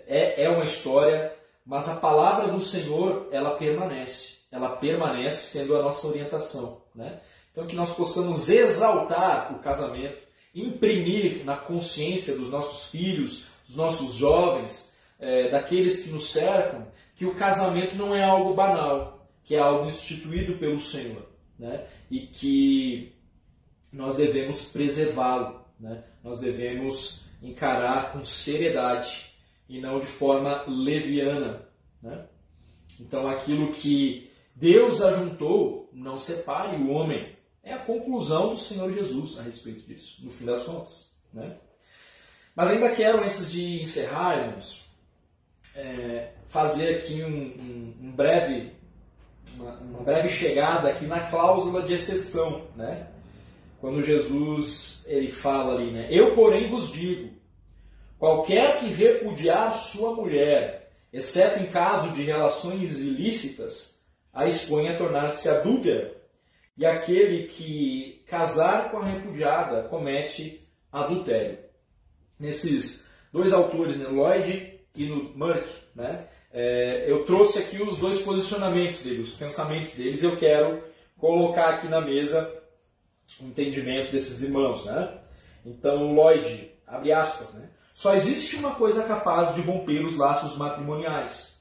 é, 0.06 0.42
é 0.44 0.48
uma 0.48 0.64
história 0.64 1.34
mas 1.64 1.88
a 1.88 1.96
palavra 1.96 2.48
do 2.48 2.60
Senhor, 2.60 3.28
ela 3.32 3.56
permanece. 3.56 4.40
Ela 4.52 4.76
permanece 4.76 5.58
sendo 5.58 5.76
a 5.76 5.82
nossa 5.82 6.06
orientação. 6.06 6.82
Né? 6.94 7.20
Então, 7.50 7.66
que 7.66 7.74
nós 7.74 7.94
possamos 7.94 8.48
exaltar 8.48 9.54
o 9.54 9.58
casamento, 9.58 10.18
imprimir 10.54 11.44
na 11.44 11.56
consciência 11.56 12.36
dos 12.36 12.50
nossos 12.50 12.90
filhos, 12.90 13.48
dos 13.66 13.76
nossos 13.76 14.14
jovens, 14.14 14.92
é, 15.18 15.48
daqueles 15.48 16.02
que 16.02 16.10
nos 16.10 16.30
cercam, 16.30 16.86
que 17.16 17.24
o 17.24 17.34
casamento 17.34 17.96
não 17.96 18.14
é 18.14 18.22
algo 18.22 18.54
banal, 18.54 19.26
que 19.44 19.54
é 19.54 19.58
algo 19.58 19.86
instituído 19.86 20.58
pelo 20.58 20.78
Senhor. 20.78 21.26
Né? 21.58 21.86
E 22.10 22.26
que 22.26 23.12
nós 23.92 24.16
devemos 24.16 24.62
preservá-lo, 24.66 25.64
né? 25.78 26.02
nós 26.22 26.40
devemos 26.40 27.24
encarar 27.42 28.12
com 28.12 28.24
seriedade 28.24 29.30
e 29.68 29.80
não 29.80 30.00
de 30.00 30.06
forma 30.06 30.64
leviana. 30.66 31.62
Né? 32.02 32.26
Então, 33.00 33.28
aquilo 33.28 33.70
que 33.70 34.30
Deus 34.54 35.00
ajuntou, 35.00 35.83
não 35.94 36.18
separe 36.18 36.76
o 36.76 36.90
homem. 36.90 37.34
É 37.62 37.72
a 37.72 37.78
conclusão 37.78 38.50
do 38.50 38.56
Senhor 38.56 38.92
Jesus 38.92 39.38
a 39.38 39.42
respeito 39.42 39.86
disso, 39.86 40.22
no 40.22 40.30
fim 40.30 40.44
das 40.44 40.64
contas. 40.64 41.10
Né? 41.32 41.56
Mas 42.54 42.68
ainda 42.68 42.90
quero, 42.90 43.24
antes 43.24 43.50
de 43.50 43.80
encerrarmos, 43.80 44.84
é, 45.74 46.30
fazer 46.48 46.96
aqui 46.96 47.22
um, 47.22 47.28
um, 47.28 47.94
um 48.02 48.12
breve, 48.12 48.72
uma, 49.56 49.72
uma, 49.72 50.02
breve 50.02 50.28
chegada 50.28 50.88
aqui 50.88 51.06
na 51.06 51.28
cláusula 51.28 51.82
de 51.82 51.94
exceção, 51.94 52.68
né? 52.76 53.08
Quando 53.80 54.00
Jesus 54.00 55.04
ele 55.06 55.28
fala 55.28 55.74
ali, 55.74 55.90
né? 55.90 56.06
Eu 56.10 56.34
porém 56.34 56.68
vos 56.68 56.92
digo, 56.92 57.32
qualquer 58.18 58.78
que 58.78 58.86
repudiar 58.86 59.72
sua 59.72 60.14
mulher, 60.14 60.92
exceto 61.12 61.60
em 61.60 61.66
caso 61.66 62.12
de 62.12 62.22
relações 62.22 63.00
ilícitas, 63.00 63.93
a 64.34 64.46
expõe 64.46 64.88
a 64.88 64.98
tornar-se 64.98 65.48
adúltera. 65.48 66.12
E 66.76 66.84
aquele 66.84 67.46
que 67.46 68.24
casar 68.26 68.90
com 68.90 68.98
a 68.98 69.04
repudiada 69.04 69.84
comete 69.84 70.68
adultério. 70.90 71.58
Nesses 72.38 73.08
dois 73.32 73.52
autores, 73.52 73.96
né, 73.96 74.08
Lloyd 74.08 74.80
e 74.96 75.06
no 75.06 75.36
Merck, 75.36 75.68
né, 75.94 76.26
é, 76.52 77.04
eu 77.10 77.24
trouxe 77.24 77.58
aqui 77.60 77.80
os 77.80 77.98
dois 77.98 78.20
posicionamentos 78.22 79.02
deles, 79.02 79.28
os 79.28 79.36
pensamentos 79.36 79.96
deles, 79.96 80.22
eu 80.22 80.36
quero 80.36 80.82
colocar 81.16 81.70
aqui 81.70 81.88
na 81.88 82.00
mesa 82.00 82.52
o 83.40 83.44
entendimento 83.44 84.12
desses 84.12 84.42
irmãos. 84.42 84.84
Né? 84.84 85.18
Então, 85.64 86.12
Lloyd, 86.12 86.72
abre 86.86 87.12
aspas, 87.12 87.54
né? 87.54 87.68
só 87.92 88.14
existe 88.14 88.56
uma 88.56 88.74
coisa 88.74 89.04
capaz 89.04 89.54
de 89.54 89.60
romper 89.60 90.04
os 90.04 90.16
laços 90.16 90.56
matrimoniais. 90.56 91.53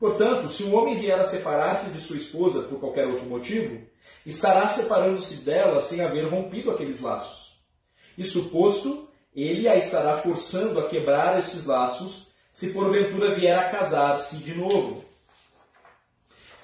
Portanto, 0.00 0.48
se 0.48 0.64
um 0.64 0.74
homem 0.74 0.96
vier 0.96 1.20
a 1.20 1.24
separar-se 1.24 1.90
de 1.90 2.00
sua 2.00 2.16
esposa 2.16 2.62
por 2.62 2.80
qualquer 2.80 3.06
outro 3.06 3.26
motivo, 3.26 3.86
estará 4.24 4.66
separando-se 4.66 5.44
dela 5.44 5.78
sem 5.78 6.00
haver 6.00 6.26
rompido 6.26 6.70
aqueles 6.70 7.02
laços. 7.02 7.60
Isso 8.16 8.48
posto, 8.48 9.10
ele 9.36 9.68
a 9.68 9.76
estará 9.76 10.16
forçando 10.16 10.80
a 10.80 10.88
quebrar 10.88 11.38
esses 11.38 11.66
laços 11.66 12.28
se 12.50 12.70
porventura 12.70 13.34
vier 13.34 13.56
a 13.58 13.68
casar-se 13.68 14.38
de 14.38 14.54
novo. 14.54 15.04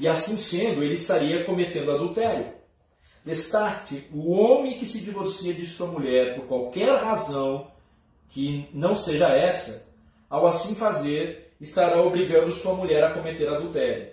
E 0.01 0.09
assim 0.09 0.39
sendo, 0.39 0.83
ele 0.83 0.95
estaria 0.95 1.45
cometendo 1.45 1.93
adultério. 1.93 2.55
Destarte, 3.23 4.09
o 4.15 4.33
homem 4.33 4.79
que 4.79 4.87
se 4.87 5.01
divorcia 5.01 5.53
de 5.53 5.67
sua 5.67 5.89
mulher 5.89 6.37
por 6.37 6.47
qualquer 6.47 6.97
razão 7.03 7.71
que 8.31 8.69
não 8.73 8.95
seja 8.95 9.29
essa, 9.29 9.87
ao 10.29 10.47
assim 10.47 10.75
fazer, 10.75 11.46
estará 11.61 12.01
obrigando 12.03 12.51
sua 12.51 12.75
mulher 12.75 13.03
a 13.05 13.15
cometer 13.15 13.49
adultério. 13.49 14.13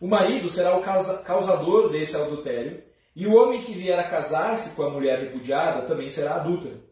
O 0.00 0.06
marido 0.06 0.48
será 0.48 0.76
o 0.76 0.82
causador 1.22 1.90
desse 1.90 2.16
adultério, 2.16 2.82
e 3.14 3.26
o 3.26 3.34
homem 3.34 3.62
que 3.62 3.72
vier 3.72 3.98
a 3.98 4.10
casar-se 4.10 4.76
com 4.76 4.82
a 4.82 4.90
mulher 4.90 5.18
repudiada 5.18 5.86
também 5.86 6.08
será 6.08 6.34
adúltero. 6.34 6.82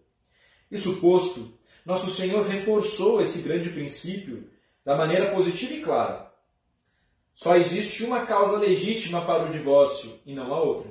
Isso 0.70 1.00
posto, 1.00 1.52
nosso 1.84 2.10
Senhor 2.10 2.46
reforçou 2.46 3.20
esse 3.20 3.42
grande 3.42 3.68
princípio 3.68 4.48
da 4.82 4.96
maneira 4.96 5.30
positiva 5.32 5.74
e 5.74 5.82
clara. 5.82 6.32
Só 7.34 7.56
existe 7.56 8.04
uma 8.04 8.24
causa 8.24 8.56
legítima 8.56 9.24
para 9.26 9.44
o 9.44 9.50
divórcio 9.50 10.18
e 10.24 10.32
não 10.32 10.54
a 10.54 10.62
outra. 10.62 10.90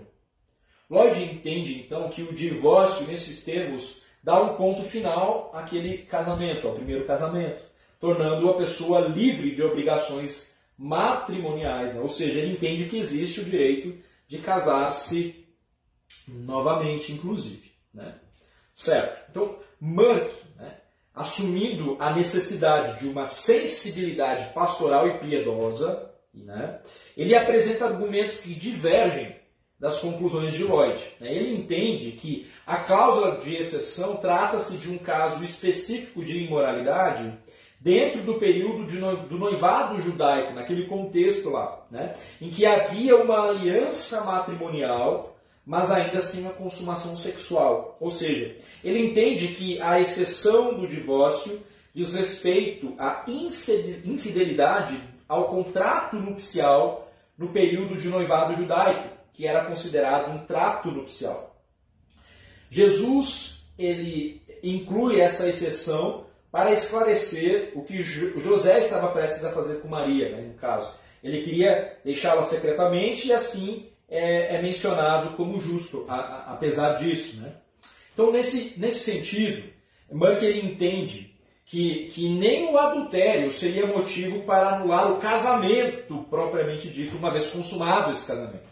Lloyd 0.89 1.23
entende 1.23 1.79
então 1.79 2.09
que 2.09 2.21
o 2.21 2.33
divórcio, 2.33 3.07
nesses 3.07 3.43
termos, 3.43 4.03
dá 4.21 4.39
um 4.39 4.55
ponto 4.55 4.83
final 4.83 5.49
àquele 5.53 5.99
casamento, 5.99 6.67
ao 6.67 6.75
primeiro 6.75 7.05
casamento, 7.05 7.63
tornando 8.03 8.49
a 8.49 8.55
pessoa 8.55 8.99
livre 8.99 9.55
de 9.55 9.63
obrigações 9.63 10.53
matrimoniais, 10.77 11.93
né? 11.93 12.01
ou 12.01 12.09
seja, 12.09 12.37
ele 12.37 12.51
entende 12.51 12.89
que 12.89 12.97
existe 12.97 13.39
o 13.39 13.45
direito 13.45 13.97
de 14.27 14.39
casar-se 14.39 15.47
novamente, 16.27 17.13
inclusive. 17.13 17.71
Né? 17.93 18.13
Certo? 18.75 19.29
Então, 19.31 19.57
Merck, 19.79 20.35
né, 20.57 20.79
assumindo 21.15 21.95
a 21.97 22.13
necessidade 22.13 22.99
de 22.99 23.07
uma 23.07 23.25
sensibilidade 23.25 24.53
pastoral 24.53 25.07
e 25.07 25.19
piedosa, 25.19 26.11
né, 26.33 26.81
ele 27.15 27.33
apresenta 27.33 27.85
argumentos 27.85 28.41
que 28.41 28.53
divergem 28.53 29.33
das 29.79 29.99
conclusões 29.99 30.51
de 30.51 30.65
Lloyd. 30.65 31.01
Né. 31.21 31.33
Ele 31.33 31.55
entende 31.55 32.11
que 32.11 32.51
a 32.67 32.83
cláusula 32.83 33.37
de 33.37 33.55
exceção 33.55 34.17
trata-se 34.17 34.75
de 34.75 34.89
um 34.89 34.97
caso 34.97 35.41
específico 35.41 36.21
de 36.21 36.43
imoralidade 36.43 37.41
dentro 37.83 38.21
do 38.21 38.35
período 38.35 38.85
de 38.85 38.97
do 38.97 39.37
noivado 39.37 39.99
judaico, 39.99 40.53
naquele 40.53 40.85
contexto 40.85 41.49
lá, 41.49 41.85
né, 41.91 42.13
em 42.41 42.49
que 42.49 42.65
havia 42.65 43.17
uma 43.17 43.49
aliança 43.49 44.23
matrimonial 44.23 45.33
mas 45.65 45.89
ainda 45.91 46.17
assim 46.17 46.45
a 46.45 46.51
consumação 46.51 47.15
sexual. 47.15 47.97
Ou 47.99 48.09
seja, 48.09 48.57
ele 48.83 48.99
entende 48.99 49.49
que 49.49 49.81
a 49.81 49.99
exceção 49.99 50.73
do 50.73 50.87
divórcio 50.87 51.61
diz 51.93 52.13
respeito 52.13 52.93
à 52.97 53.23
infidelidade 53.27 54.99
ao 55.27 55.45
contrato 55.45 56.17
nupcial 56.17 57.11
no 57.37 57.49
período 57.49 57.95
de 57.95 58.09
noivado 58.09 58.55
judaico, 58.55 59.09
que 59.31 59.47
era 59.47 59.65
considerado 59.65 60.31
um 60.31 60.45
trato 60.45 60.91
nupcial. 60.91 61.55
Jesus 62.69 63.65
ele 63.77 64.41
inclui 64.61 65.19
essa 65.19 65.47
exceção 65.47 66.25
para 66.53 66.71
esclarecer 66.71 67.71
o 67.73 67.81
que 67.81 68.03
José 68.03 68.77
estava 68.77 69.07
prestes 69.07 69.43
a 69.43 69.51
fazer 69.51 69.81
com 69.81 69.87
Maria, 69.87 70.29
né, 70.29 70.41
no 70.43 70.53
caso. 70.53 70.95
Ele 71.23 71.41
queria 71.41 71.97
deixá-la 72.05 72.43
secretamente 72.43 73.29
e 73.29 73.33
assim 73.33 73.89
é, 74.07 74.55
é 74.55 74.61
mencionado 74.61 75.35
como 75.35 75.59
justo, 75.59 76.05
a, 76.07 76.13
a, 76.13 76.53
apesar 76.53 76.93
disso. 76.93 77.41
Né? 77.41 77.53
Então, 78.13 78.31
nesse, 78.31 78.79
nesse 78.79 78.99
sentido, 78.99 79.67
Bunker 80.11 80.63
entende 80.63 81.35
que, 81.65 82.05
que 82.13 82.29
nem 82.29 82.71
o 82.71 82.77
adultério 82.77 83.49
seria 83.49 83.87
motivo 83.87 84.43
para 84.43 84.75
anular 84.75 85.11
o 85.11 85.17
casamento 85.17 86.23
propriamente 86.29 86.87
dito, 86.87 87.17
uma 87.17 87.31
vez 87.31 87.47
consumado 87.47 88.11
esse 88.11 88.27
casamento. 88.27 88.69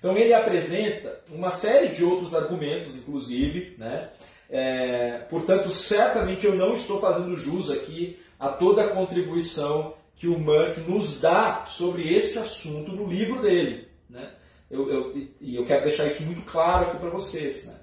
Então, 0.00 0.16
ele 0.16 0.34
apresenta 0.34 1.20
uma 1.30 1.52
série 1.52 1.94
de 1.94 2.02
outros 2.02 2.34
argumentos, 2.34 2.96
inclusive, 2.96 3.76
né? 3.78 4.10
É, 4.50 5.18
portanto, 5.30 5.70
certamente 5.70 6.44
eu 6.44 6.56
não 6.56 6.72
estou 6.72 7.00
fazendo 7.00 7.36
jus 7.36 7.70
aqui 7.70 8.18
a 8.38 8.48
toda 8.48 8.82
a 8.82 8.94
contribuição 8.94 9.94
que 10.16 10.26
o 10.26 10.38
Merck 10.38 10.80
nos 10.80 11.20
dá 11.20 11.64
sobre 11.64 12.12
este 12.12 12.38
assunto 12.38 12.92
no 12.92 13.06
livro 13.06 13.40
dele. 13.40 13.88
Né? 14.08 14.28
Eu, 14.68 14.90
eu, 14.90 15.28
e 15.40 15.54
eu 15.54 15.64
quero 15.64 15.84
deixar 15.84 16.06
isso 16.06 16.24
muito 16.24 16.42
claro 16.42 16.88
aqui 16.88 16.98
para 16.98 17.10
vocês. 17.10 17.64
Né? 17.66 17.74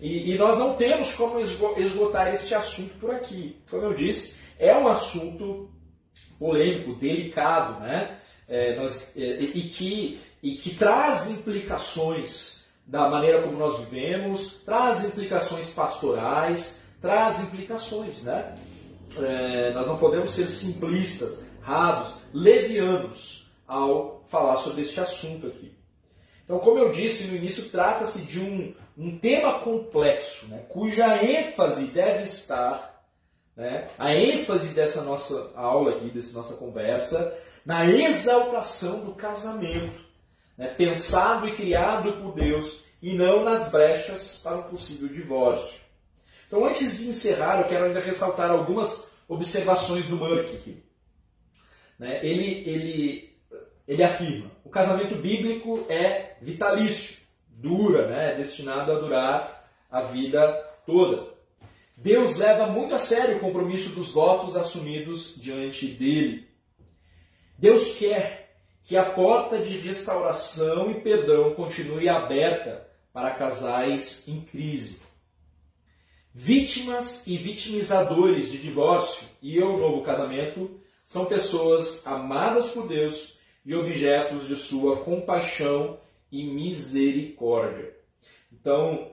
E, 0.00 0.34
e, 0.34 0.38
nós 0.38 0.58
não 0.58 0.74
temos 0.74 1.14
como 1.14 1.38
esgotar 1.40 2.32
este 2.32 2.54
assunto 2.54 2.94
por 2.98 3.12
aqui. 3.12 3.56
Como 3.70 3.84
eu 3.84 3.94
disse, 3.94 4.38
é 4.58 4.76
um 4.76 4.88
assunto 4.88 5.70
polêmico, 6.38 6.94
delicado, 6.94 7.80
né? 7.80 8.18
É, 8.48 8.76
nós, 8.76 9.16
é, 9.16 9.38
e, 9.40 9.62
que, 9.62 10.20
e 10.42 10.54
que 10.54 10.74
traz 10.74 11.30
implicações 11.30 12.55
da 12.86 13.08
maneira 13.08 13.42
como 13.42 13.58
nós 13.58 13.80
vivemos, 13.80 14.62
traz 14.64 15.04
implicações 15.04 15.70
pastorais, 15.70 16.80
traz 17.00 17.40
implicações. 17.40 18.22
Né? 18.22 18.56
É, 19.18 19.72
nós 19.74 19.86
não 19.86 19.98
podemos 19.98 20.30
ser 20.30 20.46
simplistas, 20.46 21.44
rasos, 21.60 22.16
levianos 22.32 23.50
ao 23.66 24.22
falar 24.28 24.56
sobre 24.56 24.82
este 24.82 25.00
assunto 25.00 25.48
aqui. 25.48 25.76
Então, 26.44 26.60
como 26.60 26.78
eu 26.78 26.90
disse 26.90 27.26
no 27.26 27.36
início, 27.36 27.68
trata-se 27.70 28.22
de 28.22 28.38
um, 28.38 28.72
um 28.96 29.18
tema 29.18 29.58
complexo, 29.58 30.46
né, 30.46 30.64
cuja 30.68 31.20
ênfase 31.20 31.86
deve 31.86 32.22
estar, 32.22 33.04
né, 33.56 33.88
a 33.98 34.14
ênfase 34.14 34.72
dessa 34.72 35.02
nossa 35.02 35.50
aula 35.56 35.96
aqui, 35.96 36.08
dessa 36.08 36.32
nossa 36.38 36.54
conversa, 36.54 37.36
na 37.64 37.84
exaltação 37.90 39.00
do 39.00 39.12
casamento, 39.12 40.05
né, 40.56 40.68
pensado 40.68 41.48
e 41.48 41.54
criado 41.54 42.14
por 42.14 42.34
Deus, 42.34 42.84
e 43.02 43.14
não 43.14 43.44
nas 43.44 43.70
brechas 43.70 44.40
para 44.42 44.56
um 44.56 44.62
possível 44.64 45.08
divórcio. 45.08 45.80
Então, 46.46 46.64
antes 46.64 46.96
de 46.96 47.08
encerrar, 47.08 47.60
eu 47.60 47.66
quero 47.66 47.84
ainda 47.84 48.00
ressaltar 48.00 48.50
algumas 48.50 49.10
observações 49.28 50.08
do 50.08 50.16
Murk 50.16 50.54
aqui. 50.54 50.82
Né, 51.98 52.24
ele, 52.24 52.68
ele 52.68 53.36
ele 53.86 54.02
afirma: 54.02 54.50
o 54.64 54.68
casamento 54.68 55.14
bíblico 55.16 55.86
é 55.88 56.36
vitalício, 56.40 57.18
dura, 57.48 58.08
né? 58.08 58.32
é 58.32 58.36
destinado 58.36 58.92
a 58.92 58.98
durar 58.98 59.70
a 59.90 60.00
vida 60.00 60.52
toda. 60.84 61.34
Deus 61.96 62.36
leva 62.36 62.66
muito 62.66 62.94
a 62.94 62.98
sério 62.98 63.36
o 63.36 63.40
compromisso 63.40 63.94
dos 63.94 64.12
votos 64.12 64.56
assumidos 64.56 65.34
diante 65.40 65.86
dele. 65.86 66.46
Deus 67.58 67.96
quer 67.96 68.45
que 68.86 68.96
a 68.96 69.04
porta 69.04 69.58
de 69.58 69.76
restauração 69.78 70.90
e 70.92 71.00
perdão 71.00 71.52
continue 71.54 72.08
aberta 72.08 72.86
para 73.12 73.32
casais 73.32 74.26
em 74.28 74.40
crise. 74.40 75.00
Vítimas 76.32 77.26
e 77.26 77.36
vitimizadores 77.36 78.50
de 78.52 78.58
divórcio 78.58 79.26
e 79.42 79.60
ou 79.60 79.76
novo 79.76 80.02
casamento 80.02 80.70
são 81.04 81.24
pessoas 81.24 82.06
amadas 82.06 82.70
por 82.70 82.86
Deus 82.86 83.38
e 83.64 83.74
objetos 83.74 84.46
de 84.46 84.54
sua 84.54 84.98
compaixão 84.98 85.98
e 86.30 86.44
misericórdia. 86.44 87.92
Então, 88.52 89.10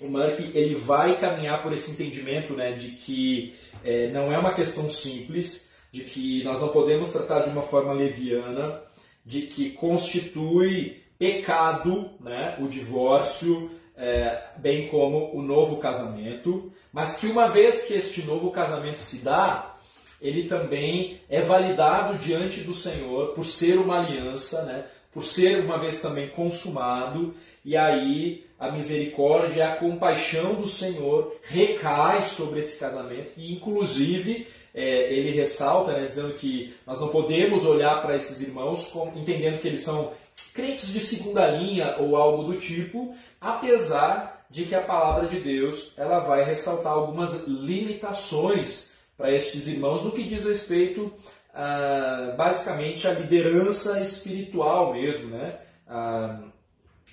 o 0.00 0.08
Mark 0.08 0.40
ele 0.52 0.74
vai 0.74 1.20
caminhar 1.20 1.62
por 1.62 1.72
esse 1.72 1.92
entendimento 1.92 2.54
né, 2.54 2.72
de 2.72 2.90
que 2.90 3.54
é, 3.84 4.10
não 4.10 4.32
é 4.32 4.38
uma 4.38 4.54
questão 4.54 4.90
simples, 4.90 5.68
de 5.92 6.02
que 6.02 6.42
nós 6.42 6.60
não 6.60 6.68
podemos 6.68 7.12
tratar 7.12 7.40
de 7.40 7.50
uma 7.50 7.62
forma 7.62 7.92
leviana, 7.92 8.82
de 9.26 9.42
que 9.42 9.70
constitui 9.70 11.02
pecado 11.18 12.10
né, 12.20 12.56
o 12.60 12.68
divórcio, 12.68 13.70
é, 13.96 14.50
bem 14.58 14.88
como 14.88 15.34
o 15.34 15.42
novo 15.42 15.78
casamento, 15.78 16.72
mas 16.92 17.16
que 17.16 17.26
uma 17.26 17.48
vez 17.48 17.82
que 17.82 17.94
este 17.94 18.22
novo 18.22 18.50
casamento 18.50 19.00
se 19.00 19.18
dá, 19.18 19.74
ele 20.20 20.44
também 20.44 21.20
é 21.28 21.40
validado 21.40 22.16
diante 22.16 22.60
do 22.60 22.72
Senhor 22.72 23.34
por 23.34 23.44
ser 23.44 23.78
uma 23.78 23.98
aliança, 23.98 24.62
né, 24.62 24.84
por 25.12 25.24
ser 25.24 25.64
uma 25.64 25.78
vez 25.78 26.00
também 26.00 26.28
consumado, 26.28 27.34
e 27.64 27.76
aí 27.76 28.44
a 28.58 28.70
misericórdia 28.70 29.68
a 29.68 29.76
compaixão 29.76 30.54
do 30.54 30.66
Senhor 30.66 31.34
recai 31.42 32.22
sobre 32.22 32.60
esse 32.60 32.78
casamento, 32.78 33.32
e 33.36 33.52
inclusive 33.52 34.46
é, 34.76 35.10
ele 35.10 35.30
ressalta, 35.30 35.94
né, 35.94 36.04
dizendo 36.04 36.34
que 36.34 36.74
nós 36.86 37.00
não 37.00 37.08
podemos 37.08 37.64
olhar 37.64 38.02
para 38.02 38.14
esses 38.14 38.42
irmãos 38.42 38.88
como, 38.88 39.18
entendendo 39.18 39.58
que 39.58 39.66
eles 39.66 39.80
são 39.80 40.12
crentes 40.52 40.92
de 40.92 41.00
segunda 41.00 41.46
linha 41.46 41.96
ou 41.98 42.14
algo 42.14 42.44
do 42.44 42.58
tipo, 42.58 43.14
apesar 43.40 44.44
de 44.50 44.66
que 44.66 44.74
a 44.74 44.82
palavra 44.82 45.26
de 45.28 45.40
Deus 45.40 45.94
ela 45.96 46.20
vai 46.20 46.44
ressaltar 46.44 46.92
algumas 46.92 47.46
limitações 47.46 48.92
para 49.16 49.32
estes 49.32 49.66
irmãos 49.66 50.04
no 50.04 50.12
que 50.12 50.22
diz 50.22 50.44
respeito 50.44 51.10
ah, 51.54 52.34
basicamente 52.36 53.08
à 53.08 53.12
liderança 53.12 53.98
espiritual 53.98 54.92
mesmo, 54.92 55.30
né? 55.30 55.58
Ah, 55.88 56.38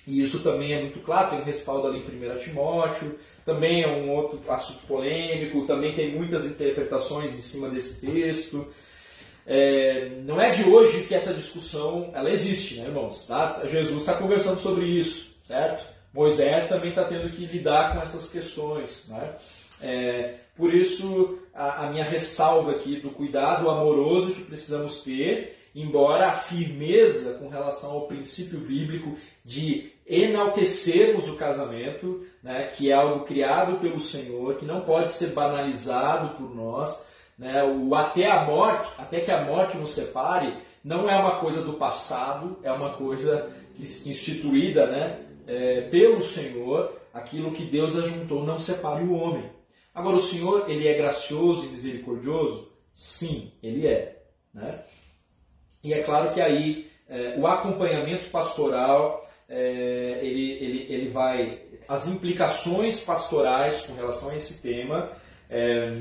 e 0.06 0.20
isso 0.20 0.42
também 0.42 0.74
é 0.74 0.80
muito 0.80 1.00
claro, 1.00 1.30
tem 1.30 1.40
um 1.40 1.44
respaldo 1.44 1.86
ali 1.86 1.98
em 1.98 2.32
1 2.32 2.38
Timóteo, 2.38 3.18
também 3.44 3.82
é 3.82 3.88
um 3.88 4.10
outro 4.10 4.40
assunto 4.50 4.86
polêmico, 4.86 5.66
também 5.66 5.94
tem 5.94 6.14
muitas 6.14 6.44
interpretações 6.44 7.32
em 7.32 7.40
cima 7.40 7.68
desse 7.68 8.06
texto. 8.06 8.66
É, 9.46 10.10
não 10.24 10.40
é 10.40 10.50
de 10.50 10.64
hoje 10.64 11.04
que 11.04 11.14
essa 11.14 11.32
discussão 11.32 12.10
ela 12.14 12.30
existe, 12.30 12.80
né, 12.80 12.86
irmãos? 12.86 13.26
Tá? 13.26 13.62
Jesus 13.64 14.00
está 14.00 14.14
conversando 14.14 14.58
sobre 14.58 14.86
isso, 14.86 15.36
certo? 15.42 15.86
Moisés 16.12 16.68
também 16.68 16.90
está 16.90 17.04
tendo 17.04 17.28
que 17.30 17.44
lidar 17.46 17.92
com 17.92 18.00
essas 18.00 18.30
questões. 18.30 19.06
Né? 19.08 19.34
É, 19.82 20.34
por 20.56 20.72
isso, 20.72 21.38
a, 21.52 21.86
a, 21.86 21.90
minha 21.90 22.04
ressalva 22.04 22.70
aqui 22.70 23.00
do 23.00 23.10
cuidado 23.10 23.68
amoroso 23.68 24.32
que 24.32 24.42
precisamos 24.42 25.00
ter, 25.00 25.56
embora 25.74 26.28
a 26.28 26.32
firmeza 26.32 27.34
com 27.34 27.48
relação 27.48 27.90
ao 27.90 28.06
princípio 28.06 28.60
bíblico 28.60 29.16
de 29.44 29.92
enaltecermos 30.06 31.28
o 31.28 31.36
casamento, 31.36 32.24
né, 32.42 32.66
que 32.66 32.90
é 32.90 32.94
algo 32.94 33.24
criado 33.24 33.80
pelo 33.80 33.98
Senhor, 33.98 34.56
que 34.56 34.64
não 34.64 34.82
pode 34.82 35.10
ser 35.10 35.28
banalizado 35.28 36.36
por 36.36 36.54
nós. 36.54 37.12
Né, 37.36 37.64
o 37.64 37.92
até 37.94 38.30
a 38.30 38.44
morte, 38.44 38.88
até 38.96 39.20
que 39.20 39.30
a 39.30 39.42
morte 39.42 39.76
nos 39.76 39.90
separe, 39.90 40.56
não 40.84 41.08
é 41.10 41.16
uma 41.16 41.40
coisa 41.40 41.62
do 41.62 41.72
passado, 41.72 42.58
é 42.62 42.70
uma 42.70 42.94
coisa 42.94 43.50
instituída 43.78 44.86
né, 44.86 45.18
é, 45.46 45.80
pelo 45.82 46.20
Senhor. 46.20 47.00
Aquilo 47.12 47.52
que 47.52 47.64
Deus 47.64 47.96
ajuntou 47.96 48.44
não 48.44 48.58
separe 48.58 49.04
o 49.04 49.14
homem. 49.14 49.50
Agora, 49.94 50.16
o 50.16 50.20
Senhor, 50.20 50.68
ele 50.68 50.88
é 50.88 50.94
gracioso 50.94 51.66
e 51.66 51.68
misericordioso? 51.68 52.72
Sim, 52.92 53.52
ele 53.62 53.86
é. 53.86 54.22
Né? 54.52 54.82
E 55.84 55.92
é 55.92 56.02
claro 56.02 56.32
que 56.32 56.40
aí 56.40 56.90
é, 57.08 57.38
o 57.38 57.46
acompanhamento 57.46 58.30
pastoral 58.30 59.24
é, 59.48 60.20
ele, 60.22 60.52
ele, 60.52 60.92
ele 60.92 61.08
vai. 61.10 61.62
As 61.86 62.08
implicações 62.08 63.00
pastorais 63.00 63.84
com 63.86 63.94
relação 63.94 64.30
a 64.30 64.36
esse 64.36 64.62
tema, 64.62 65.12
é, 65.50 65.92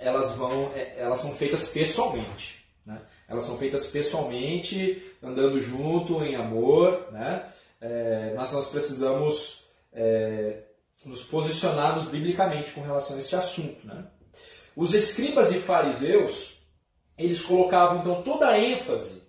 elas, 0.00 0.32
vão, 0.32 0.72
é, 0.74 0.96
elas 0.98 1.20
são 1.20 1.32
feitas 1.32 1.68
pessoalmente. 1.68 2.64
Né? 2.84 3.00
Elas 3.28 3.44
são 3.44 3.56
feitas 3.56 3.86
pessoalmente, 3.86 5.00
andando 5.22 5.60
junto, 5.62 6.24
em 6.24 6.34
amor, 6.34 7.08
né? 7.12 7.46
É, 7.80 8.34
mas 8.36 8.52
nós 8.52 8.66
precisamos 8.66 9.70
é, 9.92 10.64
nos 11.04 11.22
posicionarmos 11.22 12.06
biblicamente 12.06 12.72
com 12.72 12.82
relação 12.82 13.16
a 13.16 13.20
este 13.20 13.36
assunto. 13.36 13.86
Né? 13.86 14.04
Os 14.76 14.92
escribas 14.92 15.50
e 15.52 15.60
fariseus, 15.60 16.58
eles 17.16 17.40
colocavam 17.40 18.00
então 18.00 18.22
toda 18.22 18.48
a 18.48 18.58
ênfase 18.58 19.19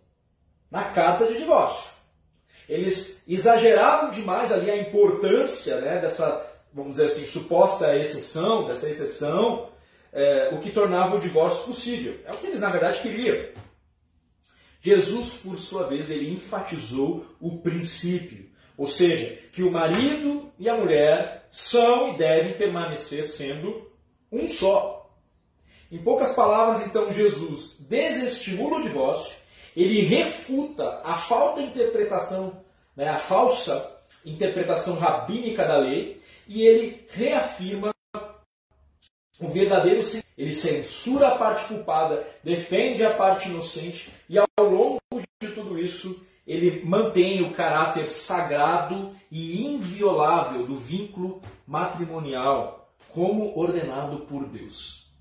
na 0.71 0.85
carta 0.85 1.27
de 1.27 1.37
divórcio 1.37 1.91
eles 2.71 3.21
exageravam 3.27 4.11
demais 4.11 4.49
ali 4.49 4.71
a 4.71 4.77
importância 4.77 5.81
né, 5.81 5.99
dessa, 5.99 6.49
vamos 6.73 6.91
dizer 6.91 7.07
assim, 7.07 7.25
suposta 7.25 7.97
exceção, 7.97 8.65
dessa 8.65 8.89
exceção, 8.89 9.69
é, 10.13 10.51
o 10.53 10.59
que 10.59 10.71
tornava 10.71 11.17
o 11.17 11.19
divórcio 11.19 11.65
possível. 11.65 12.17
É 12.25 12.31
o 12.31 12.37
que 12.37 12.47
eles, 12.47 12.61
na 12.61 12.69
verdade, 12.69 13.01
queriam. 13.01 13.45
Jesus, 14.79 15.33
por 15.33 15.57
sua 15.57 15.85
vez, 15.85 16.09
ele 16.09 16.31
enfatizou 16.31 17.25
o 17.41 17.57
princípio, 17.57 18.49
ou 18.77 18.87
seja, 18.87 19.37
que 19.51 19.63
o 19.63 19.71
marido 19.71 20.49
e 20.57 20.69
a 20.69 20.75
mulher 20.75 21.45
são 21.49 22.13
e 22.13 22.17
devem 22.17 22.53
permanecer 22.53 23.25
sendo 23.25 23.91
um 24.31 24.47
só. 24.47 25.13
Em 25.91 26.01
poucas 26.01 26.31
palavras, 26.33 26.87
então, 26.87 27.11
Jesus 27.11 27.75
desestimula 27.81 28.77
o 28.77 28.83
divórcio 28.83 29.40
ele 29.75 30.01
refuta 30.01 31.01
a 31.03 31.15
falta 31.15 31.61
de 31.61 31.67
interpretação, 31.67 32.63
né, 32.95 33.09
a 33.09 33.17
falsa 33.17 33.99
interpretação 34.25 34.95
rabínica 34.95 35.65
da 35.65 35.77
lei, 35.77 36.21
e 36.47 36.65
ele 36.65 37.05
reafirma 37.09 37.91
o 39.39 39.47
verdadeiro 39.47 40.01
ele 40.37 40.53
censura 40.53 41.29
a 41.29 41.37
parte 41.37 41.67
culpada, 41.67 42.25
defende 42.43 43.03
a 43.03 43.15
parte 43.15 43.49
inocente 43.49 44.11
e 44.29 44.37
ao 44.37 44.47
longo 44.59 44.99
de 45.39 45.49
tudo 45.49 45.79
isso 45.79 46.25
ele 46.45 46.83
mantém 46.83 47.41
o 47.41 47.53
caráter 47.53 48.07
sagrado 48.07 49.15
e 49.31 49.65
inviolável 49.65 50.65
do 50.65 50.75
vínculo 50.75 51.41
matrimonial 51.65 52.93
como 53.09 53.57
ordenado 53.57 54.19
por 54.25 54.45
Deus. 54.47 55.11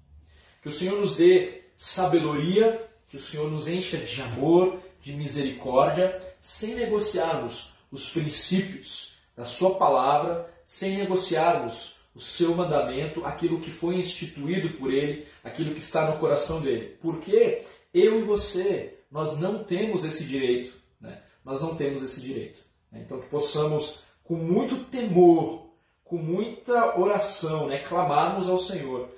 Que 0.63 0.69
o 0.69 0.73
Senhor 0.73 0.99
nos 0.99 1.17
dê 1.17 1.63
sabedoria 1.77 2.90
que 3.11 3.17
o 3.17 3.21
Senhor 3.21 3.51
nos 3.51 3.67
encha 3.67 3.99
de 3.99 4.23
amor, 4.23 4.79
de 5.03 5.13
misericórdia, 5.13 6.21
sem 6.41 6.77
negociarmos 6.77 7.75
os 7.91 8.09
princípios 8.09 9.15
da 9.37 9.45
Sua 9.45 9.77
palavra, 9.77 10.49
sem 10.65 10.97
negociarmos 10.97 11.97
o 12.15 12.21
seu 12.21 12.55
mandamento, 12.55 13.25
aquilo 13.25 13.61
que 13.61 13.71
foi 13.71 13.97
instituído 13.97 14.71
por 14.79 14.93
Ele, 14.93 15.27
aquilo 15.43 15.73
que 15.75 15.81
está 15.81 16.11
no 16.11 16.19
coração 16.19 16.61
dele. 16.61 16.97
Porque 17.03 17.63
eu 17.93 18.21
e 18.21 18.23
você, 18.23 18.99
nós 19.11 19.39
não 19.39 19.65
temos 19.65 20.05
esse 20.05 20.25
direito. 20.25 20.73
Né? 21.01 21.21
Nós 21.45 21.61
não 21.61 21.75
temos 21.75 22.03
esse 22.03 22.21
direito. 22.21 22.61
Né? 22.91 23.03
Então 23.05 23.21
que 23.21 23.29
possamos, 23.29 24.03
com 24.23 24.37
muito 24.37 24.85
temor, 24.85 25.67
com 26.05 26.17
muita 26.17 26.99
oração, 26.99 27.69
né, 27.69 27.79
clamarmos 27.79 28.49
ao 28.49 28.59
Senhor 28.59 29.09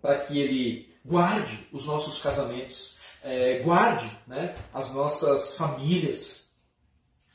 para 0.00 0.20
que 0.20 0.38
Ele 0.38 0.88
guarde 1.04 1.66
os 1.72 1.86
nossos 1.86 2.20
casamentos, 2.22 2.96
é, 3.22 3.60
guarde 3.60 4.10
né, 4.26 4.54
as 4.72 4.92
nossas 4.92 5.56
famílias 5.56 6.50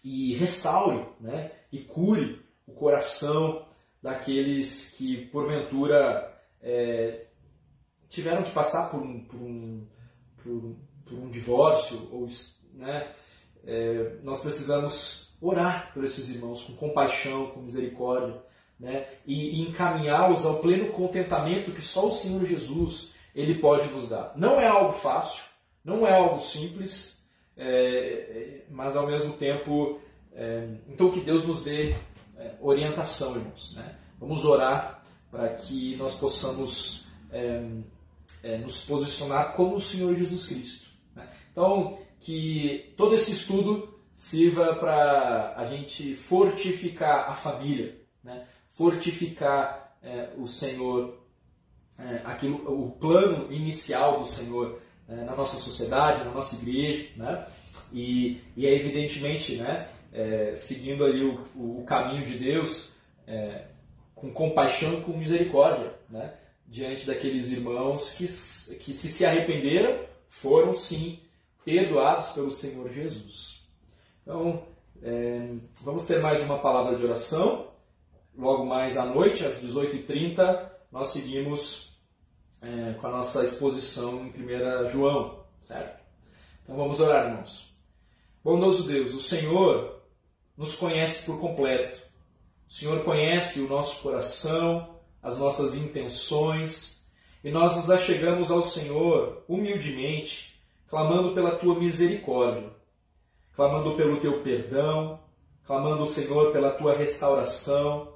e 0.04 0.36
restaure 0.36 1.06
né, 1.20 1.52
e 1.72 1.80
cure 1.80 2.42
o 2.66 2.74
coração 2.74 3.66
daqueles 4.02 4.92
que, 4.92 5.26
porventura, 5.28 6.34
é, 6.62 7.26
tiveram 8.10 8.44
que 8.44 8.52
passar 8.52 8.90
por 8.90 9.02
um, 9.02 9.24
por 9.24 9.38
um, 9.38 9.88
por, 10.44 10.76
por 11.06 11.20
um 11.20 11.30
divórcio. 11.30 12.10
Ou, 12.12 12.28
né, 12.74 13.14
é, 13.66 14.18
nós 14.24 14.40
precisamos 14.40 15.36
orar 15.42 15.92
por 15.94 16.04
esses 16.04 16.30
irmãos 16.30 16.64
com 16.64 16.76
compaixão, 16.76 17.48
com 17.48 17.62
misericórdia. 17.62 18.42
Né, 18.80 19.08
e, 19.26 19.60
e 19.60 19.62
encaminhá-los 19.68 20.46
ao 20.46 20.60
pleno 20.60 20.92
contentamento 20.92 21.72
que 21.72 21.82
só 21.82 22.10
o 22.10 22.12
Senhor 22.12 22.46
Jesus 22.46 23.16
ele 23.34 23.56
pode 23.56 23.88
nos 23.90 24.08
dar. 24.08 24.34
Não 24.36 24.62
é 24.62 24.68
algo 24.68 24.92
fácil, 24.92 25.46
não 25.88 26.06
é 26.06 26.14
algo 26.14 26.38
simples, 26.38 27.26
é, 27.56 27.66
é, 27.66 28.66
mas 28.70 28.98
ao 28.98 29.08
mesmo 29.08 29.32
tempo, 29.34 30.02
é, 30.34 30.68
então 30.90 31.10
que 31.10 31.22
Deus 31.22 31.48
nos 31.48 31.64
dê 31.64 31.96
é, 32.36 32.56
orientação, 32.60 33.38
irmãos. 33.38 33.74
Né? 33.78 33.96
Vamos 34.20 34.44
orar 34.44 35.02
para 35.32 35.48
que 35.54 35.96
nós 35.96 36.14
possamos 36.16 37.08
é, 37.32 37.66
é, 38.44 38.58
nos 38.58 38.84
posicionar 38.84 39.54
como 39.54 39.78
o 39.78 39.82
Senhor 39.82 40.14
Jesus 40.14 40.48
Cristo. 40.48 40.90
Né? 41.16 41.26
Então, 41.54 41.98
que 42.20 42.94
todo 42.98 43.16
esse 43.16 43.32
estudo 43.32 43.98
sirva 44.14 44.76
para 44.76 45.54
a 45.56 45.64
gente 45.66 46.16
fortificar 46.16 47.30
a 47.30 47.34
família, 47.34 47.98
né? 48.22 48.46
fortificar 48.74 49.88
o 50.38 50.48
Senhor, 50.48 51.18
aquilo, 52.24 52.86
o 52.86 52.92
plano 52.92 53.52
inicial 53.52 54.20
do 54.20 54.26
Senhor 54.26 54.80
na 55.16 55.36
nossa 55.36 55.58
sociedade, 55.58 56.24
na 56.24 56.32
nossa 56.32 56.56
igreja, 56.56 57.08
né? 57.16 57.48
e, 57.94 58.42
e 58.56 58.66
é 58.66 58.74
evidentemente, 58.74 59.56
né, 59.56 59.90
é, 60.12 60.54
seguindo 60.56 61.06
ali 61.06 61.24
o, 61.24 61.48
o, 61.56 61.84
caminho 61.86 62.26
de 62.26 62.38
Deus, 62.38 62.94
é, 63.26 63.66
com 64.14 64.32
compaixão 64.32 64.96
e 64.96 65.02
com 65.02 65.14
misericórdia, 65.14 65.94
né? 66.10 66.34
diante 66.68 67.06
daqueles 67.08 67.52
irmãos 67.52 68.14
que, 68.14 68.26
que 68.76 68.92
se 68.92 69.08
se 69.08 69.26
arrependeram, 69.26 70.00
foram 70.28 70.76
sim 70.76 71.20
perdoados 71.64 72.32
pelo 72.32 72.52
Senhor 72.52 72.90
Jesus. 72.90 73.66
Então, 74.22 74.64
é, 75.02 75.50
vamos 75.82 76.06
ter 76.06 76.20
mais 76.20 76.42
uma 76.42 76.60
palavra 76.60 76.98
de 76.98 77.04
oração. 77.04 77.68
Logo 78.38 78.66
mais 78.66 78.98
à 78.98 79.06
noite, 79.06 79.46
às 79.46 79.64
18h30, 79.64 80.70
nós 80.92 81.10
seguimos 81.10 81.87
é, 82.62 82.94
com 82.94 83.08
a 83.08 83.12
nossa 83.12 83.44
exposição 83.44 84.32
em 84.36 84.44
1 84.44 84.90
João, 84.90 85.44
certo? 85.62 86.04
Então 86.64 86.76
vamos 86.76 87.00
orar, 87.00 87.28
irmãos. 87.28 87.74
Bondoso 88.44 88.84
Deus, 88.84 89.14
o 89.14 89.20
Senhor 89.20 90.02
nos 90.56 90.76
conhece 90.76 91.26
por 91.26 91.40
completo. 91.40 91.98
O 92.68 92.74
Senhor 92.74 93.04
conhece 93.04 93.62
o 93.62 93.70
nosso 93.70 94.02
coração, 94.02 94.96
as 95.22 95.38
nossas 95.38 95.76
intenções, 95.76 97.08
e 97.44 97.52
nós 97.52 97.76
nos 97.76 97.90
achegamos 97.90 98.52
ao 98.52 98.62
Senhor 98.62 99.44
humildemente, 99.48 100.60
clamando 100.88 101.34
pela 101.34 101.58
tua 101.58 101.76
misericórdia, 101.80 102.70
clamando 103.54 103.96
pelo 103.96 104.20
teu 104.20 104.42
perdão, 104.42 105.20
clamando, 105.66 106.08
Senhor, 106.08 106.52
pela 106.52 106.72
tua 106.72 106.96
restauração, 106.96 108.14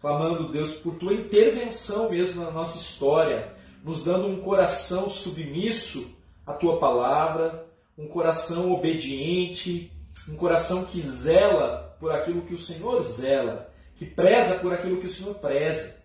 clamando, 0.00 0.52
Deus, 0.52 0.72
por 0.72 0.96
tua 0.96 1.14
intervenção 1.14 2.10
mesmo 2.10 2.44
na 2.44 2.50
nossa 2.50 2.76
história, 2.76 3.54
nos 3.82 4.04
dando 4.04 4.26
um 4.26 4.40
coração 4.40 5.08
submisso 5.08 6.18
à 6.46 6.52
tua 6.52 6.78
palavra, 6.78 7.66
um 7.96 8.06
coração 8.06 8.72
obediente, 8.72 9.90
um 10.28 10.36
coração 10.36 10.84
que 10.84 11.00
zela 11.02 11.96
por 11.98 12.12
aquilo 12.12 12.42
que 12.42 12.54
o 12.54 12.58
Senhor 12.58 13.00
zela, 13.02 13.72
que 13.96 14.06
preza 14.06 14.54
por 14.56 14.72
aquilo 14.72 14.98
que 14.98 15.06
o 15.06 15.10
Senhor 15.10 15.34
preza. 15.34 16.00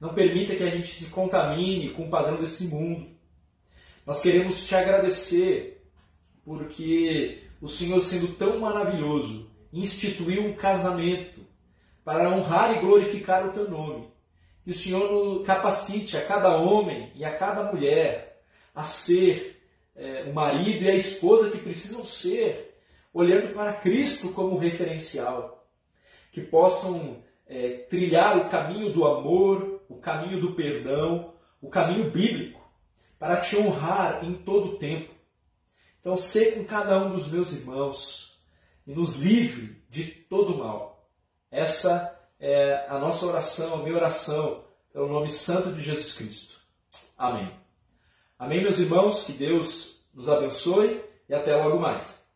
Não 0.00 0.14
permita 0.14 0.54
que 0.54 0.62
a 0.62 0.70
gente 0.70 0.88
se 0.88 1.06
contamine 1.06 1.90
com 1.90 2.06
o 2.06 2.10
padrão 2.10 2.40
desse 2.40 2.64
mundo. 2.68 3.08
Nós 4.06 4.20
queremos 4.20 4.64
te 4.64 4.74
agradecer 4.74 5.84
porque 6.44 7.42
o 7.60 7.68
Senhor, 7.68 8.00
sendo 8.00 8.28
tão 8.28 8.58
maravilhoso, 8.60 9.50
instituiu 9.72 10.46
um 10.46 10.54
casamento 10.54 11.40
para 12.04 12.30
honrar 12.30 12.76
e 12.76 12.80
glorificar 12.80 13.46
o 13.46 13.52
teu 13.52 13.68
nome. 13.68 14.08
Que 14.68 14.72
o 14.72 14.76
Senhor 14.76 15.42
capacite 15.44 16.14
a 16.18 16.26
cada 16.26 16.58
homem 16.58 17.10
e 17.14 17.24
a 17.24 17.34
cada 17.34 17.72
mulher 17.72 18.42
a 18.74 18.82
ser 18.82 19.62
é, 19.96 20.24
o 20.24 20.34
marido 20.34 20.84
e 20.84 20.90
a 20.90 20.94
esposa 20.94 21.50
que 21.50 21.56
precisam 21.56 22.04
ser, 22.04 22.78
olhando 23.10 23.54
para 23.54 23.72
Cristo 23.72 24.28
como 24.34 24.58
referencial. 24.58 25.66
Que 26.30 26.42
possam 26.42 27.16
é, 27.46 27.78
trilhar 27.88 28.36
o 28.36 28.50
caminho 28.50 28.92
do 28.92 29.06
amor, 29.06 29.80
o 29.88 29.96
caminho 29.96 30.38
do 30.38 30.52
perdão, 30.52 31.32
o 31.62 31.70
caminho 31.70 32.10
bíblico, 32.10 32.60
para 33.18 33.38
te 33.38 33.56
honrar 33.56 34.22
em 34.22 34.34
todo 34.34 34.74
o 34.74 34.78
tempo. 34.78 35.14
Então, 35.98 36.14
sê 36.14 36.52
com 36.52 36.64
cada 36.66 37.02
um 37.06 37.14
dos 37.14 37.32
meus 37.32 37.54
irmãos 37.54 38.38
e 38.86 38.92
nos 38.92 39.16
livre 39.16 39.82
de 39.88 40.04
todo 40.04 40.58
mal. 40.58 41.08
Essa 41.50 42.17
é 42.40 42.86
a 42.88 42.98
nossa 42.98 43.26
oração, 43.26 43.74
a 43.74 43.78
minha 43.78 43.96
oração, 43.96 44.64
pelo 44.92 45.08
nome 45.08 45.28
santo 45.28 45.72
de 45.72 45.80
Jesus 45.80 46.12
Cristo. 46.12 46.58
Amém. 47.16 47.52
Amém, 48.38 48.62
meus 48.62 48.78
irmãos, 48.78 49.24
que 49.24 49.32
Deus 49.32 50.06
nos 50.14 50.28
abençoe 50.28 51.02
e 51.28 51.34
até 51.34 51.56
logo 51.56 51.78
mais. 51.78 52.27